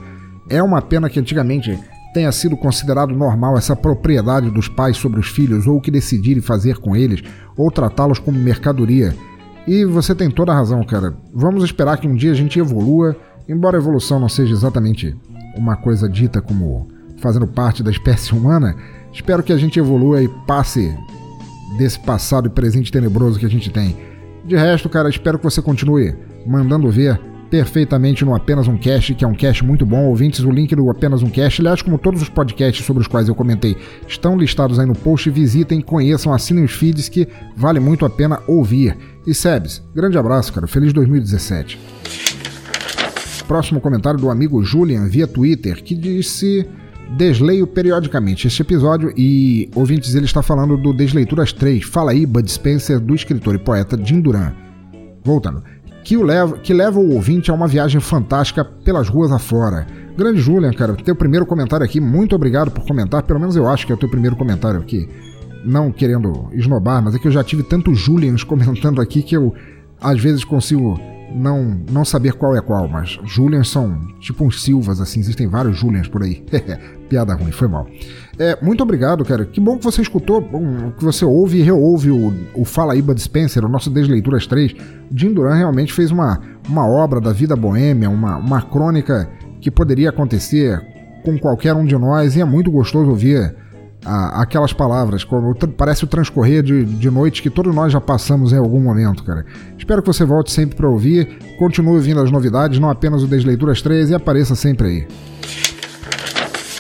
É 0.49 0.61
uma 0.61 0.81
pena 0.81 1.09
que 1.09 1.19
antigamente 1.19 1.79
tenha 2.13 2.31
sido 2.31 2.57
considerado 2.57 3.15
normal 3.15 3.57
essa 3.57 3.75
propriedade 3.75 4.49
dos 4.49 4.67
pais 4.67 4.97
sobre 4.97 5.19
os 5.19 5.27
filhos, 5.27 5.67
ou 5.67 5.77
o 5.77 5.81
que 5.81 5.91
decidirem 5.91 6.41
fazer 6.41 6.77
com 6.77 6.95
eles, 6.95 7.21
ou 7.55 7.71
tratá-los 7.71 8.19
como 8.19 8.37
mercadoria. 8.37 9.15
E 9.67 9.85
você 9.85 10.13
tem 10.13 10.29
toda 10.29 10.51
a 10.51 10.55
razão, 10.55 10.83
cara. 10.83 11.15
Vamos 11.33 11.63
esperar 11.63 11.97
que 11.97 12.07
um 12.07 12.15
dia 12.15 12.31
a 12.31 12.35
gente 12.35 12.59
evolua, 12.59 13.15
embora 13.47 13.77
a 13.77 13.81
evolução 13.81 14.19
não 14.19 14.29
seja 14.29 14.53
exatamente 14.53 15.15
uma 15.55 15.75
coisa 15.75 16.09
dita 16.09 16.41
como 16.41 16.87
fazendo 17.17 17.47
parte 17.47 17.83
da 17.83 17.91
espécie 17.91 18.33
humana. 18.35 18.75
Espero 19.13 19.43
que 19.43 19.53
a 19.53 19.57
gente 19.57 19.79
evolua 19.79 20.21
e 20.21 20.27
passe 20.47 20.93
desse 21.77 21.99
passado 21.99 22.47
e 22.47 22.49
presente 22.49 22.91
tenebroso 22.91 23.39
que 23.39 23.45
a 23.45 23.49
gente 23.49 23.69
tem. 23.69 23.95
De 24.45 24.55
resto, 24.55 24.89
cara, 24.89 25.09
espero 25.09 25.37
que 25.37 25.43
você 25.43 25.61
continue 25.61 26.15
mandando 26.45 26.89
ver 26.89 27.19
perfeitamente 27.51 28.23
no 28.23 28.33
Apenas 28.33 28.65
um 28.69 28.77
Cast, 28.77 29.13
que 29.13 29.25
é 29.25 29.27
um 29.27 29.35
cast 29.35 29.63
muito 29.63 29.85
bom. 29.85 30.05
Ouvintes, 30.05 30.39
o 30.39 30.49
link 30.49 30.73
do 30.73 30.89
Apenas 30.89 31.21
um 31.21 31.29
Cast, 31.29 31.61
aliás, 31.61 31.81
como 31.81 31.97
todos 31.97 32.21
os 32.21 32.29
podcasts 32.29 32.85
sobre 32.85 33.01
os 33.01 33.07
quais 33.07 33.27
eu 33.27 33.35
comentei, 33.35 33.75
estão 34.07 34.37
listados 34.37 34.79
aí 34.79 34.87
no 34.87 34.95
post. 34.95 35.29
Visitem, 35.29 35.81
conheçam, 35.81 36.33
assinem 36.33 36.63
os 36.63 36.71
feeds 36.71 37.09
que 37.09 37.27
vale 37.55 37.81
muito 37.81 38.05
a 38.05 38.09
pena 38.09 38.39
ouvir. 38.47 38.97
E 39.27 39.33
Sebs, 39.33 39.83
grande 39.93 40.17
abraço, 40.17 40.53
cara. 40.53 40.65
Feliz 40.65 40.93
2017. 40.93 41.77
Próximo 43.45 43.81
comentário 43.81 44.17
do 44.17 44.29
amigo 44.29 44.63
Julian 44.63 45.09
via 45.09 45.27
Twitter, 45.27 45.83
que 45.83 45.93
disse 45.93 46.65
desleio 47.17 47.67
periodicamente 47.67 48.47
este 48.47 48.61
episódio 48.61 49.13
e, 49.17 49.69
ouvintes, 49.75 50.15
ele 50.15 50.23
está 50.23 50.41
falando 50.41 50.77
do 50.77 50.93
Desleituras 50.93 51.51
3. 51.51 51.83
Fala 51.83 52.11
aí, 52.11 52.25
Bud 52.25 52.49
Spencer, 52.49 52.97
do 52.97 53.13
escritor 53.13 53.55
e 53.55 53.59
poeta 53.59 53.99
Jim 54.01 54.21
Duran. 54.21 54.53
Voltando 55.21 55.61
que, 56.03 56.17
o 56.17 56.23
leva, 56.23 56.57
que 56.57 56.73
leva 56.73 56.99
o 56.99 57.13
ouvinte 57.13 57.51
a 57.51 57.53
uma 57.53 57.67
viagem 57.67 58.01
fantástica 58.01 58.63
pelas 58.65 59.07
ruas 59.07 59.31
afora. 59.31 59.85
Grande 60.17 60.41
Julian, 60.41 60.73
cara, 60.73 60.95
teu 60.95 61.15
primeiro 61.15 61.45
comentário 61.45 61.85
aqui, 61.85 61.99
muito 61.99 62.35
obrigado 62.35 62.69
por 62.71 62.85
comentar, 62.85 63.23
pelo 63.23 63.39
menos 63.39 63.55
eu 63.55 63.67
acho 63.67 63.85
que 63.85 63.91
é 63.91 63.95
o 63.95 63.97
teu 63.97 64.09
primeiro 64.09 64.35
comentário 64.35 64.79
aqui. 64.79 65.09
Não 65.63 65.91
querendo 65.91 66.49
esnobar, 66.53 67.03
mas 67.03 67.15
é 67.15 67.19
que 67.19 67.27
eu 67.27 67.31
já 67.31 67.43
tive 67.43 67.63
tantos 67.63 67.99
Julians 67.99 68.43
comentando 68.45 68.99
aqui 68.99 69.21
que 69.21 69.35
eu 69.35 69.53
às 69.99 70.19
vezes 70.19 70.43
consigo 70.43 70.99
não, 71.33 71.79
não 71.91 72.03
saber 72.03 72.33
qual 72.33 72.55
é 72.55 72.61
qual, 72.61 72.87
mas 72.87 73.19
Julians 73.23 73.69
são 73.69 73.99
tipo 74.19 74.43
uns 74.43 74.63
Silvas, 74.63 74.99
assim, 74.99 75.19
existem 75.19 75.47
vários 75.47 75.77
Julians 75.77 76.07
por 76.07 76.23
aí. 76.23 76.43
Piada 77.09 77.33
ruim, 77.33 77.51
foi 77.51 77.67
mal. 77.67 77.87
É, 78.37 78.57
muito 78.61 78.81
obrigado, 78.81 79.23
cara. 79.25 79.45
Que 79.45 79.59
bom 79.59 79.77
que 79.77 79.83
você 79.83 80.01
escutou, 80.01 80.41
que 80.97 81.03
você 81.03 81.25
ouve 81.25 81.59
e 81.59 81.61
reouve 81.61 82.11
o, 82.11 82.33
o 82.55 82.65
Fala 82.65 82.95
Iba 82.95 83.13
Dispenser, 83.13 83.65
o 83.65 83.69
nosso 83.69 83.89
Desleituras 83.89 84.47
3. 84.47 84.73
Jim 85.13 85.33
Duran 85.33 85.55
realmente 85.55 85.93
fez 85.93 86.11
uma, 86.11 86.39
uma 86.67 86.87
obra 86.87 87.19
da 87.19 87.33
vida 87.33 87.55
boêmia, 87.55 88.09
uma, 88.09 88.37
uma 88.37 88.61
crônica 88.61 89.29
que 89.59 89.69
poderia 89.69 90.09
acontecer 90.09 90.81
com 91.23 91.37
qualquer 91.37 91.73
um 91.75 91.85
de 91.85 91.95
nós, 91.97 92.35
e 92.35 92.41
é 92.41 92.45
muito 92.45 92.71
gostoso 92.71 93.09
ouvir 93.09 93.55
a, 94.05 94.41
aquelas 94.41 94.73
palavras, 94.73 95.23
como 95.23 95.53
parece 95.77 96.03
o 96.03 96.07
transcorrer 96.07 96.63
de, 96.63 96.85
de 96.85 97.09
noite 97.09 97.41
que 97.41 97.49
todos 97.49 97.73
nós 97.73 97.91
já 97.91 98.01
passamos 98.01 98.51
em 98.51 98.57
algum 98.57 98.79
momento, 98.79 99.23
cara. 99.23 99.45
Espero 99.77 100.01
que 100.01 100.07
você 100.07 100.25
volte 100.25 100.51
sempre 100.51 100.75
para 100.75 100.89
ouvir, 100.89 101.37
continue 101.57 101.95
ouvindo 101.95 102.21
as 102.21 102.31
novidades, 102.31 102.79
não 102.79 102.89
apenas 102.89 103.23
o 103.23 103.27
Desleituras 103.27 103.81
3 103.81 104.09
e 104.09 104.15
apareça 104.15 104.55
sempre 104.55 104.87
aí. 104.87 105.07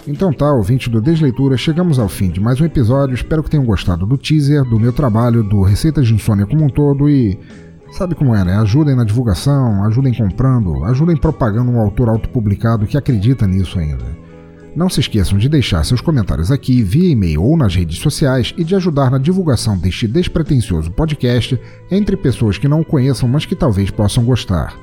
Então 0.07 0.33
tá, 0.33 0.51
ouvinte 0.51 0.89
do 0.89 0.99
Desleitura, 0.99 1.55
chegamos 1.55 1.99
ao 1.99 2.09
fim 2.09 2.29
de 2.29 2.39
mais 2.39 2.59
um 2.59 2.65
episódio. 2.65 3.13
Espero 3.13 3.43
que 3.43 3.51
tenham 3.51 3.65
gostado 3.65 4.05
do 4.05 4.17
teaser, 4.17 4.63
do 4.63 4.79
meu 4.79 4.91
trabalho, 4.91 5.43
do 5.43 5.61
Receitas 5.61 6.07
de 6.07 6.13
Insônia 6.15 6.47
como 6.47 6.65
um 6.65 6.69
todo 6.69 7.07
e. 7.07 7.39
Sabe 7.91 8.15
como 8.15 8.33
é, 8.33 8.43
né? 8.43 8.55
Ajudem 8.55 8.95
na 8.95 9.03
divulgação, 9.03 9.83
ajudem 9.83 10.13
comprando, 10.13 10.83
ajudem 10.85 11.17
propagando 11.17 11.71
um 11.71 11.79
autor 11.79 12.07
autopublicado 12.07 12.87
que 12.87 12.97
acredita 12.97 13.45
nisso 13.45 13.77
ainda. 13.77 14.30
Não 14.73 14.87
se 14.87 15.01
esqueçam 15.01 15.37
de 15.37 15.49
deixar 15.49 15.83
seus 15.83 15.99
comentários 15.99 16.49
aqui 16.49 16.81
via 16.81 17.11
e-mail 17.11 17.43
ou 17.43 17.57
nas 17.57 17.75
redes 17.75 17.97
sociais 17.97 18.53
e 18.57 18.63
de 18.63 18.73
ajudar 18.73 19.11
na 19.11 19.17
divulgação 19.17 19.77
deste 19.77 20.07
despretensioso 20.07 20.89
podcast 20.91 21.59
entre 21.89 22.15
pessoas 22.15 22.57
que 22.57 22.69
não 22.69 22.79
o 22.79 22.85
conheçam, 22.85 23.27
mas 23.27 23.45
que 23.45 23.55
talvez 23.55 23.91
possam 23.91 24.23
gostar. 24.23 24.73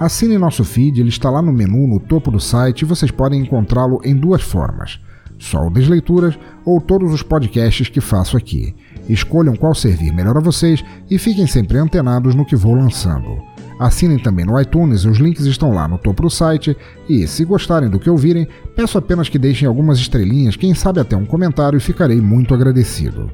Assine 0.00 0.38
nosso 0.38 0.64
feed, 0.64 1.00
ele 1.00 1.10
está 1.10 1.28
lá 1.28 1.42
no 1.42 1.52
menu 1.52 1.86
no 1.86 2.00
topo 2.00 2.30
do 2.30 2.40
site 2.40 2.82
e 2.82 2.84
vocês 2.86 3.10
podem 3.10 3.42
encontrá-lo 3.42 4.00
em 4.02 4.14
duas 4.14 4.40
formas: 4.40 4.98
só 5.38 5.66
o 5.66 5.70
Desleituras 5.70 6.38
ou 6.64 6.80
todos 6.80 7.12
os 7.12 7.22
podcasts 7.22 7.90
que 7.90 8.00
faço 8.00 8.38
aqui. 8.38 8.74
Escolham 9.06 9.54
qual 9.54 9.74
servir 9.74 10.12
melhor 10.12 10.36
a 10.38 10.40
vocês 10.40 10.82
e 11.10 11.18
fiquem 11.18 11.46
sempre 11.46 11.76
antenados 11.78 12.34
no 12.34 12.44
que 12.44 12.56
vou 12.56 12.74
lançando. 12.74 13.55
Assinem 13.78 14.18
também 14.18 14.44
no 14.44 14.58
iTunes, 14.58 15.04
os 15.04 15.18
links 15.18 15.44
estão 15.44 15.72
lá 15.72 15.86
no 15.86 15.98
topo 15.98 16.22
do 16.22 16.30
site. 16.30 16.76
E, 17.08 17.26
se 17.26 17.44
gostarem 17.44 17.90
do 17.90 18.00
que 18.00 18.08
ouvirem, 18.08 18.48
peço 18.74 18.96
apenas 18.96 19.28
que 19.28 19.38
deixem 19.38 19.68
algumas 19.68 19.98
estrelinhas, 19.98 20.56
quem 20.56 20.74
sabe 20.74 21.00
até 21.00 21.16
um 21.16 21.26
comentário, 21.26 21.76
e 21.76 21.80
ficarei 21.80 22.20
muito 22.20 22.54
agradecido. 22.54 23.30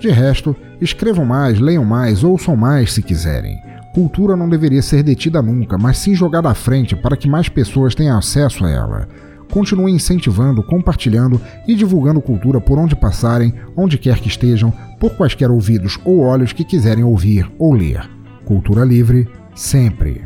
De 0.00 0.08
resto, 0.08 0.56
escrevam 0.80 1.24
mais, 1.24 1.58
leiam 1.58 1.84
mais, 1.84 2.24
ouçam 2.24 2.56
mais 2.56 2.92
se 2.92 3.02
quiserem. 3.02 3.56
Cultura 3.94 4.36
não 4.36 4.48
deveria 4.48 4.82
ser 4.82 5.02
detida 5.02 5.40
nunca, 5.40 5.78
mas 5.78 5.98
sim 5.98 6.14
jogada 6.14 6.48
à 6.48 6.54
frente 6.54 6.94
para 6.94 7.16
que 7.16 7.28
mais 7.28 7.48
pessoas 7.48 7.94
tenham 7.94 8.18
acesso 8.18 8.64
a 8.64 8.70
ela. 8.70 9.08
Continue 9.50 9.90
incentivando, 9.92 10.62
compartilhando 10.62 11.40
e 11.66 11.74
divulgando 11.74 12.20
cultura 12.20 12.60
por 12.60 12.78
onde 12.78 12.94
passarem, 12.94 13.54
onde 13.76 13.96
quer 13.98 14.18
que 14.18 14.28
estejam, 14.28 14.72
por 15.00 15.14
quaisquer 15.14 15.50
ouvidos 15.50 15.98
ou 16.04 16.20
olhos 16.20 16.52
que 16.52 16.64
quiserem 16.64 17.02
ouvir 17.02 17.50
ou 17.58 17.72
ler. 17.72 18.17
Cultura 18.48 18.82
livre, 18.82 19.28
sempre. 19.54 20.24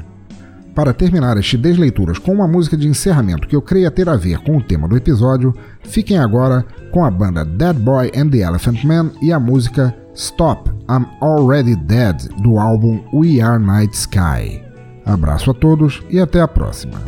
Para 0.77 0.95
terminar 0.95 1.37
este 1.39 1.57
Desleituras 1.57 2.19
com 2.19 2.33
uma 2.33 2.47
música 2.47 2.77
de 2.77 2.87
encerramento 2.87 3.49
que 3.49 3.57
eu 3.57 3.61
creia 3.61 3.91
ter 3.91 4.09
a 4.09 4.15
ver 4.15 4.39
com 4.45 4.59
o 4.59 4.63
tema 4.63 4.87
do 4.87 4.97
episódio, 4.97 5.53
fiquem 5.83 6.17
agora 6.17 6.65
com 6.93 7.05
a 7.05 7.11
banda 7.11 7.45
Dead 7.45 7.75
Boy 7.75 8.13
and 8.15 8.31
the 8.31 8.39
Elephant 8.39 8.85
Man 8.85 9.11
e 9.21 9.33
a 9.33 9.41
música 9.41 9.93
Stop, 10.15 10.71
I'm 10.89 11.05
Already 11.21 11.75
Dead 11.75 12.29
do 12.41 12.61
álbum 12.61 13.03
We 13.13 13.41
Are 13.41 13.61
Night 13.61 13.93
Sky. 13.93 14.63
Abraço 15.05 15.51
a 15.51 15.55
todos 15.55 16.01
e 16.09 16.21
até 16.21 16.41
a 16.41 16.47
próxima. 16.47 17.03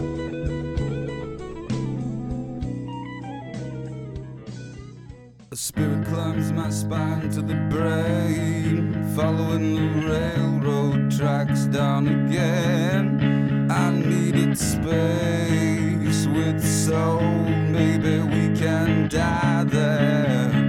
A 5.53 5.57
spirit 5.57 6.05
climbs 6.07 6.51
my 6.51 6.69
spine 6.73 7.31
to 7.31 7.41
the 7.41 7.55
brain, 7.71 8.93
following 9.15 9.77
the 9.77 10.09
railroad 10.09 10.54
tracks 11.19 11.67
down 11.67 12.09
again. 12.09 13.71
I 13.71 13.91
needed 13.91 14.59
space 14.59 16.27
with 16.27 16.65
soul, 16.65 17.21
maybe 17.21 18.19
we 18.19 18.57
can 18.57 19.09
die 19.09 19.65
there. 19.65 20.64